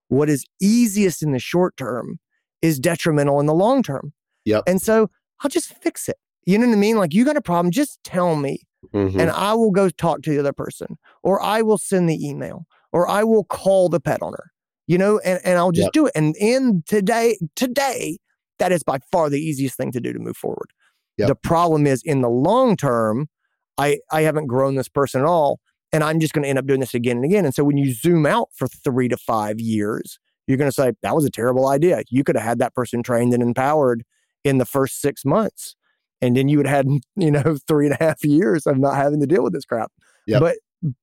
what 0.10 0.30
is 0.30 0.46
easiest 0.62 1.24
in 1.24 1.32
the 1.32 1.40
short 1.40 1.76
term 1.78 2.20
is 2.62 2.80
detrimental 2.80 3.40
in 3.40 3.46
the 3.46 3.54
long 3.54 3.82
term 3.84 4.14
Yep. 4.46 4.64
and 4.68 4.82
so 4.82 5.10
i'll 5.42 5.50
just 5.50 5.74
fix 5.82 6.08
it 6.10 6.18
you 6.46 6.58
know 6.58 6.68
what 6.68 6.74
i 6.74 6.78
mean 6.78 6.98
like 6.98 7.14
you 7.14 7.24
got 7.26 7.38
a 7.38 7.42
problem 7.42 7.72
just 7.72 8.00
tell 8.04 8.36
me 8.36 8.60
Mhm. 8.94 9.20
and 9.20 9.32
I 9.32 9.54
will 9.54 9.72
go 9.72 9.90
talk 9.90 10.22
to 10.24 10.30
the 10.30 10.40
other 10.40 10.52
person, 10.54 10.98
or 11.24 11.42
I 11.42 11.62
will 11.62 11.78
send 11.78 12.08
the 12.10 12.28
email, 12.28 12.66
or 12.92 13.08
I 13.08 13.24
will 13.24 13.46
call 13.46 13.88
the 13.90 14.00
pet 14.02 14.22
owner, 14.22 14.52
you 14.88 14.98
know, 14.98 15.20
and, 15.20 15.40
and 15.46 15.58
I'll 15.58 15.72
just 15.72 15.86
Yep. 15.88 15.94
do 15.94 16.06
it. 16.08 16.12
And 16.16 16.36
in 16.38 16.84
today, 16.86 17.38
today, 17.56 18.18
that 18.60 18.72
is 18.74 18.84
by 18.84 19.00
far 19.12 19.30
the 19.30 19.40
easiest 19.40 19.78
thing 19.78 19.92
to 19.94 20.02
do 20.02 20.12
to 20.14 20.20
move 20.20 20.36
forward. 20.38 20.72
Yep. 21.18 21.28
The 21.30 21.36
problem 21.36 21.88
is 21.88 22.04
in 22.04 22.22
the 22.22 22.30
long 22.30 22.76
term, 22.76 23.30
I 23.78 24.00
I 24.12 24.22
haven't 24.24 24.48
grown 24.48 24.76
this 24.76 24.90
person 24.90 25.22
at 25.22 25.28
all, 25.28 25.60
and 25.94 26.04
I'm 26.04 26.20
just 26.20 26.34
going 26.34 26.44
to 26.44 26.50
end 26.50 26.60
up 26.60 26.66
doing 26.66 26.82
this 26.82 26.94
again 26.94 27.18
and 27.18 27.26
again. 27.26 27.46
And 27.46 27.54
so 27.56 27.64
when 27.64 27.78
you 27.78 27.94
zoom 27.94 28.26
out 28.26 28.50
for 28.54 28.68
three 28.68 29.08
to 29.08 29.16
five 29.18 29.62
years, 29.62 30.20
you're 30.48 30.58
going 30.58 30.70
to 30.70 30.76
say 30.76 30.92
that 31.02 31.16
was 31.16 31.24
a 31.24 31.30
terrible 31.30 31.68
idea. 31.70 32.04
You 32.10 32.26
could 32.26 32.36
have 32.36 32.44
had 32.46 32.60
that 32.60 32.74
person 32.74 33.04
trained 33.04 33.34
and 33.34 33.42
empowered 33.42 34.04
in 34.44 34.58
the 34.58 34.66
first 34.66 35.00
six 35.00 35.24
months 35.24 35.76
and 36.24 36.38
then 36.38 36.48
you 36.48 36.58
would 36.58 36.66
have 36.68 36.86
had 36.86 36.88
you 37.16 37.30
know 37.32 37.58
three 37.68 37.86
and 37.86 37.96
a 38.00 38.04
half 38.04 38.24
years 38.24 38.66
of 38.66 38.78
not 38.80 38.96
having 38.96 39.20
to 39.20 39.28
deal 39.28 39.44
with 39.44 39.54
this 39.54 39.66
crap 39.66 39.92
Yep. 40.26 40.42
but 40.42 40.56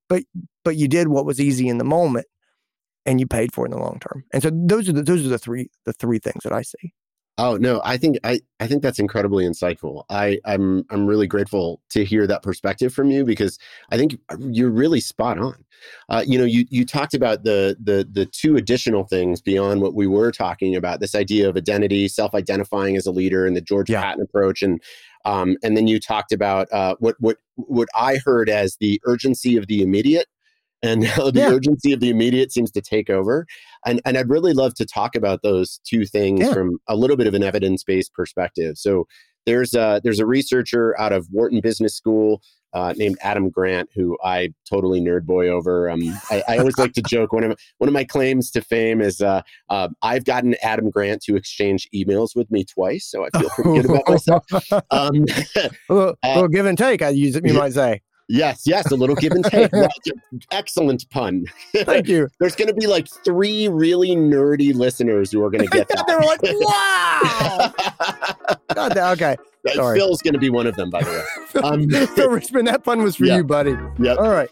but 0.08 0.22
but 0.64 0.76
you 0.76 0.88
did 0.88 1.08
what 1.08 1.26
was 1.26 1.40
easy 1.40 1.68
in 1.68 1.78
the 1.78 1.84
moment 1.84 2.26
and 3.06 3.20
you 3.20 3.26
paid 3.26 3.52
for 3.52 3.64
it 3.66 3.72
in 3.72 3.78
the 3.78 3.82
long 3.82 3.98
term 4.00 4.24
and 4.32 4.42
so 4.42 4.50
those 4.52 4.88
are 4.88 4.92
the 4.92 5.02
those 5.02 5.24
are 5.24 5.28
the 5.28 5.38
three 5.38 5.68
the 5.84 5.92
three 5.92 6.18
things 6.18 6.42
that 6.42 6.52
i 6.52 6.62
see 6.62 6.92
Oh 7.42 7.56
no, 7.56 7.80
I 7.84 7.96
think 7.96 8.18
I, 8.22 8.40
I 8.60 8.66
think 8.66 8.82
that's 8.82 8.98
incredibly 8.98 9.46
insightful. 9.46 10.04
I, 10.10 10.38
I'm 10.44 10.84
I'm 10.90 11.06
really 11.06 11.26
grateful 11.26 11.80
to 11.88 12.04
hear 12.04 12.26
that 12.26 12.42
perspective 12.42 12.92
from 12.92 13.10
you 13.10 13.24
because 13.24 13.58
I 13.90 13.96
think 13.96 14.18
you're 14.50 14.68
really 14.70 15.00
spot 15.00 15.38
on. 15.38 15.64
Uh, 16.10 16.22
you 16.26 16.36
know, 16.38 16.44
you 16.44 16.66
you 16.68 16.84
talked 16.84 17.14
about 17.14 17.44
the 17.44 17.78
the 17.82 18.06
the 18.12 18.26
two 18.26 18.56
additional 18.56 19.04
things 19.04 19.40
beyond 19.40 19.80
what 19.80 19.94
we 19.94 20.06
were 20.06 20.30
talking 20.30 20.76
about. 20.76 21.00
This 21.00 21.14
idea 21.14 21.48
of 21.48 21.56
identity, 21.56 22.08
self-identifying 22.08 22.96
as 22.98 23.06
a 23.06 23.10
leader, 23.10 23.46
and 23.46 23.56
the 23.56 23.62
George 23.62 23.88
Yeah. 23.88 24.02
Patton 24.02 24.22
approach, 24.22 24.60
and 24.60 24.82
um, 25.24 25.56
and 25.62 25.78
then 25.78 25.86
you 25.86 25.98
talked 25.98 26.32
about 26.32 26.68
uh, 26.72 26.96
what 26.98 27.16
what 27.20 27.38
what 27.56 27.88
I 27.94 28.18
heard 28.22 28.50
as 28.50 28.76
the 28.80 29.00
urgency 29.06 29.56
of 29.56 29.66
the 29.66 29.80
immediate, 29.82 30.26
and 30.82 31.04
how 31.06 31.30
the 31.30 31.40
Yeah. 31.40 31.50
urgency 31.50 31.92
of 31.92 32.00
the 32.00 32.10
immediate 32.10 32.52
seems 32.52 32.70
to 32.72 32.80
take 32.82 33.10
over 33.10 33.46
and 33.86 34.00
and 34.04 34.16
I'd 34.18 34.28
really 34.28 34.52
love 34.52 34.74
to 34.74 34.86
talk 34.86 35.14
about 35.14 35.42
those 35.42 35.80
two 35.84 36.04
things 36.06 36.40
Yeah. 36.40 36.52
from 36.52 36.78
a 36.88 36.96
little 36.96 37.16
bit 37.16 37.26
of 37.26 37.34
an 37.34 37.42
evidence 37.42 37.84
based 37.84 38.12
perspective. 38.14 38.76
So 38.78 39.06
there's 39.46 39.74
a 39.74 40.00
there's 40.04 40.20
a 40.20 40.26
researcher 40.26 40.98
out 41.00 41.12
of 41.12 41.26
Wharton 41.30 41.60
Business 41.60 41.94
School 41.96 42.42
uh, 42.72 42.94
named 42.96 43.16
Adam 43.22 43.50
Grant 43.50 43.88
who 43.96 44.16
I 44.22 44.50
totally 44.68 45.00
nerd 45.00 45.24
boy 45.24 45.48
over. 45.48 45.90
Um, 45.90 46.00
I, 46.30 46.42
I 46.46 46.58
always 46.58 46.78
like 46.78 46.92
to 46.92 47.02
joke 47.02 47.32
one 47.32 47.42
of 47.42 47.58
one 47.78 47.88
of 47.88 47.94
my 47.94 48.04
claims 48.04 48.50
to 48.52 48.60
fame 48.60 49.00
is 49.00 49.20
uh, 49.20 49.42
uh, 49.70 49.88
I've 50.02 50.24
gotten 50.24 50.54
Adam 50.62 50.88
Grant 50.90 51.22
to 51.22 51.34
exchange 51.36 51.88
emails 51.94 52.36
with 52.36 52.48
me 52.50 52.64
twice, 52.64 53.06
so 53.10 53.24
I 53.26 53.38
feel 53.40 53.50
pretty 53.50 53.80
good 53.80 53.90
about 53.90 54.02
myself. 54.08 54.44
Um, 54.90 55.24
a 55.48 55.70
little, 55.88 56.14
Uh, 56.22 56.34
little 56.34 56.48
give 56.48 56.66
and 56.66 56.78
take 56.78 57.02
i 57.02 57.08
use 57.08 57.34
it 57.34 57.44
you 57.44 57.54
might 57.54 57.72
say 57.72 58.02
yes, 58.30 58.62
yes, 58.66 58.90
a 58.90 58.94
little 58.96 59.16
give 59.16 59.32
and 59.32 59.44
take. 59.44 59.70
Well, 59.80 59.88
Excellent 60.52 61.08
pun. 61.10 61.44
thank 61.74 62.08
you 62.08 62.28
There's 62.40 62.54
going 62.56 62.68
to 62.68 62.74
be 62.74 62.86
like 62.86 63.08
three 63.24 63.68
really 63.68 64.10
nerdy 64.10 64.74
listeners 64.74 65.30
who 65.32 65.42
are 65.44 65.50
going 65.50 65.64
to 65.68 65.70
get 65.70 65.88
that. 65.94 66.04
they 66.06 66.14
were 66.14 66.22
like 66.22 66.40
wow 66.60 67.72
God, 68.74 68.96
okay 69.18 69.36
sorry. 69.74 69.98
Phil's 69.98 70.22
going 70.22 70.34
to 70.34 70.40
be 70.40 70.48
one 70.50 70.66
of 70.66 70.74
them, 70.76 70.88
by 70.90 71.02
the 71.02 71.10
way. 71.10 71.60
Um, 71.62 71.88
Phil 72.14 72.30
richmond 72.30 72.66
that 72.68 72.84
pun 72.84 73.02
was 73.02 73.16
for 73.16 73.24
Yeah. 73.26 73.36
you 73.38 73.44
buddy 73.44 73.76
Yep. 73.98 74.18
all 74.18 74.30
right 74.30 74.50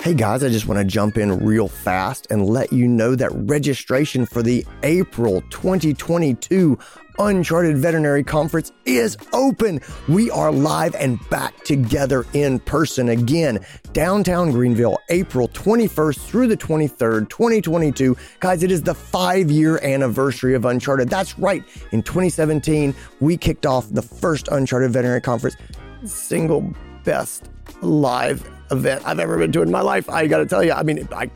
Hey 0.00 0.14
guys, 0.14 0.44
I 0.44 0.48
just 0.48 0.66
want 0.66 0.78
to 0.78 0.84
jump 0.84 1.18
in 1.18 1.38
real 1.44 1.66
fast 1.68 2.28
and 2.30 2.46
let 2.48 2.72
you 2.72 2.86
know 2.86 3.14
that 3.16 3.30
registration 3.32 4.24
for 4.26 4.42
the 4.42 4.64
April 4.84 5.42
2022 5.50 6.78
Uncharted 7.18 7.76
Veterinary 7.78 8.22
Conference 8.22 8.72
is 8.84 9.16
open. 9.32 9.80
We 10.08 10.30
are 10.30 10.52
live 10.52 10.94
and 10.94 11.18
back 11.30 11.64
together 11.64 12.24
in 12.32 12.60
person 12.60 13.08
again, 13.08 13.64
downtown 13.92 14.52
Greenville, 14.52 14.98
April 15.08 15.48
21st 15.48 16.18
through 16.20 16.46
the 16.46 16.56
23rd, 16.56 17.28
2022. 17.28 18.16
Guys, 18.38 18.62
it 18.62 18.70
is 18.70 18.82
the 18.82 18.94
five 18.94 19.50
year 19.50 19.82
anniversary 19.82 20.54
of 20.54 20.64
Uncharted. 20.64 21.08
That's 21.08 21.38
right. 21.38 21.64
In 21.90 22.02
2017, 22.02 22.94
we 23.20 23.36
kicked 23.36 23.66
off 23.66 23.88
the 23.90 24.02
first 24.02 24.48
Uncharted 24.48 24.92
Veterinary 24.92 25.20
Conference. 25.20 25.56
Single 26.04 26.72
best 27.04 27.50
live 27.82 28.48
event 28.70 29.02
I've 29.04 29.18
ever 29.18 29.38
been 29.38 29.50
to 29.52 29.62
in 29.62 29.70
my 29.70 29.80
life. 29.80 30.08
I 30.08 30.26
got 30.26 30.38
to 30.38 30.46
tell 30.46 30.62
you, 30.62 30.72
I 30.72 30.82
mean, 30.84 31.08
I, 31.10 31.30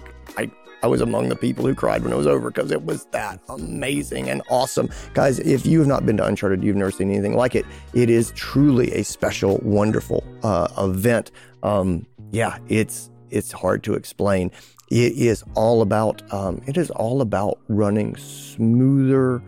I, 0.82 0.86
was 0.86 1.00
among 1.00 1.28
the 1.28 1.36
people 1.36 1.66
who 1.66 1.74
cried 1.74 2.02
when 2.02 2.12
it 2.12 2.16
was 2.16 2.26
over 2.26 2.50
because 2.50 2.70
it 2.70 2.84
was 2.84 3.04
that 3.06 3.40
amazing 3.48 4.28
and 4.28 4.42
awesome. 4.50 4.90
Guys, 5.14 5.38
if 5.38 5.64
you 5.66 5.78
have 5.78 5.88
not 5.88 6.04
been 6.04 6.16
to 6.18 6.24
Uncharted, 6.24 6.62
you've 6.62 6.76
never 6.76 6.90
seen 6.90 7.10
anything 7.10 7.36
like 7.36 7.54
it. 7.54 7.64
It 7.94 8.10
is 8.10 8.32
truly 8.34 8.92
a 8.92 9.02
special, 9.02 9.58
wonderful 9.62 10.24
uh, 10.42 10.68
event. 10.78 11.30
Um, 11.62 12.06
yeah, 12.30 12.58
it's 12.68 13.10
it's 13.30 13.52
hard 13.52 13.82
to 13.84 13.94
explain. 13.94 14.50
It 14.90 15.14
is 15.14 15.42
all 15.54 15.82
about 15.82 16.22
um, 16.32 16.60
it 16.66 16.76
is 16.76 16.90
all 16.90 17.20
about 17.20 17.58
running 17.68 18.16
smoother 18.16 19.42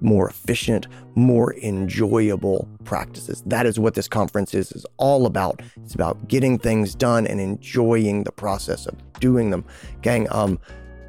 more 0.00 0.28
efficient, 0.28 0.86
more 1.14 1.54
enjoyable 1.56 2.68
practices. 2.84 3.42
That 3.46 3.66
is 3.66 3.78
what 3.78 3.94
this 3.94 4.08
conference 4.08 4.54
is 4.54 4.72
is 4.72 4.86
all 4.96 5.26
about. 5.26 5.62
It's 5.82 5.94
about 5.94 6.28
getting 6.28 6.58
things 6.58 6.94
done 6.94 7.26
and 7.26 7.40
enjoying 7.40 8.24
the 8.24 8.32
process 8.32 8.86
of 8.86 8.94
doing 9.20 9.50
them. 9.50 9.64
Gang, 10.02 10.26
um 10.30 10.58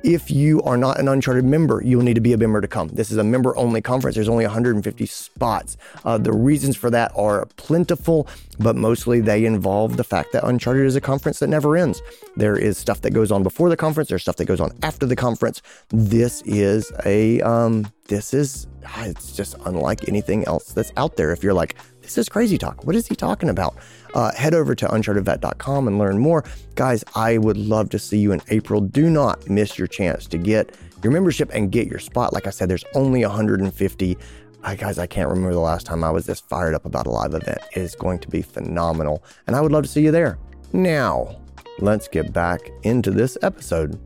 if 0.04 0.32
you 0.32 0.62
are 0.64 0.78
not 0.78 1.00
an 1.00 1.08
Uncharted 1.08 1.46
member, 1.46 1.82
you 1.84 1.98
will 1.98 2.04
need 2.04 2.16
to 2.16 2.22
be 2.22 2.34
a 2.34 2.38
member 2.38 2.62
to 2.62 2.68
come. 2.68 2.90
This 2.90 3.12
is 3.12 3.18
a 3.18 3.24
member 3.24 3.56
only 3.58 3.82
conference. 3.82 4.16
There's 4.16 4.30
only 4.30 4.46
150 4.46 5.06
spots. 5.06 5.78
Uh, 6.06 6.18
the 6.18 6.34
reasons 6.34 6.76
for 6.78 6.90
that 6.90 7.12
are 7.16 7.46
plentiful, 7.58 8.28
but 8.60 8.76
mostly 8.76 9.22
they 9.22 9.46
involve 9.46 9.98
the 9.98 10.04
fact 10.04 10.32
that 10.34 10.44
Uncharted 10.44 10.86
is 10.86 10.96
a 10.96 11.02
conference 11.02 11.40
that 11.40 11.48
never 11.48 11.78
ends. 11.78 12.02
There 12.36 12.58
is 12.58 12.78
stuff 12.78 13.02
that 13.02 13.12
goes 13.12 13.32
on 13.32 13.44
before 13.44 13.70
the 13.70 13.78
conference, 13.78 14.10
there's 14.10 14.22
stuff 14.22 14.38
that 14.38 14.46
goes 14.46 14.60
on 14.60 14.72
after 14.84 15.06
the 15.06 15.16
conference. 15.16 15.62
This 15.90 16.42
is 16.44 16.92
a, 17.06 17.42
um, 17.42 17.92
this 18.08 18.34
is, 18.34 18.68
ah, 18.86 19.06
it's 19.06 19.36
just 19.36 19.56
unlike 19.66 20.08
anything 20.08 20.46
else 20.46 20.72
that's 20.74 20.92
out 20.98 21.16
there. 21.16 21.32
If 21.32 21.44
you're 21.44 21.54
like, 21.54 21.76
this 22.16 22.26
is 22.26 22.30
crazy 22.30 22.58
talk. 22.58 22.86
What 22.86 22.96
is 22.96 23.08
he 23.08 23.16
talking 23.16 23.50
about? 23.50 23.76
Uh, 24.14 24.34
head 24.34 24.54
over 24.54 24.76
to 24.76 24.88
unchartedvet.com 24.88 25.88
and 25.88 25.98
learn 25.98 26.20
more. 26.20 26.44
Guys, 26.76 27.04
I 27.16 27.38
would 27.38 27.58
love 27.58 27.90
to 27.92 28.00
see 28.00 28.20
you 28.20 28.32
in 28.32 28.42
April. 28.50 28.82
Do 28.82 29.10
not 29.10 29.50
miss 29.50 29.78
your 29.78 29.88
chance 29.88 30.28
to 30.28 30.38
get 30.38 30.76
your 31.04 31.12
membership 31.12 31.50
and 31.54 31.72
get 31.72 31.88
your 31.88 32.00
spot. 32.00 32.34
Like 32.34 32.48
I 32.48 32.50
said, 32.50 32.70
there's 32.70 32.86
only 32.96 33.26
150. 33.26 34.18
I, 34.64 34.76
guys, 34.76 35.00
I 35.00 35.08
can't 35.08 35.30
remember 35.30 35.54
the 35.54 35.60
last 35.60 35.86
time 35.86 36.04
I 36.04 36.12
was 36.12 36.26
this 36.26 36.40
fired 36.40 36.76
up 36.76 36.86
about 36.86 37.08
a 37.08 37.10
live 37.10 37.34
event. 37.34 37.60
It 37.76 37.82
is 37.82 37.96
going 37.96 38.20
to 38.20 38.28
be 38.28 38.42
phenomenal, 38.42 39.24
and 39.48 39.56
I 39.56 39.62
would 39.62 39.72
love 39.72 39.84
to 39.84 39.90
see 39.90 40.04
you 40.04 40.12
there. 40.12 40.38
Now, 40.74 41.40
let's 41.80 42.08
get 42.08 42.32
back 42.32 42.70
into 42.84 43.10
this 43.10 43.38
episode. 43.42 44.00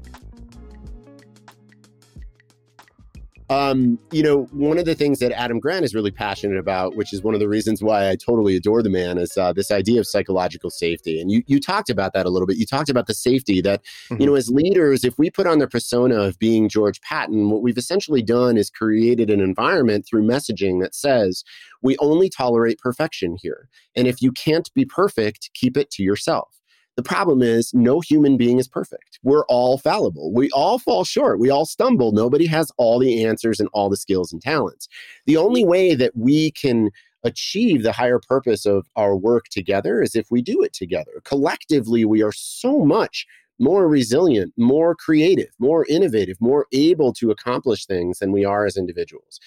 Um, 3.50 4.00
you 4.12 4.24
know, 4.24 4.46
one 4.52 4.80
of 4.80 4.86
the 4.86 4.96
things 4.96 5.20
that 5.20 5.32
Adam 5.32 5.60
Grant 5.60 5.86
is 5.86 5.94
really 5.94 6.10
passionate 6.10 6.58
about, 6.58 6.96
which 6.96 7.14
is 7.14 7.22
one 7.22 7.36
of 7.36 7.40
the 7.40 7.48
reasons 7.48 7.84
why 7.84 8.10
I 8.10 8.16
totally 8.16 8.56
adore 8.56 8.82
the 8.82 8.90
man, 8.90 9.20
is 9.20 9.38
uh, 9.38 9.54
this 9.54 9.70
idea 9.70 10.00
of 10.00 10.08
psychological 10.08 10.72
safety. 10.72 11.22
And 11.22 11.32
you 11.32 11.44
you 11.46 11.60
talked 11.60 11.90
about 11.90 12.14
that 12.14 12.26
a 12.26 12.30
little 12.30 12.48
bit. 12.48 12.58
You 12.58 12.66
talked 12.66 12.90
about 12.90 13.06
the 13.06 13.14
safety 13.14 13.62
that 13.62 13.84
mm-hmm. 14.10 14.22
you 14.22 14.28
know, 14.28 14.36
as 14.36 14.50
leaders, 14.50 15.04
if 15.04 15.20
we 15.20 15.30
put 15.30 15.46
on 15.46 15.60
the 15.60 15.68
persona 15.68 16.16
of 16.16 16.40
being 16.40 16.70
George 16.70 17.00
Patton, 17.02 17.52
what 17.52 17.62
we've 17.62 17.78
essentially 17.78 18.24
done 18.24 18.58
is 18.58 18.70
created 18.70 19.30
an 19.30 19.42
environment 19.42 20.08
through 20.08 20.24
messaging 20.24 20.82
that 20.82 20.96
says 20.96 21.44
we 21.84 21.96
only 22.00 22.30
tolerate 22.30 22.80
perfection 22.80 23.38
here, 23.40 23.70
and 23.96 24.08
if 24.08 24.22
you 24.22 24.32
can't 24.32 24.74
be 24.74 24.86
perfect, 24.86 25.52
keep 25.54 25.78
it 25.78 25.92
to 25.92 26.04
yourself. 26.04 26.62
The 26.96 27.04
problem 27.04 27.42
is, 27.42 27.74
no 27.74 28.00
human 28.00 28.38
being 28.38 28.58
is 28.58 28.68
perfect. 28.68 29.20
We're 29.22 29.46
all 29.48 29.78
fallible. 29.78 30.32
We 30.34 30.50
all 30.52 30.80
fall 30.80 31.04
short. 31.04 31.40
We 31.40 31.50
all 31.50 31.66
stumble. 31.66 32.14
Nobody 32.14 32.46
has 32.46 32.72
all 32.78 33.00
the 33.00 33.26
answers 33.26 33.60
and 33.60 33.68
all 33.74 33.90
the 33.90 33.98
skills 33.98 34.32
and 34.32 34.42
talents. 34.42 34.88
The 35.26 35.36
only 35.36 35.66
way 35.66 35.94
that 35.96 36.16
we 36.16 36.52
can 36.52 36.92
achieve 37.24 37.84
the 37.84 37.92
higher 37.92 38.20
purpose 38.20 38.66
of 38.66 38.88
our 38.96 39.16
work 39.16 39.46
together 39.50 40.02
is 40.02 40.16
if 40.16 40.32
we 40.32 40.42
do 40.42 40.62
it 40.62 40.74
together. 40.74 41.22
Collectively, 41.26 42.06
we 42.06 42.24
are 42.24 42.32
so 42.32 42.86
much 42.86 43.26
more 43.60 43.88
resilient, 43.88 44.54
more 44.58 44.96
creative, 44.96 45.50
more 45.60 45.86
innovative, 45.90 46.38
more 46.40 46.68
able 46.72 47.12
to 47.14 47.32
accomplish 47.32 47.86
things 47.86 48.20
than 48.20 48.32
we 48.32 48.46
are 48.46 48.66
as 48.66 48.78
individuals 48.78 49.40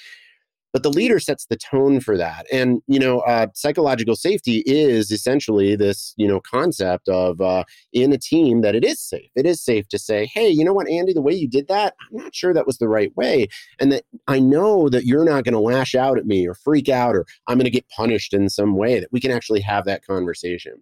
but 0.73 0.83
the 0.83 0.91
leader 0.91 1.19
sets 1.19 1.47
the 1.47 1.57
tone 1.57 2.01
for 2.01 2.17
that. 2.17 2.47
And 2.53 2.83
you 2.87 2.99
know 2.99 3.21
uh, 3.21 3.49
psychological 3.55 4.17
safety 4.17 4.63
is 4.67 5.11
essentially 5.11 5.77
this 5.77 6.15
you 6.17 6.29
know 6.29 6.41
concept 6.41 7.09
of 7.09 7.41
uh, 7.41 7.65
in 7.93 8.13
a 8.13 8.19
team 8.19 8.61
that 8.63 8.75
it 8.75 8.85
is 8.85 9.01
safe. 9.01 9.31
It 9.35 9.47
is 9.47 9.61
safe 9.63 9.89
to 9.89 9.99
say 9.99 10.27
hey 10.27 10.49
you 10.49 10.65
know 10.65 10.73
what 10.73 10.89
andy 10.89 11.13
the 11.13 11.23
way 11.23 11.33
you 11.33 11.49
did 11.49 11.69
that 11.69 11.95
i'm 12.01 12.17
not 12.17 12.35
sure 12.35 12.53
that 12.53 12.67
was 12.67 12.79
the 12.79 12.89
right 12.89 13.15
way 13.17 13.47
and 13.79 13.93
that 13.93 14.05
i 14.27 14.39
know 14.39 14.89
that 14.89 15.05
you're 15.05 15.25
not 15.25 15.45
going 15.45 15.53
to 15.53 15.61
lash 15.61 15.95
out 15.95 16.19
at 16.19 16.27
me 16.27 16.47
or 16.47 16.55
freak 16.55 16.89
out 16.89 17.15
or 17.15 17.27
i'm 17.47 17.59
going 17.59 17.65
to 17.65 17.71
get 17.71 17.89
punished 17.89 18.33
in 18.33 18.49
some 18.49 18.77
way 18.77 19.01
that 19.01 19.13
we 19.13 19.21
can 19.21 19.31
actually 19.31 19.61
have 19.61 19.85
that 19.85 20.05
conversation 20.05 20.73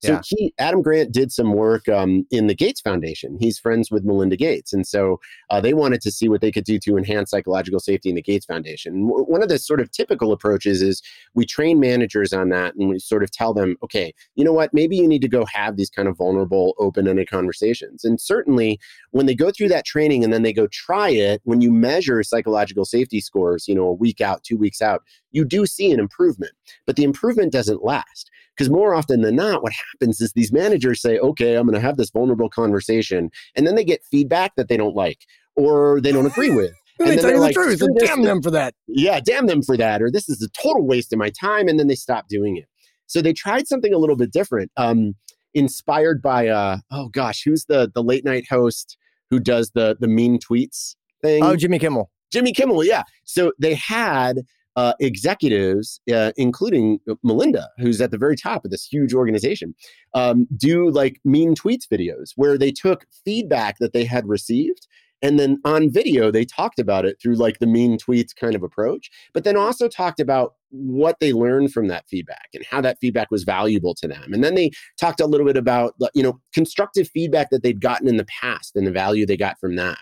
so 0.00 0.12
yeah. 0.12 0.20
he, 0.24 0.54
Adam 0.58 0.80
Grant 0.80 1.12
did 1.12 1.32
some 1.32 1.52
work 1.54 1.88
um, 1.88 2.24
in 2.30 2.46
the 2.46 2.54
Gates 2.54 2.80
Foundation. 2.80 3.36
He's 3.40 3.58
friends 3.58 3.90
with 3.90 4.04
Melinda 4.04 4.36
Gates, 4.36 4.72
and 4.72 4.86
so 4.86 5.20
uh, 5.50 5.60
they 5.60 5.74
wanted 5.74 6.00
to 6.02 6.10
see 6.10 6.28
what 6.28 6.40
they 6.40 6.52
could 6.52 6.64
do 6.64 6.78
to 6.80 6.96
enhance 6.96 7.30
psychological 7.30 7.80
safety 7.80 8.08
in 8.08 8.14
the 8.14 8.22
Gates 8.22 8.46
Foundation. 8.46 9.06
W- 9.06 9.24
one 9.24 9.42
of 9.42 9.48
the 9.48 9.58
sort 9.58 9.80
of 9.80 9.90
typical 9.90 10.32
approaches 10.32 10.82
is 10.82 11.02
we 11.34 11.44
train 11.44 11.80
managers 11.80 12.32
on 12.32 12.48
that, 12.50 12.74
and 12.76 12.88
we 12.88 12.98
sort 12.98 13.22
of 13.22 13.30
tell 13.30 13.52
them, 13.52 13.76
okay, 13.82 14.14
you 14.36 14.44
know 14.44 14.52
what, 14.52 14.72
maybe 14.72 14.96
you 14.96 15.08
need 15.08 15.22
to 15.22 15.28
go 15.28 15.44
have 15.46 15.76
these 15.76 15.90
kind 15.90 16.06
of 16.06 16.16
vulnerable, 16.16 16.74
open-ended 16.78 17.28
conversations. 17.28 18.04
And 18.04 18.20
certainly, 18.20 18.78
when 19.10 19.26
they 19.26 19.34
go 19.34 19.50
through 19.50 19.68
that 19.68 19.84
training 19.84 20.22
and 20.22 20.32
then 20.32 20.42
they 20.42 20.52
go 20.52 20.68
try 20.68 21.10
it, 21.10 21.40
when 21.44 21.60
you 21.60 21.72
measure 21.72 22.22
psychological 22.22 22.84
safety 22.84 23.20
scores, 23.20 23.66
you 23.66 23.74
know, 23.74 23.86
a 23.86 23.92
week 23.92 24.20
out, 24.20 24.44
two 24.44 24.56
weeks 24.56 24.80
out, 24.80 25.02
you 25.32 25.44
do 25.44 25.66
see 25.66 25.90
an 25.90 26.00
improvement, 26.00 26.52
but 26.86 26.96
the 26.96 27.04
improvement 27.04 27.52
doesn't 27.52 27.84
last. 27.84 28.30
Because 28.58 28.70
more 28.70 28.92
often 28.92 29.20
than 29.20 29.36
not, 29.36 29.62
what 29.62 29.72
happens 29.92 30.20
is 30.20 30.32
these 30.32 30.52
managers 30.52 31.00
say, 31.00 31.16
okay, 31.20 31.54
I'm 31.54 31.64
going 31.64 31.80
to 31.80 31.80
have 31.80 31.96
this 31.96 32.10
vulnerable 32.10 32.50
conversation. 32.50 33.30
And 33.54 33.64
then 33.64 33.76
they 33.76 33.84
get 33.84 34.02
feedback 34.10 34.56
that 34.56 34.66
they 34.66 34.76
don't 34.76 34.96
like 34.96 35.20
or 35.54 36.00
they 36.00 36.10
don't 36.10 36.26
agree 36.26 36.50
with. 36.50 36.72
and, 36.98 37.08
they 37.08 37.16
tell 37.16 37.30
you 37.30 37.36
the 37.36 37.42
like, 37.42 37.54
truth 37.54 37.80
and 37.80 37.96
damn 37.96 38.22
them 38.22 38.42
for 38.42 38.50
that. 38.50 38.74
Yeah, 38.88 39.20
damn 39.20 39.46
them 39.46 39.62
for 39.62 39.76
that. 39.76 40.02
Or 40.02 40.10
this 40.10 40.28
is 40.28 40.42
a 40.42 40.48
total 40.60 40.84
waste 40.84 41.12
of 41.12 41.20
my 41.20 41.30
time. 41.30 41.68
And 41.68 41.78
then 41.78 41.86
they 41.86 41.94
stop 41.94 42.26
doing 42.28 42.56
it. 42.56 42.64
So 43.06 43.22
they 43.22 43.32
tried 43.32 43.68
something 43.68 43.94
a 43.94 43.98
little 43.98 44.16
bit 44.16 44.32
different, 44.32 44.72
um, 44.76 45.14
inspired 45.54 46.20
by, 46.20 46.48
uh, 46.48 46.78
oh 46.90 47.10
gosh, 47.10 47.42
who's 47.44 47.64
the, 47.66 47.90
the 47.94 48.02
late 48.02 48.24
night 48.24 48.46
host 48.50 48.98
who 49.30 49.38
does 49.38 49.70
the, 49.70 49.96
the 50.00 50.08
mean 50.08 50.40
tweets 50.40 50.96
thing? 51.22 51.44
Oh, 51.44 51.54
Jimmy 51.54 51.78
Kimmel. 51.78 52.10
Jimmy 52.32 52.52
Kimmel, 52.52 52.84
yeah. 52.84 53.04
So 53.24 53.52
they 53.58 53.74
had 53.74 54.40
uh, 54.78 54.92
executives, 55.00 56.00
uh, 56.14 56.30
including 56.36 57.00
Melinda, 57.24 57.68
who's 57.78 58.00
at 58.00 58.12
the 58.12 58.16
very 58.16 58.36
top 58.36 58.64
of 58.64 58.70
this 58.70 58.86
huge 58.86 59.12
organization, 59.12 59.74
um, 60.14 60.46
do 60.56 60.88
like 60.88 61.20
mean 61.24 61.56
tweets 61.56 61.88
videos 61.92 62.30
where 62.36 62.56
they 62.56 62.70
took 62.70 63.04
feedback 63.24 63.78
that 63.80 63.92
they 63.92 64.04
had 64.04 64.28
received. 64.28 64.86
And 65.20 65.36
then 65.36 65.60
on 65.64 65.90
video, 65.90 66.30
they 66.30 66.44
talked 66.44 66.78
about 66.78 67.04
it 67.04 67.16
through 67.20 67.34
like 67.34 67.58
the 67.58 67.66
mean 67.66 67.98
tweets 67.98 68.36
kind 68.36 68.54
of 68.54 68.62
approach, 68.62 69.10
but 69.34 69.42
then 69.42 69.56
also 69.56 69.88
talked 69.88 70.20
about 70.20 70.54
what 70.70 71.16
they 71.18 71.32
learned 71.32 71.72
from 71.72 71.88
that 71.88 72.06
feedback 72.08 72.46
and 72.54 72.64
how 72.64 72.80
that 72.80 72.98
feedback 73.00 73.32
was 73.32 73.42
valuable 73.42 73.96
to 73.96 74.06
them. 74.06 74.32
And 74.32 74.44
then 74.44 74.54
they 74.54 74.70
talked 75.00 75.20
a 75.20 75.26
little 75.26 75.46
bit 75.46 75.56
about, 75.56 75.94
you 76.14 76.22
know, 76.22 76.38
constructive 76.54 77.08
feedback 77.08 77.50
that 77.50 77.64
they'd 77.64 77.80
gotten 77.80 78.06
in 78.06 78.16
the 78.16 78.26
past 78.26 78.76
and 78.76 78.86
the 78.86 78.92
value 78.92 79.26
they 79.26 79.36
got 79.36 79.58
from 79.58 79.74
that. 79.74 79.98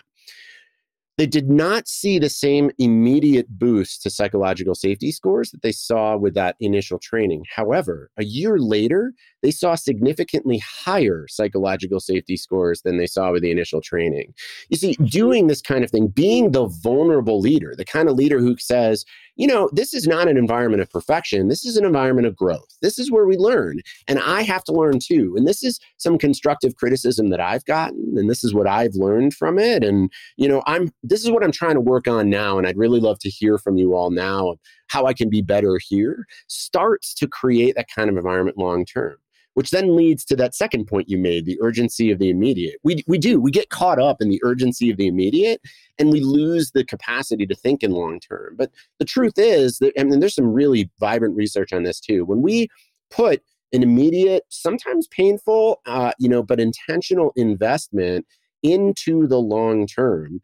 They 1.17 1.25
did 1.25 1.49
not 1.49 1.87
see 1.87 2.19
the 2.19 2.29
same 2.29 2.69
immediate 2.77 3.47
boost 3.49 4.03
to 4.03 4.09
psychological 4.09 4.75
safety 4.75 5.11
scores 5.11 5.51
that 5.51 5.63
they 5.63 5.71
saw 5.71 6.15
with 6.15 6.35
that 6.35 6.55
initial 6.59 6.99
training. 6.99 7.43
However, 7.55 8.11
a 8.17 8.23
year 8.23 8.59
later, 8.59 9.13
they 9.41 9.51
saw 9.51 9.75
significantly 9.75 10.59
higher 10.59 11.25
psychological 11.27 11.99
safety 11.99 12.37
scores 12.37 12.81
than 12.81 12.97
they 12.97 13.07
saw 13.07 13.31
with 13.31 13.41
the 13.41 13.51
initial 13.51 13.81
training. 13.81 14.33
You 14.69 14.77
see, 14.77 14.91
mm-hmm. 14.91 15.05
doing 15.05 15.47
this 15.47 15.61
kind 15.61 15.83
of 15.83 15.89
thing, 15.89 16.07
being 16.07 16.51
the 16.51 16.67
vulnerable 16.67 17.39
leader, 17.39 17.73
the 17.75 17.85
kind 17.85 18.09
of 18.09 18.15
leader 18.15 18.39
who 18.39 18.55
says, 18.57 19.05
you 19.37 19.47
know, 19.47 19.69
this 19.71 19.93
is 19.93 20.07
not 20.07 20.27
an 20.27 20.37
environment 20.37 20.81
of 20.81 20.89
perfection. 20.89 21.47
This 21.47 21.63
is 21.63 21.77
an 21.77 21.85
environment 21.85 22.25
of 22.25 22.35
growth. 22.35 22.67
This 22.81 22.97
is 22.97 23.11
where 23.11 23.27
we 23.27 23.37
learn. 23.37 23.81
And 24.07 24.19
I 24.19 24.41
have 24.41 24.63
to 24.65 24.71
learn 24.71 24.99
too. 24.99 25.35
And 25.37 25.47
this 25.47 25.63
is 25.63 25.79
some 25.97 26.17
constructive 26.17 26.75
criticism 26.75 27.29
that 27.29 27.39
I've 27.39 27.63
gotten. 27.65 28.15
And 28.17 28.29
this 28.29 28.43
is 28.43 28.53
what 28.53 28.67
I've 28.67 28.95
learned 28.95 29.35
from 29.35 29.59
it. 29.59 29.83
And, 29.83 30.11
you 30.37 30.47
know, 30.47 30.63
I'm, 30.65 30.91
this 31.09 31.23
is 31.23 31.31
what 31.31 31.43
I'm 31.43 31.51
trying 31.51 31.75
to 31.75 31.81
work 31.81 32.07
on 32.07 32.29
now. 32.29 32.57
And 32.57 32.67
I'd 32.67 32.77
really 32.77 32.99
love 32.99 33.19
to 33.19 33.29
hear 33.29 33.57
from 33.57 33.77
you 33.77 33.95
all 33.95 34.11
now 34.11 34.55
how 34.87 35.05
I 35.05 35.13
can 35.13 35.29
be 35.29 35.41
better 35.41 35.79
here 35.87 36.25
starts 36.47 37.13
to 37.15 37.27
create 37.27 37.75
that 37.75 37.87
kind 37.93 38.09
of 38.09 38.17
environment 38.17 38.57
long 38.57 38.85
term 38.85 39.17
which 39.57 39.71
then 39.71 39.95
leads 39.95 40.23
to 40.23 40.35
that 40.35 40.53
second 40.53 40.85
point 40.85 41.09
you 41.09 41.17
made 41.17 41.47
the 41.47 41.57
urgency 41.63 42.11
of 42.11 42.19
the 42.19 42.29
immediate. 42.29 42.75
We, 42.83 43.03
we 43.07 43.17
do, 43.17 43.41
we 43.41 43.49
get 43.49 43.71
caught 43.71 43.99
up 43.99 44.21
in 44.21 44.29
the 44.29 44.39
urgency 44.43 44.91
of 44.91 44.97
the 44.97 45.07
immediate 45.07 45.61
and 45.97 46.11
we 46.11 46.19
lose 46.19 46.69
the 46.69 46.85
capacity 46.85 47.47
to 47.47 47.55
think 47.55 47.81
in 47.81 47.89
long 47.89 48.19
term. 48.19 48.53
But 48.55 48.69
the 48.99 49.05
truth 49.05 49.33
is 49.37 49.79
that, 49.79 49.93
I 49.99 50.03
mean, 50.03 50.19
there's 50.19 50.35
some 50.35 50.53
really 50.53 50.91
vibrant 50.99 51.35
research 51.35 51.73
on 51.73 51.81
this 51.81 51.99
too. 51.99 52.23
When 52.23 52.43
we 52.43 52.67
put 53.09 53.41
an 53.73 53.81
immediate, 53.81 54.43
sometimes 54.49 55.07
painful, 55.07 55.81
uh, 55.87 56.11
you 56.19 56.29
know, 56.29 56.43
but 56.43 56.59
intentional 56.59 57.33
investment 57.35 58.27
into 58.61 59.25
the 59.25 59.39
long 59.39 59.87
term, 59.87 60.39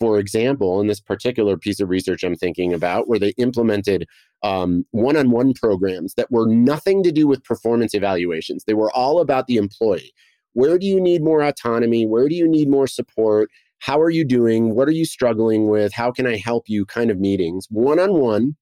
for 0.00 0.18
example, 0.18 0.80
in 0.80 0.86
this 0.86 1.00
particular 1.00 1.56
piece 1.56 1.80
of 1.80 1.88
research 1.88 2.22
I'm 2.22 2.36
thinking 2.36 2.72
about, 2.72 3.08
where 3.08 3.18
they 3.18 3.34
implemented 3.38 4.06
one 4.40 4.84
on 5.16 5.30
one 5.30 5.52
programs 5.54 6.14
that 6.14 6.30
were 6.30 6.46
nothing 6.46 7.02
to 7.02 7.10
do 7.12 7.26
with 7.26 7.42
performance 7.44 7.94
evaluations, 7.94 8.64
they 8.64 8.74
were 8.74 8.92
all 8.92 9.20
about 9.20 9.46
the 9.46 9.56
employee. 9.56 10.12
where 10.52 10.78
do 10.78 10.86
you 10.86 11.00
need 11.00 11.22
more 11.22 11.42
autonomy? 11.42 12.06
Where 12.06 12.28
do 12.28 12.34
you 12.34 12.48
need 12.48 12.68
more 12.68 12.86
support? 12.86 13.50
How 13.80 14.00
are 14.00 14.10
you 14.10 14.24
doing? 14.24 14.74
What 14.74 14.88
are 14.88 14.92
you 14.92 15.04
struggling 15.04 15.68
with? 15.68 15.92
How 15.92 16.10
can 16.10 16.26
I 16.26 16.36
help 16.36 16.68
you? 16.68 16.84
kind 16.84 17.10
of 17.10 17.20
meetings, 17.20 17.66
one 17.70 18.00
on 18.00 18.14
one, 18.14 18.56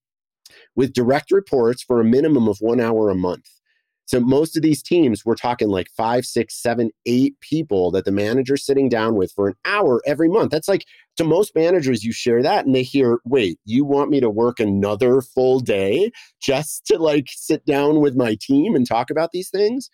with 0.75 0.93
direct 0.93 1.31
reports 1.31 1.81
for 1.81 1.99
a 1.99 2.05
minimum 2.05 2.47
of 2.47 2.57
one 2.59 2.79
hour 2.79 3.09
a 3.09 3.15
month. 3.15 3.49
So 4.07 4.21
most 4.21 4.55
of 4.55 4.63
these 4.63 4.81
teams, 4.81 5.25
we're 5.25 5.35
talking 5.35 5.67
like 5.67 5.89
five, 5.95 6.25
six, 6.25 6.61
seven, 6.61 6.91
eight 7.05 7.39
people 7.41 7.91
that 7.91 8.05
the 8.05 8.11
manager's 8.11 8.65
sitting 8.65 8.87
down 8.87 9.15
with 9.15 9.33
for 9.33 9.49
an 9.49 9.55
hour 9.65 10.01
every 10.05 10.29
month. 10.29 10.49
That's 10.49 10.69
like 10.69 10.85
to 11.17 11.25
most 11.25 11.53
managers, 11.55 12.05
you 12.05 12.13
share 12.13 12.41
that 12.41 12.65
and 12.65 12.73
they 12.73 12.83
hear, 12.83 13.19
wait, 13.25 13.59
you 13.65 13.83
want 13.83 14.09
me 14.09 14.21
to 14.21 14.29
work 14.29 14.59
another 14.59 15.21
full 15.21 15.59
day 15.59 16.11
just 16.41 16.85
to 16.85 16.97
like 16.97 17.27
sit 17.29 17.65
down 17.65 17.99
with 17.99 18.15
my 18.15 18.37
team 18.39 18.75
and 18.75 18.87
talk 18.87 19.09
about 19.09 19.31
these 19.31 19.49
things? 19.49 19.89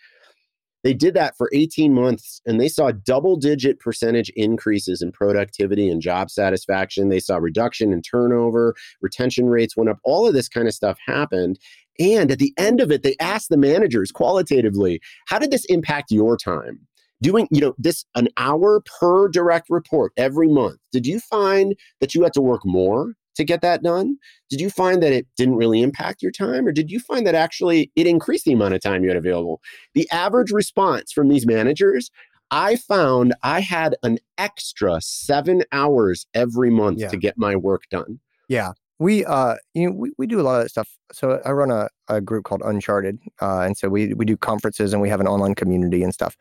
They 0.84 0.94
did 0.94 1.14
that 1.14 1.38
for 1.38 1.50
18 1.54 1.94
months 1.94 2.42
and 2.46 2.60
they 2.60 2.68
saw 2.68 2.92
double 2.92 3.38
digit 3.38 3.80
percentage 3.80 4.30
increases 4.36 5.02
in 5.02 5.14
productivity 5.14 5.90
and 5.90 6.02
job 6.02 6.30
satisfaction. 6.30 7.08
They 7.08 7.22
saw 7.22 7.38
reduction 7.38 7.94
in 7.94 8.02
turnover, 8.02 8.76
retention 9.02 9.48
rates 9.48 9.78
went 9.78 9.90
up. 9.90 10.00
All 10.04 10.28
of 10.28 10.34
this 10.34 10.50
kind 10.50 10.68
of 10.68 10.74
stuff 10.74 10.98
happened. 11.06 11.58
And 12.00 12.32
at 12.32 12.40
the 12.40 12.54
end 12.58 12.82
of 12.82 12.92
it, 12.92 13.04
they 13.04 13.16
asked 13.20 13.50
the 13.50 13.58
managers 13.58 14.12
qualitatively, 14.12 15.00
how 15.28 15.40
did 15.40 15.52
this 15.52 15.66
impact 15.66 16.12
your 16.12 16.38
time? 16.38 16.80
Doing, 17.22 17.48
you 17.52 17.62
know, 17.62 17.74
this 17.78 18.04
an 18.16 18.28
hour 18.38 18.82
per 19.00 19.30
direct 19.30 19.70
report 19.70 20.12
every 20.18 20.48
month. 20.48 20.78
Did 20.92 21.06
you 21.06 21.20
find 21.20 21.76
that 22.02 22.14
you 22.14 22.24
had 22.24 22.34
to 22.34 22.42
work 22.42 22.66
more 22.66 23.14
to 23.36 23.44
get 23.44 23.62
that 23.62 23.82
done? 23.82 24.18
Did 24.50 24.60
you 24.60 24.70
find 24.70 25.02
that 25.02 25.14
it 25.14 25.26
didn't 25.38 25.56
really 25.56 25.82
impact 25.82 26.22
your 26.22 26.32
time, 26.32 26.68
or 26.68 26.72
did 26.72 26.92
you 26.92 27.00
find 27.00 27.26
that 27.26 27.36
actually 27.36 27.92
it 27.96 28.08
increased 28.08 28.46
the 28.46 28.54
amount 28.54 28.74
of 28.74 28.82
time 28.82 29.04
you 29.04 29.10
had 29.10 29.18
available? 29.18 29.62
The 29.94 30.10
average 30.12 30.52
response 30.52 31.12
from 31.12 31.30
these 31.30 31.46
managers, 31.46 32.12
I 32.52 32.76
found 32.76 33.34
I 33.42 33.62
had 33.62 33.96
an 34.04 34.20
extra 34.38 35.00
seven 35.02 35.64
hours 35.72 36.28
every 36.34 36.70
month 36.70 37.00
yeah. 37.00 37.08
to 37.08 37.18
get 37.18 37.38
my 37.38 37.56
work 37.56 37.84
done. 37.90 38.20
Yeah. 38.50 38.74
We 39.04 39.26
uh 39.26 39.56
you 39.74 39.90
know 39.90 39.96
we, 39.96 40.12
we 40.18 40.28
do 40.28 40.40
a 40.40 40.46
lot 40.48 40.58
of 40.58 40.64
that 40.64 40.70
stuff. 40.70 40.90
So 41.12 41.42
I 41.46 41.52
run 41.52 41.72
a, 41.72 41.90
a 42.08 42.22
group 42.22 42.46
called 42.46 42.62
Uncharted. 42.64 43.20
Uh, 43.42 43.62
and 43.62 43.78
so 43.78 43.90
we 43.90 44.14
we 44.14 44.26
do 44.26 44.38
conferences 44.38 44.94
and 44.94 45.02
we 45.02 45.10
have 45.10 45.20
an 45.20 45.28
online 45.28 45.56
community 45.56 46.04
and 46.04 46.14
stuff. 46.14 46.38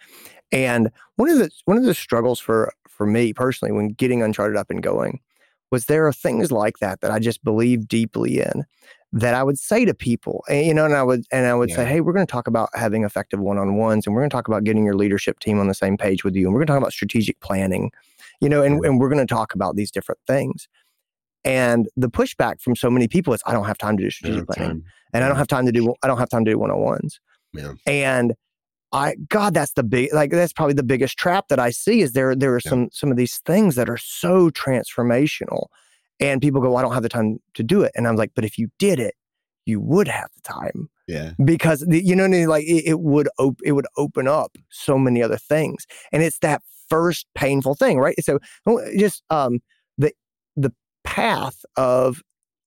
And 0.52 0.90
one 1.16 1.28
of 1.28 1.38
the 1.38 1.50
one 1.64 1.76
of 1.76 1.84
the 1.84 1.94
struggles 1.94 2.38
for 2.38 2.72
for 2.88 3.06
me 3.06 3.32
personally 3.32 3.72
when 3.72 3.88
getting 3.88 4.22
Uncharted 4.22 4.56
up 4.56 4.70
and 4.70 4.82
going 4.82 5.20
was 5.72 5.86
there 5.86 6.06
are 6.06 6.12
things 6.12 6.52
like 6.52 6.78
that 6.78 7.00
that 7.00 7.10
I 7.10 7.18
just 7.18 7.42
believe 7.42 7.88
deeply 7.88 8.40
in 8.40 8.64
that 9.14 9.34
I 9.34 9.42
would 9.42 9.58
say 9.58 9.84
to 9.84 9.94
people, 9.94 10.42
and, 10.48 10.66
you 10.66 10.74
know, 10.74 10.86
and 10.86 10.94
I 10.94 11.02
would 11.02 11.24
and 11.32 11.46
I 11.46 11.54
would 11.54 11.68
yeah. 11.70 11.76
say, 11.76 11.84
hey, 11.84 12.00
we're 12.00 12.14
going 12.14 12.26
to 12.26 12.30
talk 12.30 12.46
about 12.46 12.70
having 12.74 13.04
effective 13.04 13.40
one-on-ones, 13.40 14.06
and 14.06 14.14
we're 14.14 14.22
going 14.22 14.30
to 14.30 14.34
talk 14.34 14.48
about 14.48 14.64
getting 14.64 14.84
your 14.84 14.94
leadership 14.94 15.38
team 15.40 15.58
on 15.58 15.68
the 15.68 15.74
same 15.74 15.96
page 15.96 16.24
with 16.24 16.34
you, 16.34 16.46
and 16.46 16.54
we're 16.54 16.60
going 16.60 16.68
to 16.68 16.72
talk 16.72 16.80
about 16.80 16.92
strategic 16.92 17.38
planning, 17.40 17.90
you 18.40 18.48
know, 18.48 18.62
and, 18.62 18.82
and 18.84 19.00
we're 19.00 19.10
going 19.10 19.26
to 19.26 19.34
talk 19.34 19.54
about 19.54 19.76
these 19.76 19.90
different 19.90 20.20
things. 20.26 20.68
And 21.44 21.88
the 21.96 22.08
pushback 22.08 22.60
from 22.60 22.76
so 22.76 22.88
many 22.88 23.08
people 23.08 23.34
is, 23.34 23.42
I 23.46 23.52
don't 23.52 23.64
have 23.64 23.78
time 23.78 23.96
to 23.96 24.02
do 24.04 24.10
strategic 24.10 24.46
planning, 24.48 24.82
time. 24.82 24.84
and 25.12 25.24
I 25.24 25.28
don't 25.28 25.36
have 25.36 25.48
time 25.48 25.66
to 25.66 25.72
do 25.72 25.94
I 26.02 26.06
don't 26.06 26.18
have 26.18 26.28
time 26.28 26.44
to 26.44 26.50
do 26.52 26.58
one-on-ones, 26.58 27.20
yeah. 27.52 27.72
and 27.86 28.34
I 28.92 29.16
God, 29.28 29.54
that's 29.54 29.72
the 29.72 29.82
big 29.82 30.12
like 30.12 30.30
that's 30.30 30.52
probably 30.52 30.74
the 30.74 30.82
biggest 30.82 31.18
trap 31.18 31.48
that 31.48 31.58
I 31.58 31.70
see 31.70 32.00
is 32.00 32.12
there 32.12 32.36
there 32.36 32.54
are 32.54 32.60
yeah. 32.64 32.70
some 32.70 32.88
some 32.92 33.10
of 33.10 33.16
these 33.16 33.38
things 33.38 33.74
that 33.74 33.90
are 33.90 33.96
so 33.96 34.50
transformational, 34.50 35.66
and 36.20 36.40
people 36.40 36.60
go, 36.60 36.68
well, 36.68 36.76
I 36.76 36.82
don't 36.82 36.94
have 36.94 37.02
the 37.02 37.08
time 37.08 37.38
to 37.54 37.62
do 37.64 37.82
it, 37.82 37.92
and 37.96 38.06
I'm 38.06 38.16
like, 38.16 38.32
but 38.34 38.44
if 38.44 38.56
you 38.58 38.68
did 38.78 39.00
it, 39.00 39.14
you 39.66 39.80
would 39.80 40.08
have 40.08 40.28
the 40.36 40.42
time, 40.42 40.90
yeah, 41.08 41.32
because 41.44 41.80
the, 41.80 42.04
you 42.04 42.14
know, 42.14 42.24
I 42.24 42.28
mean? 42.28 42.48
like 42.48 42.64
it, 42.64 42.84
it 42.86 43.00
would 43.00 43.28
op- 43.38 43.60
it 43.64 43.72
would 43.72 43.86
open 43.96 44.28
up 44.28 44.56
so 44.70 44.98
many 44.98 45.22
other 45.22 45.38
things, 45.38 45.86
and 46.12 46.22
it's 46.22 46.38
that 46.38 46.62
first 46.88 47.26
painful 47.34 47.74
thing, 47.74 47.98
right? 47.98 48.14
So 48.22 48.38
just 48.96 49.22
um 49.30 49.60
the 49.96 50.12
the 50.54 50.72
path 51.12 51.62
of 51.76 52.22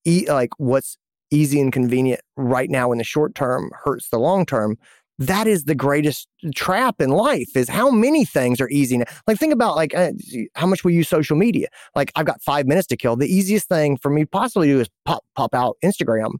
e- 0.05 0.27
like 0.27 0.51
what's 0.57 0.97
easy 1.31 1.59
and 1.59 1.73
convenient 1.73 2.21
right 2.37 2.69
now 2.69 2.91
in 2.91 2.99
the 2.99 3.03
short 3.03 3.33
term 3.33 3.71
hurts 3.83 4.09
the 4.09 4.19
long 4.19 4.45
term 4.45 4.77
that 5.17 5.47
is 5.47 5.63
the 5.63 5.73
greatest 5.73 6.27
trap 6.53 7.01
in 7.01 7.09
life 7.09 7.55
is 7.55 7.69
how 7.69 7.89
many 7.89 8.23
things 8.23 8.59
are 8.59 8.69
easy 8.69 8.97
now. 8.97 9.05
like 9.27 9.39
think 9.39 9.53
about 9.53 9.75
like 9.75 9.95
uh, 9.95 10.11
how 10.55 10.67
much 10.67 10.83
we 10.83 10.93
use 10.93 11.07
social 11.07 11.37
media. 11.37 11.67
Like 11.95 12.11
i've 12.15 12.25
got 12.25 12.41
five 12.41 12.67
minutes 12.67 12.87
to 12.87 12.97
kill. 12.97 13.15
The 13.15 13.33
easiest 13.33 13.67
thing 13.67 13.97
for 13.97 14.11
me 14.11 14.25
possibly 14.25 14.67
do 14.67 14.79
is 14.79 14.89
pop 15.05 15.23
pop 15.35 15.55
out 15.55 15.77
instagram 15.83 16.33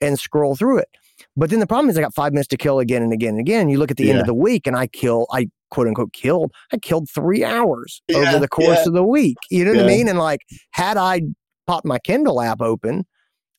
and 0.00 0.18
scroll 0.18 0.56
through 0.56 0.78
it. 0.78 0.88
But 1.36 1.50
then 1.50 1.60
the 1.60 1.66
problem 1.66 1.88
is 1.88 1.96
i 1.96 2.00
got 2.00 2.14
five 2.14 2.32
minutes 2.32 2.48
to 2.48 2.56
kill 2.56 2.80
again 2.80 3.02
and 3.02 3.12
again 3.12 3.30
and 3.30 3.40
again. 3.40 3.68
You 3.68 3.78
look 3.78 3.90
at 3.90 3.96
the 3.96 4.04
yeah. 4.04 4.10
end 4.12 4.20
of 4.20 4.26
the 4.26 4.34
week 4.34 4.66
and 4.66 4.76
i 4.76 4.88
kill 4.88 5.26
i 5.32 5.48
quote 5.70 5.86
unquote 5.86 6.12
killed 6.12 6.52
i 6.72 6.76
killed 6.76 7.08
three 7.08 7.44
hours 7.44 8.02
yeah, 8.08 8.18
over 8.18 8.38
the 8.38 8.48
course 8.48 8.78
yeah. 8.78 8.88
of 8.88 8.92
the 8.92 9.04
week. 9.04 9.38
You 9.50 9.64
know 9.64 9.72
what 9.72 9.84
i 9.84 9.86
mean? 9.86 10.08
And 10.08 10.18
like 10.18 10.40
had 10.72 10.96
i 10.96 11.22
popped 11.66 11.84
my 11.84 11.98
kindle 11.98 12.40
app 12.40 12.60
open 12.60 13.04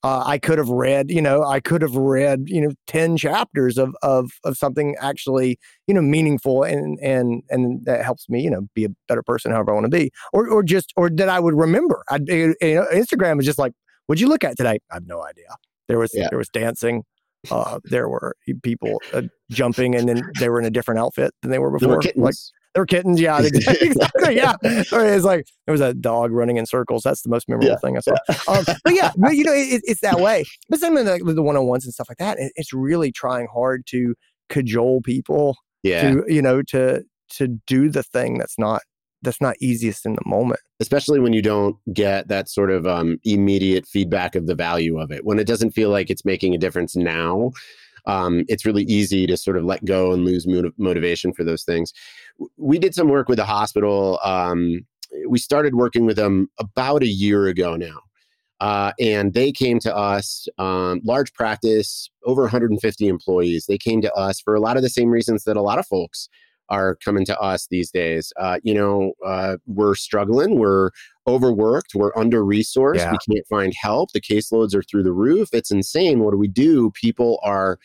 uh, 0.03 0.23
I 0.25 0.37
could 0.37 0.57
have 0.57 0.69
read, 0.69 1.09
you 1.09 1.21
know, 1.21 1.43
I 1.43 1.59
could 1.59 1.81
have 1.81 1.95
read, 1.95 2.43
you 2.45 2.61
know, 2.61 2.71
ten 2.85 3.17
chapters 3.17 3.77
of 3.77 3.95
of 4.03 4.31
of 4.43 4.55
something 4.55 4.95
actually, 4.99 5.59
you 5.87 5.93
know, 5.93 6.01
meaningful 6.01 6.63
and 6.63 6.99
and 7.01 7.41
and 7.49 7.83
that 7.85 8.05
helps 8.05 8.29
me, 8.29 8.41
you 8.41 8.49
know, 8.49 8.61
be 8.75 8.85
a 8.85 8.89
better 9.07 9.23
person, 9.23 9.51
however 9.51 9.71
I 9.71 9.73
want 9.73 9.85
to 9.85 9.89
be, 9.89 10.11
or 10.33 10.47
or 10.47 10.61
just 10.63 10.93
or 10.95 11.09
that 11.09 11.29
I 11.29 11.39
would 11.39 11.55
remember. 11.55 12.03
I, 12.09 12.19
you 12.27 12.55
know, 12.61 12.85
Instagram 12.93 13.39
is 13.39 13.45
just 13.45 13.57
like, 13.57 13.73
what'd 14.05 14.21
you 14.21 14.29
look 14.29 14.43
at 14.43 14.55
today? 14.55 14.79
I 14.91 14.95
have 14.95 15.07
no 15.07 15.23
idea. 15.25 15.47
There 15.87 15.97
was 15.97 16.11
yeah. 16.13 16.27
there 16.29 16.37
was 16.37 16.49
dancing. 16.49 17.03
Uh, 17.49 17.79
there 17.85 18.09
were 18.09 18.35
people 18.61 19.01
uh, 19.13 19.23
jumping, 19.49 19.95
and 19.95 20.07
then 20.07 20.21
they 20.39 20.49
were 20.49 20.59
in 20.59 20.65
a 20.65 20.71
different 20.71 20.99
outfit 20.99 21.33
than 21.41 21.49
they 21.49 21.59
were 21.59 21.71
before. 21.71 21.95
Were 21.95 22.03
like 22.15 22.35
they 22.77 22.81
were 22.81 22.85
kittens. 22.85 23.19
Yeah, 23.19 23.41
exactly. 23.81 24.35
yeah. 24.35 24.55
It's 24.61 25.25
like 25.25 25.47
there 25.65 25.71
was 25.71 25.81
a 25.81 25.95
dog 25.95 26.31
running 26.31 26.57
in 26.57 26.67
circles. 26.67 27.01
That's 27.01 27.23
the 27.23 27.29
most 27.29 27.49
memorable 27.49 27.69
yeah. 27.69 27.77
thing 27.77 27.97
I 27.97 28.01
saw. 28.01 28.13
Um, 28.47 28.63
but 28.83 28.93
yeah, 28.93 29.11
but 29.17 29.35
you 29.35 29.43
know, 29.43 29.53
it, 29.53 29.81
it's 29.83 30.01
that 30.01 30.19
way. 30.19 30.45
But 30.69 30.79
some 30.79 30.95
of 30.95 31.05
the, 31.05 31.17
the 31.33 31.41
one 31.41 31.57
on 31.57 31.65
ones 31.65 31.85
and 31.85 31.93
stuff 31.93 32.07
like 32.07 32.19
that, 32.19 32.37
it, 32.37 32.51
it's 32.55 32.73
really 32.73 33.11
trying 33.11 33.47
hard 33.51 33.87
to 33.87 34.13
cajole 34.49 35.01
people. 35.01 35.57
Yeah. 35.81 36.11
To 36.11 36.23
you 36.27 36.41
know 36.41 36.61
to 36.63 37.03
to 37.29 37.47
do 37.65 37.89
the 37.89 38.03
thing 38.03 38.37
that's 38.37 38.59
not 38.59 38.81
that's 39.23 39.41
not 39.41 39.55
easiest 39.59 40.05
in 40.05 40.13
the 40.13 40.21
moment 40.25 40.59
especially 40.79 41.19
when 41.19 41.33
you 41.33 41.41
don't 41.41 41.75
get 41.91 42.27
that 42.27 42.47
sort 42.47 42.69
of 42.69 42.85
um, 42.85 43.17
immediate 43.23 43.87
feedback 43.87 44.35
of 44.35 44.45
the 44.45 44.55
value 44.55 44.99
of 44.99 45.11
it 45.11 45.25
when 45.25 45.39
it 45.39 45.47
doesn't 45.47 45.71
feel 45.71 45.89
like 45.89 46.09
it's 46.09 46.23
making 46.23 46.53
a 46.53 46.57
difference 46.57 46.95
now 46.95 47.51
um, 48.07 48.45
it's 48.47 48.65
really 48.65 48.83
easy 48.83 49.27
to 49.27 49.37
sort 49.37 49.57
of 49.57 49.65
let 49.65 49.85
go 49.85 50.13
and 50.13 50.25
lose 50.25 50.47
motivation 50.77 51.33
for 51.33 51.43
those 51.43 51.63
things. 51.63 51.93
We 52.57 52.79
did 52.79 52.95
some 52.95 53.09
work 53.09 53.27
with 53.27 53.37
the 53.37 53.45
hospital. 53.45 54.19
Um, 54.23 54.85
we 55.27 55.37
started 55.37 55.75
working 55.75 56.05
with 56.05 56.15
them 56.15 56.49
about 56.57 57.03
a 57.03 57.07
year 57.07 57.45
ago 57.47 57.75
now. 57.75 57.99
Uh, 58.59 58.91
and 58.99 59.33
they 59.33 59.51
came 59.51 59.79
to 59.79 59.95
us, 59.95 60.47
um, 60.57 60.99
large 61.03 61.31
practice, 61.33 62.09
over 62.25 62.41
150 62.43 63.07
employees. 63.07 63.65
They 63.67 63.77
came 63.77 64.01
to 64.01 64.11
us 64.13 64.39
for 64.39 64.55
a 64.55 64.59
lot 64.59 64.77
of 64.77 64.83
the 64.83 64.89
same 64.89 65.09
reasons 65.09 65.43
that 65.43 65.57
a 65.57 65.61
lot 65.61 65.77
of 65.77 65.85
folks 65.85 66.27
are 66.69 66.95
coming 66.95 67.25
to 67.25 67.39
us 67.39 67.67
these 67.67 67.91
days. 67.91 68.33
Uh, 68.37 68.59
you 68.63 68.73
know, 68.73 69.13
uh, 69.25 69.57
we're 69.67 69.95
struggling, 69.95 70.57
we're 70.57 70.89
overworked, 71.27 71.93
we're 71.95 72.15
under 72.17 72.43
resourced, 72.43 72.97
yeah. 72.97 73.11
we 73.11 73.35
can't 73.35 73.47
find 73.47 73.73
help, 73.79 74.11
the 74.13 74.21
caseloads 74.21 74.73
are 74.73 74.83
through 74.83 75.03
the 75.03 75.11
roof. 75.11 75.49
It's 75.53 75.71
insane. 75.71 76.19
What 76.19 76.31
do 76.31 76.37
we 76.37 76.47
do? 76.47 76.91
People 76.91 77.39
are 77.43 77.77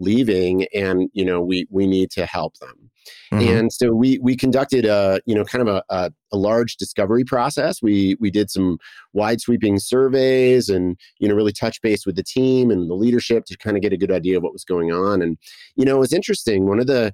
leaving 0.00 0.66
and 0.74 1.08
you 1.12 1.24
know 1.24 1.40
we 1.40 1.66
we 1.70 1.86
need 1.86 2.10
to 2.10 2.24
help 2.26 2.56
them 2.58 2.90
mm-hmm. 3.32 3.46
and 3.48 3.72
so 3.72 3.92
we 3.92 4.18
we 4.20 4.34
conducted 4.34 4.86
a 4.86 5.20
you 5.26 5.34
know 5.34 5.44
kind 5.44 5.66
of 5.66 5.68
a, 5.68 5.94
a, 5.94 6.10
a, 6.32 6.36
large 6.36 6.76
discovery 6.76 7.22
process 7.22 7.82
we 7.82 8.16
we 8.18 8.30
did 8.30 8.50
some 8.50 8.78
wide 9.12 9.40
sweeping 9.40 9.78
surveys 9.78 10.68
and 10.70 10.98
you 11.18 11.28
know 11.28 11.34
really 11.34 11.52
touch 11.52 11.80
base 11.82 12.06
with 12.06 12.16
the 12.16 12.22
team 12.22 12.70
and 12.70 12.90
the 12.90 12.94
leadership 12.94 13.44
to 13.44 13.56
kind 13.58 13.76
of 13.76 13.82
get 13.82 13.92
a 13.92 13.96
good 13.96 14.10
idea 14.10 14.38
of 14.38 14.42
what 14.42 14.54
was 14.54 14.64
going 14.64 14.90
on 14.90 15.20
and 15.20 15.36
you 15.76 15.84
know 15.84 15.96
it 15.96 16.00
was 16.00 16.14
interesting 16.14 16.66
one 16.66 16.80
of 16.80 16.86
the 16.86 17.12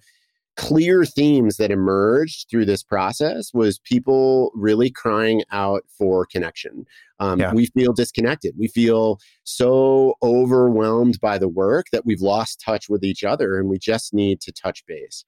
clear 0.56 1.04
themes 1.04 1.58
that 1.58 1.70
emerged 1.70 2.48
through 2.50 2.64
this 2.64 2.82
process 2.82 3.52
was 3.52 3.78
people 3.78 4.50
really 4.54 4.90
crying 4.90 5.42
out 5.52 5.82
for 5.98 6.26
connection. 6.26 6.86
Um, 7.20 7.40
yeah. 7.40 7.52
We 7.52 7.66
feel 7.66 7.92
disconnected. 7.92 8.54
We 8.58 8.68
feel 8.68 9.20
so 9.44 10.14
overwhelmed 10.22 11.20
by 11.20 11.38
the 11.38 11.48
work 11.48 11.86
that 11.92 12.06
we've 12.06 12.20
lost 12.20 12.60
touch 12.60 12.88
with 12.88 13.04
each 13.04 13.22
other 13.22 13.58
and 13.58 13.68
we 13.68 13.78
just 13.78 14.14
need 14.14 14.40
to 14.42 14.52
touch 14.52 14.84
base. 14.86 15.24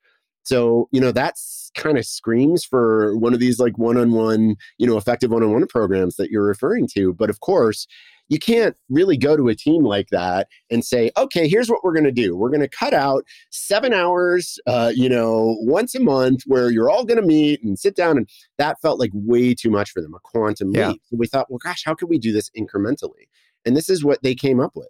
So, 0.49 0.89
you 0.93 1.01
know, 1.01 1.13
that's 1.13 1.71
kind 1.75 1.99
of 1.99 2.07
screams 2.07 2.65
for 2.65 3.15
one 3.19 3.35
of 3.35 3.41
these 3.41 3.59
like 3.59 3.77
one 3.77 3.99
on 3.99 4.13
one, 4.13 4.57
you 4.79 4.87
know, 4.87 4.97
effective 4.97 5.31
one 5.31 5.43
on 5.43 5.53
one 5.53 5.67
programs 5.67 6.17
that 6.17 6.31
you're 6.31 6.47
referring 6.47 6.89
to. 6.95 7.13
But 7.13 7.29
of 7.29 7.41
course, 7.41 7.87
you 8.31 8.39
can't 8.39 8.75
really 8.89 9.19
go 9.19 9.37
to 9.37 9.49
a 9.49 9.55
team 9.55 9.85
like 9.85 10.09
that 10.09 10.49
and 10.71 10.83
say, 10.83 11.11
okay, 11.19 11.49
here's 11.49 11.69
what 11.69 11.85
we're 11.85 11.93
going 11.93 12.05
to 12.05 12.13
do. 12.13 12.35
We're 12.35 12.49
going 12.49 12.61
to 12.61 12.69
cut 12.69 12.95
out 12.95 13.25
seven 13.51 13.93
hours, 13.93 14.59
uh, 14.67 14.91
you 14.95 15.11
know, 15.11 15.59
once 15.61 15.95
a 15.95 16.01
month 16.01 16.45
where 16.47 16.71
you're 16.71 16.91
all 16.91 17.05
going 17.05 17.21
to 17.21 17.27
meet 17.27 17.63
and 17.63 17.79
sit 17.79 17.95
down. 17.95 18.17
And 18.17 18.29
that 18.57 18.81
felt 18.81 18.99
like 18.99 19.11
way 19.13 19.55
too 19.55 19.71
much 19.71 19.91
for 19.91 20.01
them, 20.01 20.15
a 20.15 20.19
quantum 20.21 20.73
yeah. 20.75 20.91
leap. 20.91 21.03
So 21.05 21.17
we 21.19 21.27
thought, 21.27 21.51
well, 21.51 21.59
gosh, 21.59 21.83
how 21.85 21.95
could 21.95 22.09
we 22.09 22.19
do 22.19 22.33
this 22.33 22.51
incrementally? 22.59 23.29
And 23.67 23.77
this 23.77 23.91
is 23.91 24.03
what 24.03 24.23
they 24.23 24.35
came 24.35 24.61
up 24.61 24.73
with 24.75 24.89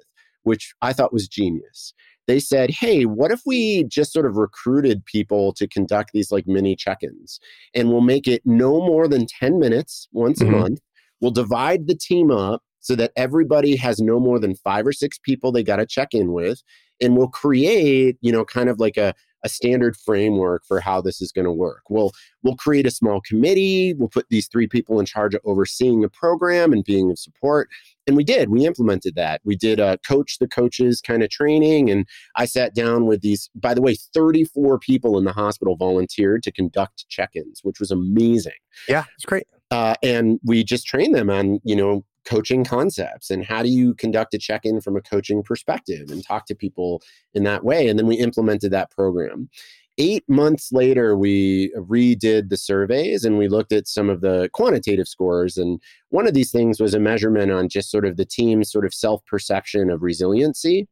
which 0.49 0.75
I 0.81 0.93
thought 0.93 1.13
was 1.13 1.29
genius. 1.29 1.93
They 2.29 2.39
said, 2.39 2.71
hey, 2.71 3.07
what 3.07 3.33
if 3.33 3.41
we 3.47 3.85
just 3.85 4.13
sort 4.13 4.27
of 4.27 4.37
recruited 4.37 5.05
people 5.07 5.53
to 5.55 5.67
conduct 5.67 6.11
these 6.13 6.31
like 6.31 6.47
mini 6.47 6.77
check 6.77 6.99
ins 7.03 7.41
and 7.75 7.89
we'll 7.89 8.03
make 8.03 8.29
it 8.29 8.43
no 8.45 8.81
more 8.81 9.09
than 9.09 9.27
10 9.27 9.59
minutes 9.59 10.09
once 10.13 10.41
mm-hmm. 10.41 10.55
a 10.55 10.59
month? 10.59 10.81
We'll 11.21 11.31
divide 11.33 11.89
the 11.89 11.97
team 11.97 12.31
up 12.31 12.63
so 12.81 12.95
that 12.97 13.13
everybody 13.17 13.77
has 13.77 13.99
no 13.99 14.21
more 14.21 14.39
than 14.39 14.55
five 14.57 14.87
or 14.87 14.93
six 14.93 15.19
people 15.19 15.51
they 15.51 15.63
got 15.63 15.77
to 15.77 15.87
check 15.87 16.09
in 16.13 16.33
with. 16.33 16.63
And 17.01 17.17
we'll 17.17 17.29
create, 17.29 18.19
you 18.21 18.31
know, 18.31 18.45
kind 18.45 18.69
of 18.69 18.79
like 18.79 18.99
a, 18.99 19.15
a 19.45 19.49
standard 19.49 19.97
framework 19.97 20.65
for 20.67 20.81
how 20.81 21.01
this 21.01 21.21
is 21.21 21.33
going 21.33 21.45
to 21.45 21.53
work. 21.53 21.83
We'll 21.89 22.13
we'll 22.43 22.57
create 22.57 22.87
a 22.87 22.91
small 22.91 23.21
committee. 23.21 23.95
We'll 23.95 24.09
put 24.09 24.27
these 24.31 24.49
three 24.49 24.67
people 24.67 25.01
in 25.01 25.07
charge 25.07 25.35
of 25.35 25.41
overseeing 25.45 26.01
the 26.01 26.09
program 26.09 26.73
and 26.73 26.85
being 26.85 27.11
of 27.11 27.19
support. 27.19 27.69
And 28.07 28.17
we 28.17 28.25
did. 28.25 28.49
We 28.49 28.67
implemented 28.67 29.15
that. 29.17 29.41
We 29.45 29.55
did 29.55 29.81
a 29.81 29.99
coach 29.99 30.39
the 30.39 30.49
coaches 30.49 31.01
kind 31.01 31.23
of 31.23 31.31
training, 31.31 31.91
and 31.91 32.07
I 32.37 32.47
sat 32.47 32.75
down 32.75 33.07
with 33.07 33.21
these. 33.21 33.51
By 33.55 33.75
the 33.75 33.83
way, 33.83 33.97
34 34.15 34.79
people 34.79 35.19
in 35.19 35.25
the 35.25 35.33
hospital 35.33 35.77
volunteered 35.77 36.43
to 36.45 36.53
conduct 36.53 37.07
check-ins, 37.09 37.61
which 37.63 37.81
was 37.81 37.91
amazing. 37.91 38.53
Yeah, 38.89 39.05
it's 39.15 39.27
great. 39.27 39.47
Uh, 39.71 39.95
and 40.03 40.41
we 40.45 40.65
just 40.65 40.87
trained 40.87 41.15
them 41.15 41.29
on 41.29 41.61
you 41.65 41.77
know 41.77 42.05
coaching 42.29 42.63
concepts 42.63 43.31
and 43.31 43.45
how 43.45 43.63
do 43.63 43.71
you 43.71 43.95
conduct 43.95 44.35
a 44.35 44.39
check-in 44.39 44.81
from 44.81 44.97
a 44.97 45.01
coaching 45.01 45.43
perspective 45.43 46.11
and 46.11 46.23
talk 46.23 46.45
to 46.47 46.55
people 46.55 47.03
in 47.33 47.45
that 47.45 47.65
way? 47.65 47.89
And 47.89 47.99
then 47.99 48.07
we 48.07 48.17
implemented 48.17 48.71
that 48.73 48.91
program. 48.91 49.49
Eight 49.97 50.23
months 50.29 50.71
later 50.71 51.17
we 51.17 51.73
redid 51.75 52.51
the 52.51 52.57
surveys 52.57 53.25
and 53.25 53.39
we 53.39 53.49
looked 53.49 53.73
at 53.73 53.89
some 53.89 54.11
of 54.11 54.21
the 54.21 54.51
quantitative 54.53 55.09
scores 55.09 55.57
and 55.57 55.81
one 56.11 56.29
of 56.29 56.35
these 56.35 56.53
things 56.53 56.81
was 56.81 56.95
a 56.95 57.01
measurement 57.01 57.51
on 57.51 57.69
just 57.69 57.91
sort 57.91 58.05
of 58.05 58.17
the 58.17 58.27
team's 58.27 58.71
sort 58.71 58.85
of 58.85 58.95
self-perception 58.95 59.91
of 59.91 60.03
resiliency. 60.03 60.87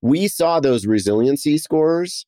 We 0.00 0.28
saw 0.28 0.58
those 0.60 0.86
resiliency 0.86 1.58
scores 1.58 2.24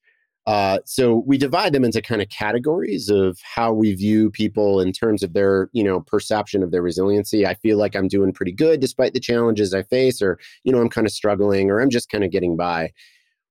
uh, 0.46 0.78
so 0.84 1.22
we 1.24 1.38
divide 1.38 1.72
them 1.72 1.84
into 1.84 2.02
kind 2.02 2.20
of 2.20 2.28
categories 2.28 3.08
of 3.08 3.38
how 3.42 3.72
we 3.72 3.94
view 3.94 4.30
people 4.30 4.80
in 4.80 4.92
terms 4.92 5.22
of 5.22 5.34
their, 5.34 5.70
you 5.72 5.84
know, 5.84 6.00
perception 6.00 6.62
of 6.64 6.72
their 6.72 6.82
resiliency. 6.82 7.46
I 7.46 7.54
feel 7.54 7.78
like 7.78 7.94
I'm 7.94 8.08
doing 8.08 8.32
pretty 8.32 8.52
good 8.52 8.80
despite 8.80 9.14
the 9.14 9.20
challenges 9.20 9.72
I 9.72 9.82
face, 9.84 10.20
or 10.20 10.38
you 10.64 10.72
know, 10.72 10.80
I'm 10.80 10.88
kind 10.88 11.06
of 11.06 11.12
struggling, 11.12 11.70
or 11.70 11.80
I'm 11.80 11.90
just 11.90 12.10
kind 12.10 12.24
of 12.24 12.32
getting 12.32 12.56
by. 12.56 12.92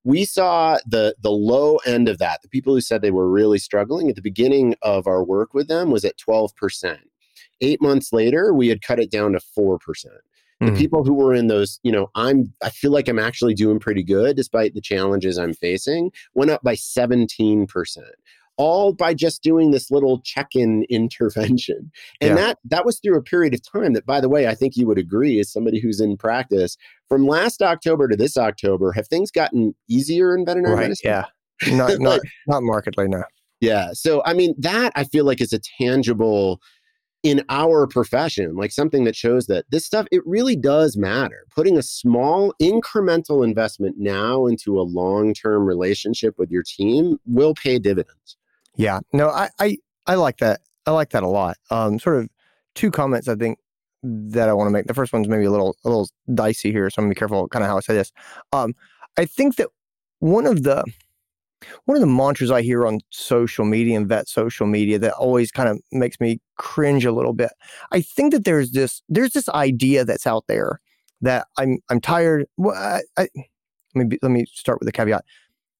We 0.04 0.26
saw 0.26 0.80
the 0.86 1.16
the 1.22 1.32
low 1.32 1.78
end 1.86 2.10
of 2.10 2.18
that. 2.18 2.42
The 2.42 2.50
people 2.50 2.74
who 2.74 2.82
said 2.82 3.02
they 3.02 3.12
were 3.12 3.30
really 3.30 3.60
struggling 3.60 4.10
at 4.10 4.16
the 4.16 4.22
beginning 4.22 4.76
of 4.82 5.08
our 5.08 5.24
work 5.24 5.54
with 5.54 5.70
them 5.70 5.92
was 5.92 6.04
at 6.04 6.18
12 6.18 6.56
percent. 6.56 7.02
Eight 7.62 7.82
months 7.82 8.12
later, 8.12 8.54
we 8.54 8.68
had 8.68 8.82
cut 8.82 9.00
it 9.00 9.12
down 9.12 9.32
to 9.34 9.40
four 9.40 9.80
percent 9.80 10.22
the 10.62 10.72
mm 10.72 10.78
people 10.78 11.04
who 11.04 11.14
were 11.14 11.34
in 11.34 11.48
those 11.48 11.80
you 11.84 11.92
know 11.92 12.10
i'm 12.16 12.52
i 12.64 12.70
feel 12.70 12.92
like 12.92 13.08
i'm 13.08 13.20
actually 13.20 13.54
doing 13.54 13.78
pretty 13.78 14.04
good 14.04 14.36
despite 14.36 14.74
the 14.74 14.82
challenges 14.82 15.38
i'm 15.38 15.54
facing 15.54 16.12
went 16.34 16.50
up 16.50 16.62
by 16.64 16.74
17% 16.74 17.68
all 18.58 18.94
by 18.94 19.14
just 19.14 19.42
doing 19.42 19.72
this 19.72 19.90
little 19.90 20.22
check-in 20.22 20.84
intervention. 20.90 21.92
And 22.20 22.30
yeah. 22.30 22.36
that 22.36 22.58
that 22.66 22.86
was 22.86 23.00
through 23.00 23.18
a 23.18 23.24
period 23.24 23.54
of 23.54 23.62
time 23.64 23.94
that 23.94 24.06
by 24.06 24.22
the 24.22 24.30
way 24.30 24.48
i 24.48 24.56
think 24.56 24.78
you 24.78 24.88
would 24.88 25.00
agree 25.00 25.40
as 25.40 25.52
somebody 25.52 25.80
who's 25.80 26.00
in 26.00 26.18
practice 26.18 26.78
from 27.10 27.28
last 27.28 27.62
october 27.62 28.08
to 28.08 28.16
this 28.16 28.38
october 28.38 28.92
have 28.92 29.08
things 29.08 29.32
gotten 29.32 29.74
easier 29.88 30.36
in 30.36 30.46
veterinary 30.46 30.76
right, 30.76 30.82
medicine? 30.84 31.10
yeah. 31.10 31.26
Not 31.76 32.00
not 32.00 32.20
not 32.48 32.64
markedly 32.64 33.08
no. 33.08 33.24
Yeah 33.60 33.90
so 33.94 34.24
i 34.26 34.34
mean 34.34 34.56
that 34.58 34.92
i 34.96 35.04
feel 35.04 35.26
like 35.26 35.42
is 35.42 35.54
a 35.54 35.60
tangible 35.80 36.60
in 37.24 37.44
our 37.50 37.86
profession, 37.86 38.56
like 38.56 38.72
something 38.72 39.04
that 39.04 39.16
shows 39.16 39.46
that 39.48 39.66
this 39.70 39.86
stuff, 39.86 40.08
it 40.12 40.26
really 40.26 40.56
does 40.56 40.98
matter. 40.98 41.46
Putting 41.54 41.78
a 41.78 41.84
small 41.84 42.54
incremental 42.62 43.46
investment 43.46 43.96
now 44.00 44.48
into 44.48 44.80
a 44.80 44.84
long 44.84 45.34
term 45.34 45.66
relationship 45.66 46.36
with 46.38 46.50
your 46.50 46.64
team 46.64 47.20
will 47.26 47.54
pay 47.54 47.78
dividends. 47.78 48.38
Yeah. 48.76 49.00
No, 49.14 49.30
I, 49.30 49.50
I, 49.60 49.78
I 50.08 50.16
like 50.16 50.38
that. 50.38 50.62
I 50.86 50.92
like 50.92 51.12
that 51.12 51.24
a 51.24 51.28
lot. 51.28 51.58
Um, 51.70 52.00
sort 52.00 52.18
of 52.18 52.30
two 52.74 52.90
comments 52.90 53.28
I 53.28 53.36
think 53.36 53.60
that 54.04 54.50
I 54.50 54.54
want 54.54 54.68
to 54.68 54.72
make. 54.72 54.88
The 54.88 54.94
first 54.94 55.14
one's 55.14 55.28
maybe 55.28 55.46
a 55.46 55.52
little 55.52 55.76
a 55.86 55.90
little 55.90 56.10
dicey 56.34 56.72
here, 56.72 56.90
so 56.90 57.00
I'm 57.00 57.06
gonna 57.06 57.14
be 57.14 57.20
careful 57.20 57.48
kind 57.50 57.64
of 57.64 57.70
how 57.70 57.78
I 57.78 57.82
say 57.82 57.94
this. 57.94 58.12
Um, 58.52 58.74
I 59.18 59.26
think 59.26 59.58
that 59.58 59.70
one 60.20 60.48
of 60.48 60.64
the 60.64 60.84
one 61.86 61.96
of 61.96 62.02
the 62.02 62.08
mantras 62.08 62.52
I 62.52 62.62
hear 62.62 62.86
on 62.86 63.00
social 63.10 63.66
media 63.66 63.98
and 63.98 64.08
vet 64.08 64.28
social 64.28 64.66
media 64.66 65.00
that 65.00 65.14
always 65.14 65.52
kind 65.52 65.70
of 65.70 65.80
makes 65.92 66.20
me 66.20 66.40
cringe 66.58 67.06
a 67.06 67.12
little 67.12 67.34
bit. 67.34 67.52
I 67.92 68.02
think 68.02 68.34
that 68.34 68.46
there's 68.46 68.72
this 68.72 69.02
there's 69.10 69.34
this 69.34 69.50
idea 69.50 70.06
that's 70.06 70.28
out 70.28 70.46
there 70.48 70.80
that 71.22 71.48
I'm 71.58 71.80
I'm 71.90 72.02
tired. 72.02 72.46
Well, 72.58 72.76
I, 72.76 73.02
I, 73.18 73.28
let 73.96 74.08
me 74.08 74.18
let 74.22 74.32
me 74.32 74.46
start 74.54 74.80
with 74.80 74.88
a 74.88 74.92
caveat. 74.92 75.24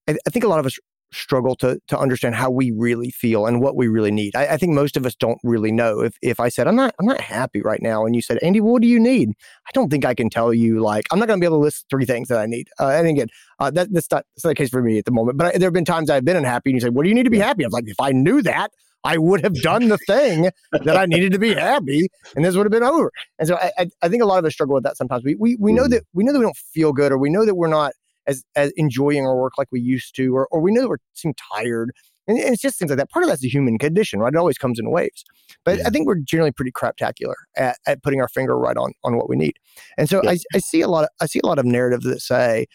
I, 0.08 0.16
I 0.26 0.30
think 0.30 0.44
a 0.44 0.48
lot 0.48 0.60
of 0.60 0.66
us 0.66 0.78
struggle 1.12 1.54
to 1.56 1.80
to 1.88 1.98
understand 1.98 2.34
how 2.34 2.50
we 2.50 2.70
really 2.70 3.10
feel 3.10 3.46
and 3.46 3.60
what 3.60 3.76
we 3.76 3.88
really 3.88 4.10
need. 4.10 4.34
I, 4.34 4.54
I, 4.54 4.56
think 4.56 4.72
most 4.72 4.96
of 4.96 5.06
us 5.06 5.14
don't 5.14 5.38
really 5.42 5.72
know. 5.72 6.00
If 6.00 6.16
if 6.22 6.40
I 6.40 6.48
said 6.48 6.66
I'm 6.66 6.76
not 6.76 6.94
I'm 6.98 7.06
not 7.06 7.20
happy 7.20 7.62
right 7.62 7.80
now, 7.82 8.04
and 8.04 8.14
you 8.14 8.22
said 8.22 8.38
Andy, 8.42 8.60
what 8.60 8.82
do 8.82 8.88
you 8.88 8.98
need? 8.98 9.30
I 9.66 9.70
don't 9.74 9.90
think 9.90 10.04
I 10.04 10.14
can 10.14 10.30
tell 10.30 10.52
you. 10.52 10.80
Like 10.80 11.06
I'm 11.10 11.18
not 11.18 11.28
going 11.28 11.38
to 11.38 11.42
be 11.42 11.46
able 11.46 11.58
to 11.58 11.64
list 11.64 11.86
three 11.90 12.04
things 12.04 12.28
that 12.28 12.38
I 12.38 12.46
need. 12.46 12.68
Uh, 12.80 12.88
and 12.88 13.06
again, 13.06 13.28
uh, 13.58 13.70
that 13.70 13.92
that's 13.92 14.10
not 14.10 14.24
that's 14.34 14.44
not 14.44 14.50
the 14.50 14.54
case 14.54 14.70
for 14.70 14.82
me 14.82 14.98
at 14.98 15.04
the 15.04 15.12
moment. 15.12 15.38
But 15.38 15.54
I, 15.54 15.58
there 15.58 15.66
have 15.66 15.74
been 15.74 15.84
times 15.84 16.10
I've 16.10 16.24
been 16.24 16.36
unhappy, 16.36 16.70
and 16.70 16.76
you 16.76 16.80
say, 16.80 16.88
"What 16.90 17.02
do 17.04 17.08
you 17.08 17.14
need 17.14 17.24
to 17.24 17.30
be 17.30 17.38
happy?" 17.38 17.64
I'm 17.64 17.70
like, 17.70 17.88
if 17.88 18.00
I 18.00 18.12
knew 18.12 18.42
that. 18.42 18.70
I 19.04 19.18
would 19.18 19.42
have 19.42 19.54
done 19.54 19.88
the 19.88 19.98
thing 19.98 20.50
that 20.70 20.96
I 20.96 21.06
needed 21.06 21.32
to 21.32 21.38
be 21.40 21.54
happy, 21.54 22.08
and 22.36 22.44
this 22.44 22.54
would 22.54 22.66
have 22.66 22.70
been 22.70 22.84
over. 22.84 23.10
And 23.40 23.48
so 23.48 23.56
I, 23.56 23.72
I, 23.76 23.86
I 24.02 24.08
think 24.08 24.22
a 24.22 24.26
lot 24.26 24.38
of 24.38 24.44
us 24.44 24.52
struggle 24.52 24.74
with 24.74 24.84
that 24.84 24.96
sometimes. 24.96 25.24
We 25.24 25.34
we, 25.34 25.56
we 25.58 25.72
know 25.72 25.86
mm. 25.86 25.90
that 25.90 26.04
we 26.12 26.22
know 26.22 26.32
that 26.32 26.38
we 26.38 26.44
don't 26.44 26.56
feel 26.56 26.92
good, 26.92 27.10
or 27.10 27.18
we 27.18 27.28
know 27.28 27.44
that 27.44 27.56
we're 27.56 27.66
not 27.66 27.94
as 28.26 28.44
as 28.56 28.72
enjoying 28.76 29.26
our 29.26 29.36
work 29.36 29.54
like 29.58 29.68
we 29.72 29.80
used 29.80 30.14
to, 30.16 30.34
or 30.34 30.48
or 30.50 30.60
we 30.60 30.72
know 30.72 30.82
that 30.82 30.88
we 30.88 30.96
seem 31.14 31.34
tired. 31.54 31.92
And, 32.28 32.38
it's 32.38 32.62
just 32.62 32.78
things 32.78 32.90
like 32.90 32.98
that. 32.98 33.10
Part 33.10 33.24
of 33.24 33.28
that's 33.28 33.42
the 33.42 33.48
human 33.48 33.78
condition, 33.78 34.20
right? 34.20 34.32
It 34.32 34.36
always 34.36 34.56
comes 34.56 34.78
in 34.78 34.90
waves. 34.92 35.24
But 35.64 35.78
yeah. 35.78 35.88
I 35.88 35.90
think 35.90 36.06
we're 36.06 36.20
generally 36.20 36.52
pretty 36.52 36.70
craptacular 36.70 37.34
at, 37.56 37.78
at 37.84 38.02
putting 38.04 38.20
our 38.20 38.28
finger 38.28 38.56
right 38.56 38.76
on 38.76 38.92
on 39.02 39.16
what 39.16 39.28
we 39.28 39.36
need. 39.36 39.54
And 39.98 40.08
so 40.08 40.20
yeah. 40.22 40.30
I, 40.30 40.38
I 40.54 40.58
see 40.58 40.82
a 40.82 40.88
lot 40.88 41.04
of 41.04 41.10
I 41.20 41.26
see 41.26 41.40
a 41.42 41.46
lot 41.46 41.58
of 41.58 41.64
narratives 41.64 42.04
that 42.04 42.20
say, 42.20 42.66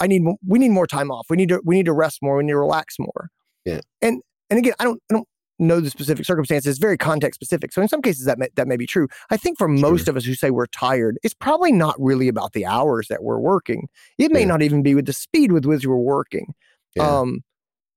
I 0.00 0.06
need 0.06 0.22
we 0.46 0.58
need 0.58 0.70
more 0.70 0.86
time 0.86 1.10
off. 1.10 1.26
We 1.30 1.36
need 1.36 1.48
to 1.48 1.60
we 1.64 1.74
need 1.74 1.86
to 1.86 1.92
rest 1.92 2.18
more. 2.22 2.36
We 2.36 2.44
need 2.44 2.52
to 2.52 2.58
relax 2.58 2.96
more. 2.98 3.30
Yeah. 3.64 3.80
And 4.02 4.20
and 4.50 4.58
again, 4.58 4.74
I 4.78 4.84
don't 4.84 5.00
I 5.10 5.14
don't 5.14 5.28
know 5.58 5.80
the 5.80 5.90
specific 5.90 6.24
circumstances, 6.24 6.70
it's 6.70 6.78
very 6.78 6.98
context 6.98 7.38
specific. 7.38 7.72
So 7.72 7.82
in 7.82 7.88
some 7.88 8.02
cases 8.02 8.24
that 8.26 8.38
may, 8.38 8.48
that 8.56 8.68
may 8.68 8.76
be 8.76 8.86
true. 8.86 9.08
I 9.30 9.36
think 9.36 9.58
for 9.58 9.68
most 9.68 10.04
sure. 10.04 10.12
of 10.12 10.16
us 10.16 10.24
who 10.24 10.34
say 10.34 10.50
we're 10.50 10.66
tired, 10.66 11.18
it's 11.22 11.34
probably 11.34 11.72
not 11.72 11.94
really 11.98 12.28
about 12.28 12.52
the 12.52 12.66
hours 12.66 13.08
that 13.08 13.22
we're 13.22 13.38
working. 13.38 13.88
It 14.18 14.30
may 14.30 14.40
yeah. 14.40 14.46
not 14.46 14.62
even 14.62 14.82
be 14.82 14.94
with 14.94 15.06
the 15.06 15.12
speed 15.12 15.52
with 15.52 15.64
which 15.64 15.86
we're 15.86 15.96
working. 15.96 16.54
Yeah. 16.94 17.18
Um, 17.18 17.40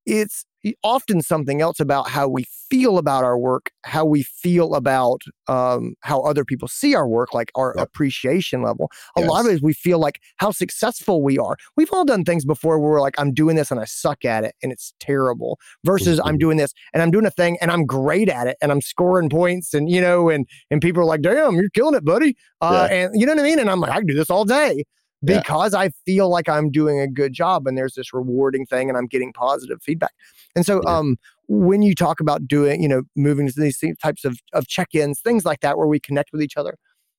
it's 0.05 0.45
often 0.83 1.21
something 1.21 1.61
else 1.61 1.79
about 1.79 2.09
how 2.09 2.27
we 2.27 2.45
feel 2.69 2.97
about 2.97 3.23
our 3.23 3.37
work, 3.37 3.71
how 3.85 4.05
we 4.05 4.23
feel 4.23 4.75
about 4.75 5.21
um, 5.47 5.95
how 6.01 6.21
other 6.21 6.45
people 6.45 6.67
see 6.67 6.95
our 6.95 7.07
work, 7.07 7.33
like 7.33 7.51
our 7.55 7.73
yep. 7.75 7.87
appreciation 7.87 8.61
level. 8.61 8.91
A 9.15 9.21
yes. 9.21 9.29
lot 9.29 9.45
of 9.45 9.51
it 9.51 9.55
is 9.55 9.61
we 9.61 9.73
feel 9.73 9.99
like 9.99 10.19
how 10.37 10.51
successful 10.51 11.23
we 11.23 11.37
are. 11.37 11.55
We've 11.77 11.91
all 11.91 12.05
done 12.05 12.23
things 12.23 12.45
before 12.45 12.79
where 12.79 12.91
we're 12.91 13.01
like, 13.01 13.19
I'm 13.19 13.33
doing 13.33 13.55
this 13.55 13.71
and 13.71 13.79
I 13.79 13.85
suck 13.85 14.25
at 14.25 14.43
it 14.43 14.55
and 14.61 14.71
it's 14.71 14.93
terrible, 14.99 15.59
versus 15.83 16.19
mm-hmm. 16.19 16.27
I'm 16.27 16.37
doing 16.37 16.57
this 16.57 16.73
and 16.93 17.01
I'm 17.01 17.11
doing 17.11 17.25
a 17.25 17.31
thing 17.31 17.57
and 17.61 17.71
I'm 17.71 17.85
great 17.85 18.29
at 18.29 18.47
it 18.47 18.57
and 18.61 18.71
I'm 18.71 18.81
scoring 18.81 19.29
points 19.29 19.73
and 19.73 19.89
you 19.89 20.01
know 20.01 20.29
and 20.29 20.47
and 20.69 20.81
people 20.81 21.01
are 21.01 21.05
like, 21.05 21.21
damn, 21.21 21.55
you're 21.55 21.69
killing 21.69 21.95
it, 21.95 22.05
buddy. 22.05 22.35
Uh, 22.61 22.87
yeah. 22.89 22.95
And 22.95 23.19
you 23.19 23.25
know 23.25 23.33
what 23.33 23.41
I 23.41 23.43
mean? 23.43 23.59
And 23.59 23.69
I'm 23.69 23.79
like, 23.79 23.91
I 23.91 23.97
can 23.97 24.07
do 24.07 24.13
this 24.13 24.29
all 24.29 24.45
day 24.45 24.83
because 25.23 25.73
yeah. 25.73 25.79
I 25.79 25.89
feel 26.05 26.29
like 26.29 26.47
I'm 26.47 26.71
doing 26.71 26.99
a 26.99 27.07
good 27.07 27.33
job 27.33 27.67
and 27.67 27.77
there's 27.77 27.93
this 27.93 28.13
rewarding 28.13 28.65
thing 28.65 28.89
and 28.89 28.97
I'm 28.97 29.07
getting 29.07 29.33
positive 29.33 29.81
feedback. 29.81 30.13
And 30.55 30.65
so 30.65 30.81
yeah. 30.85 30.97
um 30.97 31.17
when 31.47 31.81
you 31.81 31.95
talk 31.95 32.19
about 32.19 32.47
doing, 32.47 32.81
you 32.81 32.87
know, 32.87 33.01
moving 33.15 33.47
to 33.47 33.53
these 33.59 33.83
types 34.01 34.23
of, 34.23 34.37
of 34.53 34.67
check-ins, 34.67 35.19
things 35.19 35.45
like 35.45 35.61
that 35.61 35.79
where 35.79 35.87
we 35.87 35.99
connect 35.99 36.31
with 36.31 36.43
each 36.43 36.55
other, 36.55 36.75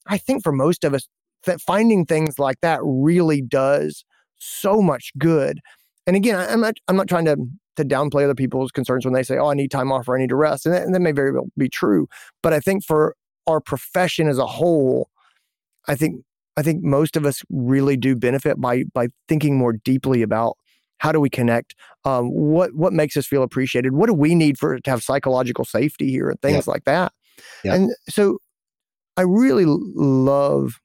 I 0.06 0.18
think 0.18 0.44
for 0.44 0.52
most 0.52 0.84
of 0.84 0.94
us 0.94 1.08
that 1.44 1.60
finding 1.60 2.06
things 2.06 2.38
like 2.38 2.60
that 2.60 2.80
really 2.82 3.42
does 3.42 4.04
so 4.38 4.80
much 4.80 5.12
good. 5.18 5.60
And 6.06 6.16
again, 6.16 6.36
I'm 6.36 6.60
not 6.60 6.74
I'm 6.88 6.96
not 6.96 7.08
trying 7.08 7.26
to 7.26 7.36
to 7.76 7.84
downplay 7.84 8.24
other 8.24 8.34
people's 8.34 8.70
concerns 8.70 9.04
when 9.04 9.14
they 9.14 9.22
say, 9.22 9.38
"Oh, 9.38 9.48
I 9.48 9.54
need 9.54 9.70
time 9.70 9.92
off 9.92 10.08
or 10.08 10.16
I 10.16 10.20
need 10.20 10.30
to 10.30 10.36
rest," 10.36 10.66
and 10.66 10.74
that, 10.74 10.82
and 10.82 10.94
that 10.94 11.00
may 11.00 11.12
very 11.12 11.32
well 11.32 11.46
be 11.56 11.68
true. 11.68 12.08
But 12.42 12.52
I 12.52 12.60
think 12.60 12.84
for 12.84 13.14
our 13.46 13.60
profession 13.60 14.28
as 14.28 14.38
a 14.38 14.46
whole, 14.46 15.08
I 15.88 15.94
think 15.94 16.24
I 16.60 16.62
think 16.62 16.84
most 16.84 17.16
of 17.16 17.24
us 17.24 17.42
really 17.48 17.96
do 17.96 18.14
benefit 18.14 18.60
by 18.60 18.84
by 18.92 19.08
thinking 19.28 19.56
more 19.56 19.72
deeply 19.72 20.20
about 20.20 20.58
how 20.98 21.10
do 21.10 21.18
we 21.18 21.30
connect? 21.30 21.74
Um, 22.04 22.28
what 22.28 22.74
what 22.74 22.92
makes 22.92 23.16
us 23.16 23.26
feel 23.26 23.42
appreciated? 23.42 23.94
What 23.94 24.08
do 24.08 24.12
we 24.12 24.34
need 24.34 24.58
for 24.58 24.78
to 24.78 24.90
have 24.90 25.02
psychological 25.02 25.64
safety 25.64 26.10
here 26.10 26.28
and 26.28 26.40
things 26.42 26.68
like 26.68 26.84
that? 26.84 27.12
And 27.74 27.90
so, 28.10 28.36
I 29.16 29.22
really 29.22 29.64
love. 29.66 30.78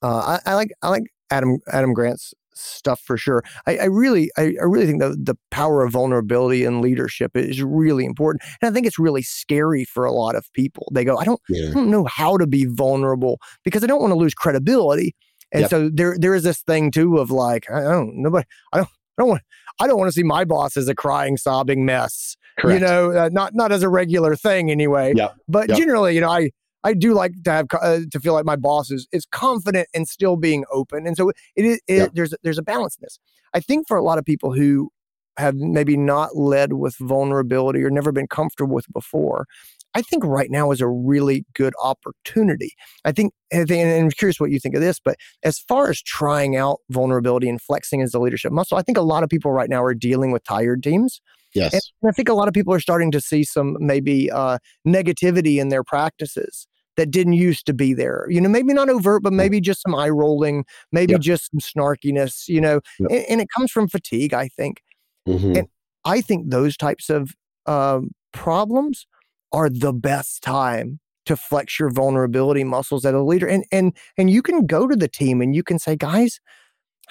Uh, 0.00 0.38
I, 0.46 0.50
I, 0.50 0.54
like 0.54 0.70
I 0.80 0.88
like 0.88 1.04
Adam 1.30 1.58
Adam 1.70 1.92
Grant's 1.92 2.32
stuff 2.58 3.00
for 3.00 3.16
sure. 3.16 3.42
I, 3.66 3.78
I 3.78 3.84
really, 3.84 4.30
I, 4.36 4.54
I, 4.60 4.64
really 4.64 4.86
think 4.86 5.00
the 5.00 5.16
the 5.20 5.36
power 5.50 5.84
of 5.84 5.92
vulnerability 5.92 6.64
and 6.64 6.80
leadership 6.80 7.36
is 7.36 7.62
really 7.62 8.04
important, 8.04 8.42
and 8.60 8.70
I 8.70 8.72
think 8.72 8.86
it's 8.86 8.98
really 8.98 9.22
scary 9.22 9.84
for 9.84 10.04
a 10.04 10.12
lot 10.12 10.34
of 10.34 10.52
people. 10.52 10.88
They 10.92 11.04
go, 11.04 11.16
I 11.16 11.24
don't, 11.24 11.40
yeah. 11.48 11.70
I 11.70 11.74
don't 11.74 11.90
know 11.90 12.04
how 12.04 12.36
to 12.36 12.46
be 12.46 12.66
vulnerable 12.66 13.38
because 13.64 13.82
I 13.84 13.86
don't 13.86 14.00
want 14.00 14.12
to 14.12 14.18
lose 14.18 14.34
credibility. 14.34 15.14
And 15.52 15.62
Yep. 15.62 15.70
so 15.70 15.90
there 15.92 16.16
there 16.18 16.34
is 16.34 16.42
this 16.42 16.60
thing 16.62 16.90
too 16.90 17.18
of 17.18 17.30
like, 17.30 17.70
I 17.70 17.80
don't 17.80 18.12
nobody 18.16 18.46
I 18.72 18.78
don't 18.78 18.88
I 19.18 19.22
don't 19.22 19.28
want 19.28 19.42
I 19.80 19.86
don't 19.86 19.98
want 19.98 20.08
to 20.08 20.12
see 20.12 20.22
my 20.22 20.44
boss 20.44 20.76
as 20.76 20.88
a 20.88 20.94
crying, 20.94 21.36
sobbing 21.36 21.84
mess. 21.84 22.36
Correct. 22.58 22.80
You 22.80 22.86
know, 22.86 23.12
uh, 23.12 23.30
not 23.32 23.54
not 23.54 23.72
as 23.72 23.82
a 23.82 23.88
regular 23.88 24.36
thing 24.36 24.70
anyway. 24.70 25.14
Yep. 25.16 25.34
But 25.48 25.68
Yep. 25.70 25.78
generally, 25.78 26.14
you 26.14 26.20
know, 26.20 26.30
I 26.30 26.50
I 26.84 26.94
do 26.94 27.12
like 27.14 27.32
to 27.44 27.50
have 27.50 27.66
uh, 27.80 28.00
to 28.10 28.20
feel 28.20 28.32
like 28.34 28.44
my 28.44 28.56
boss 28.56 28.90
is 28.90 29.06
is 29.12 29.26
confident 29.32 29.88
and 29.94 30.06
still 30.08 30.36
being 30.36 30.64
open. 30.72 31.06
And 31.06 31.16
so 31.16 31.30
it 31.56 31.64
is 31.64 31.80
it, 31.88 31.96
Yep. 31.96 32.10
there's 32.14 32.34
there's 32.42 32.58
a 32.58 32.62
balance 32.62 32.96
in 32.96 33.02
this. 33.02 33.18
I 33.54 33.60
think 33.60 33.88
for 33.88 33.96
a 33.96 34.02
lot 34.02 34.18
of 34.18 34.24
people 34.24 34.52
who 34.52 34.90
have 35.38 35.54
maybe 35.54 35.96
not 35.96 36.36
led 36.36 36.72
with 36.74 36.96
vulnerability 36.98 37.82
or 37.82 37.90
never 37.90 38.12
been 38.12 38.26
comfortable 38.26 38.74
with 38.74 38.86
before, 38.92 39.46
I 39.94 40.02
think 40.02 40.24
right 40.24 40.50
now 40.50 40.70
is 40.72 40.80
a 40.80 40.88
really 40.88 41.44
good 41.54 41.74
opportunity. 41.82 42.72
I 43.04 43.12
think, 43.12 43.32
I 43.52 43.64
think- 43.64 43.70
and 43.84 44.04
I'm 44.04 44.10
curious 44.10 44.38
what 44.40 44.50
you 44.50 44.58
think 44.60 44.74
of 44.74 44.80
this, 44.80 44.98
but 45.02 45.16
as 45.44 45.58
far 45.60 45.90
as 45.90 46.02
trying 46.02 46.56
out 46.56 46.78
vulnerability 46.90 47.48
and 47.48 47.60
flexing 47.60 48.02
as 48.02 48.14
a 48.14 48.18
leadership 48.20 48.52
muscle, 48.52 48.76
I 48.78 48.82
think 48.82 48.98
a 48.98 49.02
lot 49.02 49.22
of 49.22 49.28
people 49.28 49.52
right 49.52 49.70
now 49.70 49.82
are 49.82 49.94
dealing 49.94 50.30
with 50.32 50.44
tired 50.44 50.82
teams. 50.82 51.20
yes. 51.54 51.72
And 51.72 52.08
I 52.10 52.12
think 52.12 52.28
a 52.28 52.34
lot 52.34 52.48
of 52.48 52.54
people 52.54 52.74
are 52.74 52.80
starting 52.80 53.10
to 53.12 53.20
see 53.20 53.42
some 53.42 53.76
maybe 53.80 54.30
uh, 54.30 54.58
negativity 54.86 55.58
in 55.60 55.68
their 55.70 55.82
practices 55.82 56.67
that 56.98 57.10
didn't 57.10 57.32
used 57.32 57.64
to 57.66 57.72
be 57.72 57.94
there. 57.94 58.26
You 58.28 58.40
know, 58.42 58.48
maybe 58.50 58.74
not 58.74 58.90
overt, 58.90 59.22
but 59.22 59.32
maybe 59.32 59.60
just 59.60 59.80
some 59.82 59.94
eye 59.94 60.10
rolling, 60.10 60.66
maybe 60.92 61.12
Yep. 61.12 61.20
just 61.22 61.50
some 61.50 61.60
snarkiness, 61.60 62.46
you 62.48 62.60
know, 62.60 62.80
Yep. 63.00 63.10
and, 63.10 63.24
and 63.30 63.40
it 63.40 63.48
comes 63.56 63.70
from 63.70 63.88
fatigue, 63.88 64.34
I 64.34 64.48
think. 64.48 64.82
Mhm. 65.26 65.56
and- 65.58 65.68
I 66.04 66.20
think 66.20 66.50
those 66.50 66.76
types 66.76 67.08
of 67.10 67.32
um, 67.66 68.10
problems 68.32 69.06
are 69.52 69.68
the 69.68 69.92
best 69.92 70.42
time 70.42 71.00
to 71.26 71.36
flex 71.36 71.78
your 71.78 71.90
vulnerability 71.90 72.64
muscles 72.64 73.04
as 73.04 73.12
a 73.12 73.18
leader. 73.20 73.46
And 73.46 73.64
and 73.70 73.92
and 74.16 74.30
you 74.30 74.40
can 74.42 74.64
go 74.66 74.86
to 74.86 74.96
the 74.96 75.08
team 75.08 75.42
and 75.42 75.54
you 75.54 75.62
can 75.62 75.78
say, 75.78 75.96
guys, 75.96 76.40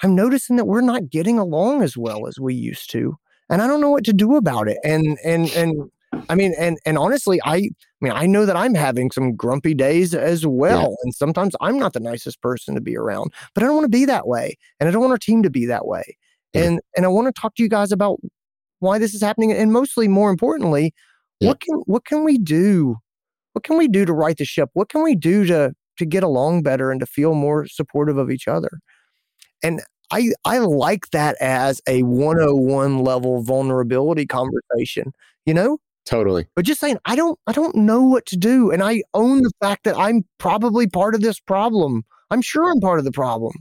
I'm 0.02 0.14
noticing 0.16 0.56
that 0.56 0.64
we're 0.66 0.80
not 0.80 1.10
getting 1.10 1.38
along 1.38 1.82
as 1.82 1.96
well 1.96 2.26
as 2.26 2.40
we 2.40 2.54
used 2.54 2.90
to, 2.90 3.16
and 3.48 3.62
I 3.62 3.66
don't 3.68 3.80
know 3.80 3.90
what 3.90 4.04
to 4.06 4.12
do 4.12 4.34
about 4.36 4.66
it. 4.68 4.78
And 4.84 5.16
and 5.24 5.48
and 5.52 5.90
I 6.28 6.34
mean, 6.34 6.54
and 6.58 6.78
and 6.86 6.98
honestly, 6.98 7.40
I 7.44 7.56
I 7.56 7.70
mean, 8.00 8.12
I 8.12 8.26
know 8.26 8.46
that 8.46 8.56
I'm 8.56 8.74
having 8.74 9.10
some 9.10 9.34
grumpy 9.34 9.74
days 9.74 10.14
as 10.14 10.46
well, 10.46 10.96
and 11.02 11.14
sometimes 11.14 11.54
I'm 11.60 11.78
not 11.78 11.92
the 11.94 12.00
nicest 12.00 12.40
person 12.42 12.74
to 12.74 12.80
be 12.80 12.96
around, 12.96 13.32
but 13.54 13.62
I 13.62 13.66
don't 13.66 13.76
want 13.76 13.86
to 13.86 13.98
be 13.98 14.04
that 14.06 14.26
way, 14.28 14.56
and 14.80 14.88
I 14.88 14.92
don't 14.92 15.00
want 15.02 15.12
our 15.12 15.18
team 15.18 15.42
to 15.42 15.50
be 15.50 15.66
that 15.66 15.86
way. 15.86 16.16
Yeah. 16.54 16.64
And 16.64 16.80
and 16.96 17.04
I 17.06 17.08
want 17.08 17.26
to 17.34 17.40
talk 17.40 17.54
to 17.56 17.62
you 17.62 17.68
guys 17.68 17.92
about 17.92 18.18
why 18.80 18.98
this 18.98 19.14
is 19.14 19.22
happening, 19.22 19.52
and 19.52 19.72
mostly, 19.72 20.08
more 20.08 20.30
importantly, 20.30 20.94
Yeah. 21.40 21.48
what 21.50 21.60
can 21.60 21.76
what 21.86 22.04
can 22.04 22.24
we 22.24 22.38
do? 22.38 22.96
What 23.54 23.64
can 23.64 23.78
we 23.78 23.88
do 23.88 24.04
to 24.06 24.12
right 24.12 24.36
the 24.38 24.44
ship? 24.44 24.70
What 24.74 24.88
can 24.90 25.02
we 25.02 25.14
do 25.16 25.44
to 25.46 25.72
to 25.98 26.06
get 26.06 26.22
along 26.22 26.62
better 26.62 26.90
and 26.92 27.00
to 27.00 27.06
feel 27.06 27.34
more 27.34 27.66
supportive 27.66 28.18
of 28.18 28.30
each 28.30 28.48
other? 28.48 28.70
And 29.62 29.82
I 30.12 30.32
I 30.44 30.58
like 30.58 31.10
that 31.12 31.36
as 31.40 31.80
a 31.88 32.02
101 32.04 32.98
level 33.04 33.42
vulnerability 33.42 34.26
conversation, 34.26 35.12
you 35.46 35.54
know? 35.54 35.78
Totally. 36.08 36.46
But 36.56 36.64
just 36.64 36.80
saying, 36.80 36.96
I 37.04 37.14
don't 37.16 37.38
I 37.46 37.52
don't 37.52 37.76
know 37.76 38.02
what 38.02 38.24
to 38.26 38.36
do. 38.38 38.70
And 38.70 38.82
I 38.82 39.02
own 39.12 39.42
the 39.42 39.50
fact 39.60 39.84
that 39.84 39.94
I'm 39.98 40.24
probably 40.38 40.86
part 40.86 41.14
of 41.14 41.20
this 41.20 41.38
problem. 41.38 42.02
I'm 42.30 42.40
sure 42.40 42.70
I'm 42.70 42.80
part 42.80 42.98
of 42.98 43.04
the 43.04 43.12
problem. 43.12 43.52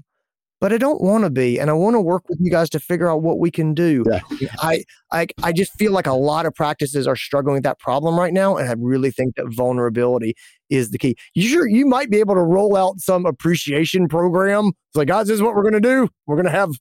But 0.61 0.71
I 0.71 0.77
don't 0.77 1.01
want 1.01 1.25
to 1.25 1.29
be. 1.29 1.59
And 1.59 1.69
I 1.69 1.73
want 1.73 1.95
to 1.95 2.01
work 2.01 2.23
with 2.29 2.39
you 2.41 2.49
guys 2.49 2.69
to 2.69 2.79
figure 2.79 3.11
out 3.11 3.21
what 3.21 3.37
we 3.37 3.51
can 3.51 3.73
do. 3.73 4.05
Yeah. 4.39 4.49
I, 4.59 4.85
I 5.11 5.27
I 5.43 5.51
just 5.51 5.73
feel 5.73 5.91
like 5.91 6.07
a 6.07 6.13
lot 6.13 6.45
of 6.45 6.55
practices 6.55 7.05
are 7.05 7.17
struggling 7.17 7.55
with 7.55 7.63
that 7.63 7.79
problem 7.79 8.17
right 8.17 8.33
now. 8.33 8.55
And 8.55 8.69
I 8.69 8.75
really 8.79 9.11
think 9.11 9.35
that 9.35 9.47
vulnerability 9.49 10.33
is 10.69 10.91
the 10.91 10.97
key. 10.97 11.17
You 11.35 11.49
sure 11.49 11.67
you 11.67 11.85
might 11.85 12.09
be 12.09 12.19
able 12.21 12.35
to 12.35 12.41
roll 12.41 12.77
out 12.77 13.01
some 13.01 13.25
appreciation 13.25 14.07
program. 14.07 14.67
It's 14.67 14.95
like, 14.95 15.09
guys, 15.09 15.27
this 15.27 15.35
is 15.35 15.41
what 15.41 15.53
we're 15.53 15.63
gonna 15.63 15.81
do. 15.81 16.07
We're 16.27 16.37
gonna 16.37 16.49
have 16.49 16.71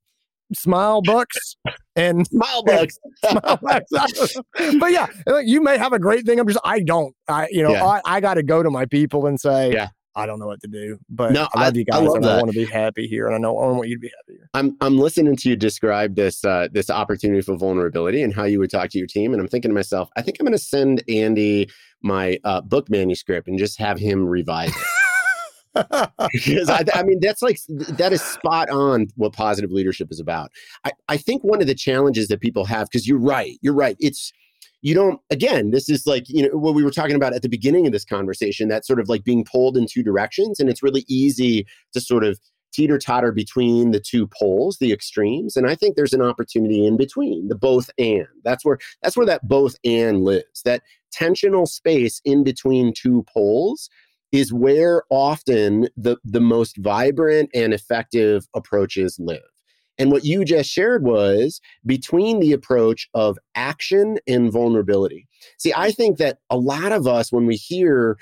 smile 0.55 1.03
bucks 1.03 1.57
and 1.95 2.27
Smile 2.31 2.63
bucks. 2.65 2.99
smile 3.25 3.59
bucks. 3.63 4.37
but 4.81 4.93
yeah, 4.93 5.07
you 5.45 5.61
may 5.63 5.79
have 5.79 5.93
a 5.93 5.99
great 5.99 6.25
thing. 6.27 6.39
I'm 6.41 6.47
just 6.47 6.61
I 6.65 6.81
don't. 6.81 7.15
I 7.29 7.49
you 7.51 7.63
know, 7.63 7.73
Yeah. 7.73 7.85
I, 7.85 8.01
I 8.05 8.21
gotta 8.21 8.43
go 8.43 8.63
to 8.63 8.71
my 8.71 8.87
people 8.87 9.27
and 9.27 9.41
say, 9.41 9.73
Yeah. 9.73 9.89
I 10.19 10.25
don't 10.25 10.39
know 10.39 10.47
what 10.47 10.63
to 10.63 10.69
do. 10.69 10.99
But 11.11 11.33
No, 11.33 11.47
I 11.55 11.65
love 11.65 11.75
I- 11.75 11.79
you 11.79 11.85
guys 11.85 11.99
and 12.15 12.25
I 12.25 12.37
want 12.39 12.51
to 12.51 12.59
be 12.59 12.65
happy 12.65 13.07
here. 13.07 13.27
And 13.27 13.35
I 13.35 13.39
know 13.39 13.59
I 13.59 13.67
want 13.73 13.89
you 13.89 13.97
to 13.97 14.01
be 14.01 14.09
happy 14.09 14.39
here. 14.39 14.49
I'm 14.55 14.75
I'm 14.81 14.97
listening 14.99 15.37
to 15.37 15.51
you 15.51 15.57
describe 15.57 16.15
this 16.15 16.43
uh, 16.45 16.69
this 16.73 16.89
opportunity 16.89 17.43
for 17.43 17.55
vulnerability 17.57 18.23
and 18.23 18.33
how 18.33 18.45
you 18.45 18.59
would 18.61 18.71
talk 18.71 18.89
to 18.91 18.99
your 18.99 19.07
team, 19.07 19.33
and 19.35 19.43
I'm 19.43 19.49
thinking 19.49 19.69
to 19.71 19.75
myself, 19.75 20.09
I 20.17 20.23
think 20.23 20.39
I'm 20.41 20.47
going 20.47 20.57
to 20.57 20.63
send 20.65 21.03
Andy 21.09 21.69
my 22.03 22.39
uh, 22.45 22.63
book 22.63 22.89
manuscript 22.89 23.47
and 23.49 23.59
just 23.59 23.79
have 23.79 23.99
him 23.99 24.25
revise 24.27 24.71
it. 24.71 24.83
Because 26.33 26.69
I, 26.69 26.85
I 26.95 27.03
mean 27.03 27.19
that's 27.21 27.43
like 27.43 27.59
that 27.69 28.13
is 28.13 28.23
spot 28.23 28.71
on 28.71 29.09
what 29.17 29.33
positive 29.33 29.71
leadership 29.71 30.09
is 30.11 30.21
about. 30.21 30.51
I, 30.85 30.93
I 31.09 31.17
think 31.17 31.43
one 31.43 31.61
of 31.61 31.67
the 31.67 31.75
challenges 31.75 32.29
that 32.29 32.41
people 32.41 32.65
have 32.65 32.89
because 32.91 33.07
you're 33.07 33.19
right, 33.19 33.59
you're 33.63 33.75
right. 33.75 33.97
It's 34.01 34.33
you 34.83 34.95
don't 34.95 35.21
again 35.31 35.71
this 35.71 35.89
is 35.89 36.07
like 36.07 36.29
you 36.29 36.43
know 36.43 36.57
what 36.57 36.75
we 36.75 36.85
were 36.85 36.91
talking 36.91 37.17
about 37.17 37.33
at 37.33 37.43
the 37.43 37.49
beginning 37.49 37.87
of 37.87 37.93
this 37.93 38.05
conversation 38.05 38.69
that 38.69 38.85
sort 38.87 39.01
of 39.01 39.09
like 39.09 39.25
being 39.25 39.45
pulled 39.45 39.77
in 39.77 39.87
two 39.87 40.03
directions 40.03 40.61
and 40.61 40.69
it's 40.69 40.83
really 40.83 41.05
easy 41.09 41.67
to 41.93 42.01
sort 42.01 42.25
of 42.25 42.39
teeter 42.73 42.99
totter 42.99 43.33
between 43.33 43.91
the 43.91 44.01
two 44.01 44.27
poles 44.29 44.77
the 44.79 44.93
extremes 44.93 45.57
and 45.57 45.67
i 45.67 45.75
think 45.75 45.97
there's 45.97 46.13
an 46.13 46.21
opportunity 46.21 46.87
in 46.87 46.97
between 46.97 47.49
the 47.49 47.55
both 47.55 47.91
and 47.99 48.27
that's 48.45 48.65
where 48.65 48.79
that's 49.03 49.17
where 49.17 49.27
that 49.27 49.49
both 49.49 49.77
and 49.85 50.23
lives 50.23 50.63
that 50.65 50.83
tensional 51.13 51.67
space 51.67 52.21
in 52.25 52.45
between 52.45 52.93
two 52.93 53.25
poles 53.33 53.89
is 54.37 54.53
where 54.53 55.03
often 55.11 55.89
the 55.97 56.17
the 56.25 56.41
most 56.41 56.77
vibrant 56.79 57.51
and 57.55 57.73
effective 57.73 58.47
approaches 58.55 59.19
live 59.19 59.41
and 59.99 60.13
what 60.13 60.25
you 60.25 60.45
just 60.45 60.71
shared 60.71 61.05
was 61.05 61.61
between 61.85 62.41
the 62.41 62.53
approach 62.53 63.09
of 63.15 63.39
action 63.55 64.19
and 64.27 64.53
vulnerability. 64.53 65.27
See, 65.59 65.73
I 65.75 65.91
think 65.91 66.19
that 66.19 66.39
a 66.51 66.57
lot 66.57 66.93
of 66.93 67.07
us, 67.07 67.33
when 67.33 67.47
we 67.47 67.57
hear 67.57 68.19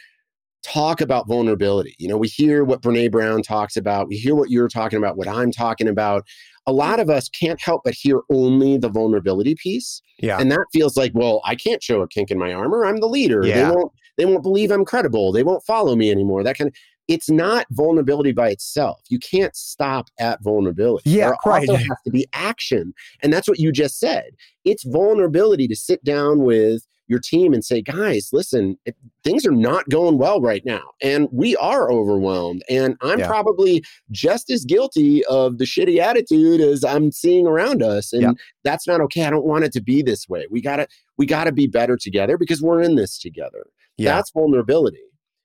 talk 0.62 1.00
about 1.00 1.28
vulnerability, 1.28 1.94
you 1.98 2.08
know, 2.08 2.16
we 2.16 2.28
hear 2.28 2.64
what 2.64 2.80
Brene 2.80 3.10
Brown 3.10 3.42
talks 3.42 3.76
about, 3.76 4.08
we 4.08 4.16
hear 4.16 4.34
what 4.34 4.50
you're 4.50 4.68
talking 4.68 4.98
about, 4.98 5.16
what 5.16 5.28
I'm 5.28 5.50
talking 5.50 5.88
about. 5.88 6.24
A 6.66 6.72
lot 6.72 6.98
of 6.98 7.10
us 7.10 7.28
can't 7.28 7.60
help 7.60 7.82
but 7.84 7.92
hear 7.92 8.20
only 8.30 8.78
the 8.78 8.88
vulnerability 8.88 9.54
piece. 9.54 10.00
Yeah. 10.18 10.38
And 10.38 10.50
that 10.50 10.64
feels 10.72 10.96
like, 10.96 11.12
well, 11.14 11.42
I 11.44 11.56
can't 11.56 11.82
show 11.82 12.00
a 12.00 12.08
kink 12.08 12.30
in 12.30 12.38
my 12.38 12.54
armor. 12.54 12.86
I'm 12.86 13.00
the 13.00 13.08
leader. 13.08 13.44
Yeah. 13.44 13.68
They 13.68 13.76
won't 13.76 13.92
they 14.16 14.24
won't 14.26 14.42
believe 14.42 14.70
I'm 14.70 14.84
credible. 14.84 15.32
They 15.32 15.42
won't 15.42 15.64
follow 15.64 15.96
me 15.96 16.10
anymore. 16.10 16.42
That 16.42 16.56
kind 16.58 16.68
of 16.68 16.74
it's 17.06 17.28
not 17.28 17.66
vulnerability 17.70 18.32
by 18.32 18.48
itself. 18.48 19.02
You 19.10 19.18
can't 19.18 19.54
stop 19.54 20.08
at 20.18 20.42
vulnerability. 20.42 21.10
Yeah, 21.10 21.26
there 21.28 21.36
right. 21.44 21.68
also 21.68 21.76
has 21.76 21.96
to 22.04 22.10
be 22.10 22.26
action. 22.32 22.94
And 23.22 23.32
that's 23.32 23.46
what 23.46 23.58
you 23.58 23.72
just 23.72 23.98
said. 23.98 24.30
It's 24.64 24.84
vulnerability 24.84 25.68
to 25.68 25.76
sit 25.76 26.02
down 26.02 26.38
with 26.40 26.86
your 27.08 27.18
team 27.18 27.52
and 27.52 27.62
say, 27.62 27.82
guys, 27.82 28.30
listen, 28.32 28.78
things 29.22 29.44
are 29.44 29.52
not 29.52 29.86
going 29.90 30.16
well 30.16 30.40
right 30.40 30.64
now. 30.64 30.80
And 31.02 31.28
we 31.30 31.54
are 31.56 31.92
overwhelmed. 31.92 32.64
And 32.70 32.96
I'm 33.02 33.18
Yeah. 33.18 33.26
probably 33.28 33.84
just 34.10 34.50
as 34.50 34.64
guilty 34.64 35.22
of 35.26 35.58
the 35.58 35.66
shitty 35.66 35.98
attitude 35.98 36.62
as 36.62 36.82
I'm 36.82 37.12
seeing 37.12 37.46
around 37.46 37.82
us. 37.82 38.14
And 38.14 38.22
Yeah. 38.22 38.32
that's 38.62 38.86
not 38.86 39.02
okay. 39.02 39.26
I 39.26 39.30
don't 39.30 39.44
want 39.44 39.64
it 39.64 39.72
to 39.74 39.82
be 39.82 40.00
this 40.00 40.26
way. 40.30 40.46
We 40.50 40.62
gotta, 40.62 40.88
we 41.18 41.26
gotta 41.26 41.52
be 41.52 41.66
better 41.66 41.98
together 41.98 42.38
because 42.38 42.62
we're 42.62 42.80
in 42.80 42.94
this 42.94 43.18
together. 43.18 43.66
Yeah. 43.96 44.14
That's 44.14 44.30
vulnerability. 44.32 45.02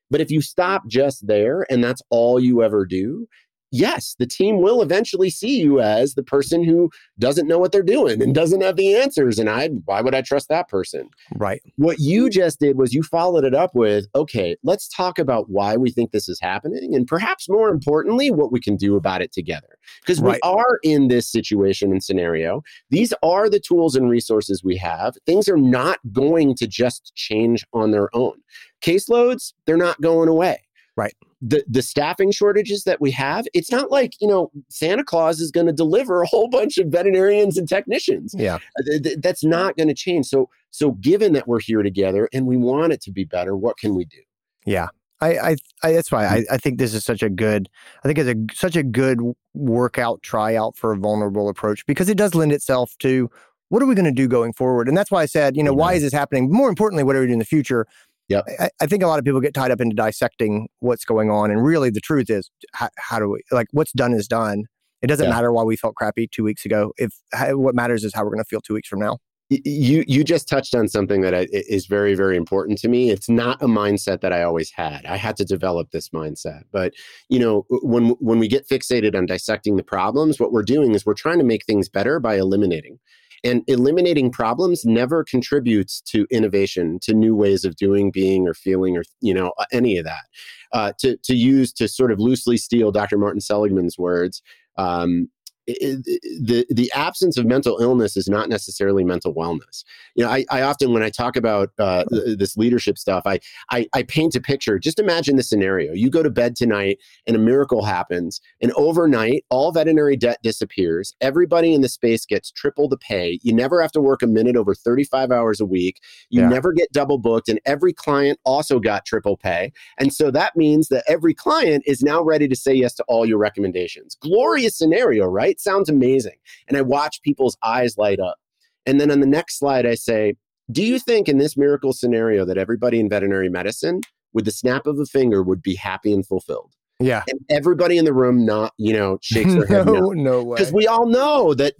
But 0.09 0.21
if 0.21 0.31
you 0.31 0.41
stop 0.41 0.83
mm. 0.83 0.89
just 0.89 1.27
there 1.27 1.65
and 1.69 1.83
that's 1.83 2.01
all 2.09 2.39
you 2.39 2.63
ever 2.63 2.85
do, 2.85 3.27
yes, 3.71 4.15
the 4.19 4.25
team 4.25 4.61
will 4.61 4.81
eventually 4.81 5.29
see 5.29 5.59
you 5.59 5.79
as 5.79 6.13
the 6.15 6.23
person 6.23 6.63
who 6.63 6.89
doesn't 7.17 7.47
know 7.47 7.57
what 7.59 7.71
they're 7.71 7.83
doing 7.83 8.21
and 8.21 8.33
doesn't 8.33 8.61
have 8.61 8.75
the 8.75 8.95
answers. 8.95 9.39
And 9.39 9.49
I, 9.49 9.67
why 9.85 10.01
would 10.01 10.15
I 10.15 10.21
trust 10.21 10.49
that 10.49 10.67
person? 10.69 11.09
right. 11.35 11.61
What 11.75 11.99
you 11.99 12.29
just 12.29 12.59
did 12.59 12.77
was 12.77 12.93
you 12.93 13.03
followed 13.03 13.43
it 13.45 13.53
up 13.53 13.75
with, 13.75 14.05
okay, 14.15 14.55
let's 14.63 14.87
talk 14.87 15.19
about 15.19 15.49
why 15.49 15.75
we 15.77 15.91
think 15.91 16.11
this 16.11 16.27
is 16.29 16.39
happening. 16.41 16.93
And 16.95 17.07
perhaps 17.07 17.49
more 17.49 17.69
importantly, 17.69 18.31
what 18.31 18.51
we 18.51 18.59
can 18.59 18.75
do 18.75 18.95
about 18.95 19.21
it 19.21 19.31
together. 19.31 19.77
Because 20.01 20.21
Right. 20.21 20.39
we 20.43 20.49
are 20.49 20.79
in 20.83 21.07
this 21.07 21.27
situation 21.31 21.91
and 21.91 22.03
scenario. 22.03 22.61
These 22.89 23.13
are 23.23 23.49
the 23.49 23.59
tools 23.59 23.95
and 23.95 24.09
resources 24.09 24.63
we 24.63 24.77
have. 24.77 25.15
Things 25.25 25.47
are 25.47 25.57
not 25.57 25.99
going 26.11 26.55
to 26.55 26.67
just 26.67 27.13
change 27.15 27.65
on 27.73 27.91
their 27.91 28.13
own. 28.15 28.33
Caseloads, 28.81 29.53
they're 29.65 29.77
not 29.77 29.99
going 30.01 30.29
away. 30.29 30.61
Right. 30.99 31.15
The, 31.41 31.63
the 31.65 31.81
staffing 31.81 32.31
shortages 32.31 32.83
that 32.83 32.99
we 32.99 33.11
have, 33.11 33.47
it's 33.53 33.71
not 33.71 33.89
like, 33.89 34.13
you 34.19 34.27
know, 34.27 34.51
Santa 34.67 35.05
Claus 35.05 35.39
is 35.39 35.49
going 35.49 35.67
to 35.67 35.71
deliver 35.71 36.21
a 36.21 36.27
whole 36.27 36.49
bunch 36.49 36.77
of 36.77 36.87
veterinarians 36.87 37.57
and 37.57 37.69
technicians. 37.69 38.35
Yeah. 38.37 38.55
Uh, 38.55 38.83
th- 38.85 39.03
th- 39.03 39.17
that's 39.21 39.43
not 39.45 39.77
going 39.77 39.87
to 39.87 39.93
change. 39.93 40.25
So, 40.25 40.49
so 40.71 40.91
given 40.91 41.31
that 41.33 41.47
we're 41.47 41.61
here 41.61 41.81
together 41.81 42.27
and 42.33 42.45
we 42.45 42.57
want 42.57 42.91
it 42.91 43.01
to 43.03 43.11
be 43.11 43.23
better, 43.23 43.55
what 43.55 43.77
can 43.77 43.95
we 43.95 44.03
do? 44.03 44.19
Yeah. 44.65 44.89
I, 45.21 45.37
I, 45.37 45.55
I 45.83 45.91
that's 45.93 46.11
why 46.11 46.25
I, 46.25 46.45
I 46.51 46.57
think 46.57 46.77
this 46.77 46.93
is 46.93 47.03
such 47.03 47.23
a 47.23 47.29
good 47.29 47.69
I 48.03 48.07
think 48.07 48.19
it's 48.19 48.29
a 48.29 48.55
such 48.55 48.75
a 48.75 48.83
good 48.83 49.19
workout 49.53 50.21
tryout 50.21 50.77
for 50.77 50.93
a 50.93 50.97
vulnerable 50.97 51.49
approach 51.49 51.85
because 51.85 52.07
it 52.07 52.17
does 52.17 52.35
lend 52.35 52.53
itself 52.53 52.97
to 52.99 53.29
what 53.67 53.83
are 53.83 53.85
we 53.85 53.95
going 53.95 54.05
to 54.05 54.11
do 54.11 54.29
going 54.29 54.53
forward 54.53 54.87
and 54.87 54.95
that's 54.95 55.11
why 55.11 55.21
I 55.21 55.25
said 55.25 55.57
you 55.57 55.63
know 55.63 55.73
why 55.73 55.93
is 55.93 56.03
this 56.03 56.13
happening 56.13 56.49
more 56.49 56.69
importantly 56.69 57.03
what 57.03 57.17
are 57.17 57.19
we 57.19 57.25
doing 57.25 57.33
in 57.33 57.39
the 57.39 57.45
future 57.45 57.85
Yep. 58.29 58.45
I, 58.59 58.69
I, 58.79 58.85
think 58.85 59.01
a 59.01 59.07
lot 59.07 59.17
of 59.17 59.25
people 59.25 59.41
get 59.41 59.55
tied 59.55 59.71
up 59.71 59.81
into 59.81 59.95
dissecting 59.95 60.69
what's 60.79 61.03
going 61.03 61.31
on, 61.31 61.49
and 61.49 61.63
really 61.63 61.89
the 61.89 61.99
truth 61.99 62.29
is, 62.29 62.49
how, 62.73 62.89
how 62.97 63.19
do 63.19 63.29
we 63.29 63.41
like 63.51 63.67
what's 63.71 63.91
done 63.91 64.13
is 64.13 64.27
done. 64.27 64.65
It 65.01 65.07
doesn't 65.07 65.25
yeah. 65.25 65.31
matter 65.31 65.51
why 65.51 65.63
we 65.63 65.75
felt 65.75 65.95
crappy 65.95 66.27
two 66.31 66.43
weeks 66.43 66.65
ago. 66.65 66.93
If 66.97 67.11
what 67.51 67.73
matters 67.73 68.03
is 68.03 68.13
how 68.13 68.23
we're 68.23 68.31
going 68.31 68.43
to 68.43 68.47
feel 68.47 68.61
two 68.61 68.75
weeks 68.75 68.87
from 68.87 68.99
now. 68.99 69.17
You 69.49 70.03
you 70.07 70.23
just 70.23 70.47
touched 70.47 70.75
on 70.75 70.87
something 70.87 71.21
that 71.21 71.33
I, 71.33 71.47
is 71.51 71.87
very 71.87 72.13
very 72.13 72.37
important 72.37 72.77
to 72.79 72.87
me. 72.87 73.09
It's 73.09 73.29
not 73.29 73.59
a 73.63 73.67
mindset 73.67 74.21
that 74.21 74.31
I 74.31 74.43
always 74.43 74.69
had. 74.69 75.07
I 75.07 75.17
had 75.17 75.35
to 75.37 75.45
develop 75.45 75.89
this 75.89 76.09
mindset. 76.09 76.63
But 76.71 76.93
you 77.29 77.39
know, 77.39 77.65
when 77.69 78.09
when 78.19 78.37
we 78.37 78.47
get 78.47 78.67
fixated 78.69 79.15
on 79.15 79.25
dissecting 79.25 79.75
the 79.75 79.83
problems, 79.83 80.39
what 80.39 80.51
we're 80.51 80.61
doing 80.61 80.93
is 80.93 81.03
we're 81.03 81.15
trying 81.15 81.39
to 81.39 81.43
make 81.43 81.65
things 81.65 81.89
better 81.89 82.19
by 82.19 82.37
eliminating. 82.37 82.99
And 83.43 83.63
eliminating 83.67 84.31
problems 84.31 84.85
never 84.85 85.23
contributes 85.23 86.01
to 86.01 86.27
innovation, 86.31 86.99
to 87.03 87.13
new 87.13 87.35
ways 87.35 87.65
of 87.65 87.75
doing, 87.75 88.11
being, 88.11 88.47
or 88.47 88.53
feeling, 88.53 88.97
or 88.97 89.03
you 89.21 89.33
know 89.33 89.53
any 89.71 89.97
of 89.97 90.05
that. 90.05 90.23
Uh, 90.71 90.91
to 90.99 91.17
to 91.23 91.35
use 91.35 91.73
to 91.73 91.87
sort 91.87 92.11
of 92.11 92.19
loosely 92.19 92.57
steal 92.57 92.91
Dr. 92.91 93.17
Martin 93.17 93.41
Seligman's 93.41 93.97
words, 93.97 94.41
um, 94.77 95.29
the 95.73 96.65
the 96.69 96.91
absence 96.95 97.37
of 97.37 97.45
mental 97.45 97.77
illness 97.79 98.17
is 98.17 98.27
not 98.27 98.49
necessarily 98.49 99.03
mental 99.03 99.33
wellness. 99.33 99.83
You 100.15 100.23
know, 100.23 100.31
I, 100.31 100.45
I 100.49 100.61
often 100.61 100.93
when 100.93 101.03
I 101.03 101.09
talk 101.09 101.35
about 101.35 101.71
uh, 101.79 102.05
this 102.09 102.57
leadership 102.57 102.97
stuff, 102.97 103.23
I, 103.25 103.39
I, 103.71 103.87
I 103.93 104.03
paint 104.03 104.35
a 104.35 104.41
picture. 104.41 104.79
Just 104.79 104.99
imagine 104.99 105.35
the 105.35 105.43
scenario: 105.43 105.93
you 105.93 106.09
go 106.09 106.23
to 106.23 106.29
bed 106.29 106.55
tonight, 106.55 106.99
and 107.27 107.35
a 107.35 107.39
miracle 107.39 107.83
happens, 107.83 108.41
and 108.61 108.71
overnight, 108.73 109.45
all 109.49 109.71
veterinary 109.71 110.15
debt 110.15 110.39
disappears. 110.43 111.15
Everybody 111.21 111.73
in 111.73 111.81
the 111.81 111.89
space 111.89 112.25
gets 112.25 112.51
triple 112.51 112.89
the 112.89 112.97
pay. 112.97 113.39
You 113.43 113.53
never 113.53 113.81
have 113.81 113.91
to 113.93 114.01
work 114.01 114.21
a 114.21 114.27
minute 114.27 114.55
over 114.55 114.73
thirty 114.73 115.03
five 115.03 115.31
hours 115.31 115.59
a 115.59 115.65
week. 115.65 116.01
You 116.29 116.41
yeah. 116.41 116.49
never 116.49 116.73
get 116.73 116.91
double 116.91 117.17
booked, 117.17 117.49
and 117.49 117.59
every 117.65 117.93
client 117.93 118.39
also 118.43 118.79
got 118.79 119.05
triple 119.05 119.37
pay. 119.37 119.71
And 119.97 120.13
so 120.13 120.31
that 120.31 120.55
means 120.55 120.87
that 120.89 121.03
every 121.07 121.33
client 121.33 121.83
is 121.85 122.01
now 122.01 122.21
ready 122.21 122.47
to 122.47 122.55
say 122.55 122.73
yes 122.73 122.93
to 122.95 123.03
all 123.07 123.25
your 123.25 123.37
recommendations. 123.37 124.15
Glorious 124.15 124.77
scenario, 124.77 125.25
right? 125.25 125.58
It 125.59 125.63
sounds 125.63 125.89
amazing. 125.89 126.37
And 126.67 126.77
I 126.77 126.81
watch 126.81 127.21
people's 127.21 127.57
eyes 127.63 127.97
light 127.97 128.19
up. 128.19 128.37
And 128.85 128.99
then 128.99 129.11
on 129.11 129.19
the 129.19 129.27
next 129.27 129.59
slide, 129.59 129.85
I 129.85 129.95
say, 129.95 130.35
Do 130.71 130.83
you 130.83 130.99
think 130.99 131.27
in 131.27 131.37
this 131.37 131.57
miracle 131.57 131.93
scenario 131.93 132.45
that 132.45 132.57
everybody 132.57 132.99
in 132.99 133.09
veterinary 133.09 133.49
medicine, 133.49 134.01
with 134.33 134.45
the 134.45 134.51
snap 134.51 134.87
of 134.87 134.99
a 134.99 135.05
finger, 135.05 135.43
would 135.43 135.61
be 135.61 135.75
happy 135.75 136.13
and 136.13 136.25
fulfilled? 136.25 136.73
Yeah. 136.99 137.23
And 137.27 137.39
everybody 137.49 137.97
in 137.97 138.05
the 138.05 138.13
room 138.13 138.45
not, 138.45 138.73
you 138.77 138.93
know, 138.93 139.19
shakes 139.21 139.53
their 139.53 139.65
head. 139.65 139.85
no, 139.85 140.09
no 140.11 140.43
way. 140.43 140.57
Because 140.57 140.73
we 140.73 140.87
all 140.87 141.05
know 141.05 141.53
that, 141.53 141.73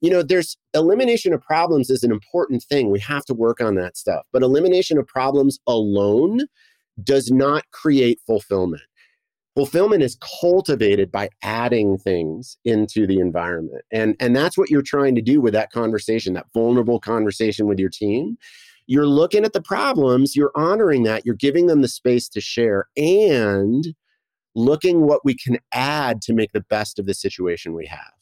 you 0.00 0.10
know, 0.10 0.22
there's 0.22 0.56
elimination 0.74 1.32
of 1.32 1.42
problems 1.42 1.90
is 1.90 2.04
an 2.04 2.12
important 2.12 2.62
thing. 2.62 2.90
We 2.90 3.00
have 3.00 3.24
to 3.26 3.34
work 3.34 3.60
on 3.60 3.74
that 3.76 3.96
stuff. 3.96 4.26
But 4.32 4.42
elimination 4.42 4.96
of 4.98 5.06
problems 5.06 5.58
alone 5.66 6.42
does 7.02 7.30
not 7.30 7.64
create 7.72 8.20
fulfillment. 8.26 8.82
Fulfillment 9.60 10.02
is 10.02 10.16
cultivated 10.40 11.12
by 11.12 11.28
adding 11.42 11.98
things 11.98 12.56
into 12.64 13.06
the 13.06 13.18
environment. 13.18 13.84
And, 13.92 14.16
and 14.18 14.34
that's 14.34 14.56
what 14.56 14.70
you're 14.70 14.80
trying 14.80 15.14
to 15.16 15.20
do 15.20 15.38
with 15.38 15.52
that 15.52 15.70
conversation, 15.70 16.32
that 16.32 16.46
vulnerable 16.54 16.98
conversation 16.98 17.66
with 17.66 17.78
your 17.78 17.90
team. 17.90 18.38
You're 18.86 19.06
looking 19.06 19.44
at 19.44 19.52
the 19.52 19.60
problems, 19.60 20.34
you're 20.34 20.50
honoring 20.54 21.02
that, 21.02 21.26
you're 21.26 21.34
giving 21.34 21.66
them 21.66 21.82
the 21.82 21.88
space 21.88 22.26
to 22.30 22.40
share, 22.40 22.88
and 22.96 23.94
looking 24.54 25.02
what 25.02 25.26
we 25.26 25.34
can 25.34 25.58
add 25.74 26.22
to 26.22 26.32
make 26.32 26.52
the 26.52 26.64
best 26.70 26.98
of 26.98 27.04
the 27.04 27.12
situation 27.12 27.74
we 27.74 27.84
have. 27.84 28.14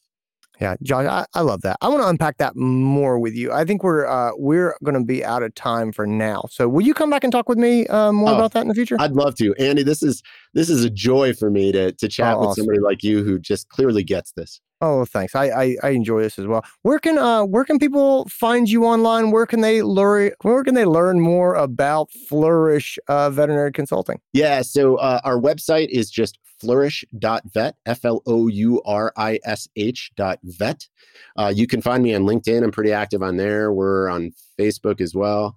Yeah, 0.60 0.74
Josh, 0.82 1.06
I, 1.06 1.24
I 1.34 1.42
love 1.42 1.62
that. 1.62 1.76
I 1.80 1.88
want 1.88 2.02
to 2.02 2.08
unpack 2.08 2.38
that 2.38 2.56
more 2.56 3.18
with 3.18 3.34
you. 3.34 3.52
I 3.52 3.64
think 3.64 3.84
we're 3.84 4.06
uh, 4.06 4.32
we're 4.36 4.76
going 4.82 4.96
to 4.96 5.04
be 5.04 5.24
out 5.24 5.42
of 5.42 5.54
time 5.54 5.92
for 5.92 6.06
now. 6.06 6.44
So, 6.50 6.68
will 6.68 6.82
you 6.82 6.94
come 6.94 7.10
back 7.10 7.22
and 7.22 7.32
talk 7.32 7.48
with 7.48 7.58
me 7.58 7.86
uh, 7.86 8.12
more 8.12 8.30
oh, 8.30 8.34
about 8.34 8.52
that 8.52 8.62
in 8.62 8.68
the 8.68 8.74
future? 8.74 8.96
I'd 8.98 9.12
love 9.12 9.36
to, 9.36 9.54
Andy. 9.54 9.82
This 9.82 10.02
is 10.02 10.22
this 10.54 10.68
is 10.68 10.84
a 10.84 10.90
joy 10.90 11.32
for 11.32 11.50
me 11.50 11.70
to 11.72 11.92
to 11.92 12.08
chat 12.08 12.34
oh, 12.34 12.40
with 12.40 12.48
awesome. 12.48 12.64
somebody 12.64 12.80
like 12.80 13.02
you 13.02 13.22
who 13.22 13.38
just 13.38 13.68
clearly 13.68 14.02
gets 14.02 14.32
this. 14.32 14.60
Oh, 14.80 15.04
thanks. 15.04 15.34
I, 15.34 15.46
I, 15.48 15.76
I 15.82 15.88
enjoy 15.90 16.22
this 16.22 16.38
as 16.38 16.46
well. 16.46 16.64
Where 16.82 16.98
can 16.98 17.18
uh 17.18 17.44
where 17.44 17.64
can 17.64 17.78
people 17.78 18.26
find 18.26 18.68
you 18.68 18.84
online? 18.84 19.30
Where 19.30 19.46
can 19.46 19.60
they 19.60 19.82
learn 19.82 20.32
where 20.42 20.62
can 20.62 20.74
they 20.74 20.84
learn 20.84 21.20
more 21.20 21.54
about 21.54 22.10
Flourish 22.28 22.98
uh, 23.08 23.30
Veterinary 23.30 23.72
Consulting? 23.72 24.20
Yeah, 24.32 24.62
so 24.62 24.96
uh, 24.96 25.20
our 25.24 25.38
website 25.38 25.88
is 25.88 26.10
just 26.10 26.38
flourish.vet, 26.60 27.76
F 27.86 28.04
L 28.04 28.22
O 28.26 28.48
U 28.48 28.82
R 28.84 29.12
I 29.16 29.38
S 29.44 29.68
H 29.76 30.10
dot 30.16 30.38
vet. 30.42 30.88
Uh, 31.36 31.52
you 31.54 31.66
can 31.66 31.80
find 31.80 32.02
me 32.02 32.14
on 32.14 32.22
LinkedIn. 32.22 32.62
I'm 32.62 32.70
pretty 32.70 32.92
active 32.92 33.22
on 33.22 33.36
there. 33.36 33.72
We're 33.72 34.08
on 34.08 34.32
Facebook 34.58 35.00
as 35.00 35.14
well. 35.14 35.56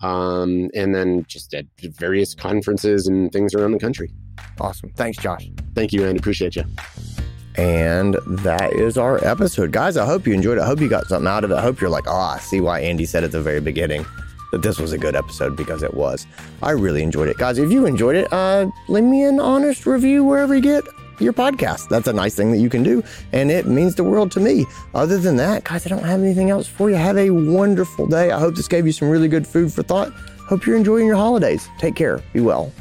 Um, 0.00 0.68
and 0.74 0.94
then 0.94 1.24
just 1.28 1.54
at 1.54 1.66
various 1.78 2.34
conferences 2.34 3.06
and 3.06 3.30
things 3.30 3.54
around 3.54 3.72
the 3.72 3.78
country. 3.78 4.12
Awesome. 4.60 4.90
Thanks, 4.96 5.18
Josh. 5.18 5.48
Thank 5.74 5.92
you, 5.92 6.06
and 6.06 6.18
appreciate 6.18 6.56
you. 6.56 6.64
And 7.56 8.16
that 8.26 8.72
is 8.72 8.96
our 8.96 9.24
episode. 9.24 9.72
Guys, 9.72 9.96
I 9.96 10.06
hope 10.06 10.26
you 10.26 10.32
enjoyed 10.32 10.58
it. 10.58 10.62
I 10.62 10.66
hope 10.66 10.80
you 10.80 10.88
got 10.88 11.06
something 11.06 11.28
out 11.28 11.44
of 11.44 11.50
it. 11.50 11.54
I 11.54 11.62
hope 11.62 11.80
you're 11.80 11.90
like, 11.90 12.06
oh, 12.08 12.12
I 12.12 12.38
see 12.38 12.60
why 12.60 12.80
Andy 12.80 13.04
said 13.04 13.24
at 13.24 13.30
the 13.30 13.42
very 13.42 13.60
beginning 13.60 14.06
that 14.52 14.62
this 14.62 14.78
was 14.78 14.92
a 14.92 14.98
good 14.98 15.16
episode 15.16 15.56
because 15.56 15.82
it 15.82 15.94
was. 15.94 16.26
I 16.62 16.70
really 16.70 17.02
enjoyed 17.02 17.28
it. 17.28 17.38
Guys, 17.38 17.58
if 17.58 17.72
you 17.72 17.86
enjoyed 17.86 18.14
it, 18.16 18.32
uh, 18.32 18.70
leave 18.88 19.04
me 19.04 19.24
an 19.24 19.40
honest 19.40 19.86
review 19.86 20.22
wherever 20.22 20.54
you 20.54 20.60
get 20.60 20.84
your 21.18 21.32
podcast. 21.32 21.88
That's 21.88 22.06
a 22.06 22.12
nice 22.12 22.34
thing 22.34 22.52
that 22.52 22.58
you 22.58 22.68
can 22.68 22.82
do, 22.82 23.02
and 23.32 23.50
it 23.50 23.66
means 23.66 23.94
the 23.94 24.04
world 24.04 24.30
to 24.32 24.40
me. 24.40 24.66
Other 24.94 25.18
than 25.18 25.36
that, 25.36 25.64
guys, 25.64 25.86
I 25.86 25.88
don't 25.88 26.04
have 26.04 26.20
anything 26.20 26.50
else 26.50 26.68
for 26.68 26.90
you. 26.90 26.96
Have 26.96 27.16
a 27.16 27.30
wonderful 27.30 28.06
day. 28.06 28.30
I 28.30 28.38
hope 28.38 28.54
this 28.54 28.68
gave 28.68 28.86
you 28.86 28.92
some 28.92 29.08
really 29.08 29.28
good 29.28 29.46
food 29.46 29.72
for 29.72 29.82
thought. 29.82 30.12
Hope 30.48 30.66
you're 30.66 30.76
enjoying 30.76 31.06
your 31.06 31.16
holidays. 31.16 31.68
Take 31.78 31.96
care. 31.96 32.22
Be 32.32 32.40
well. 32.40 32.72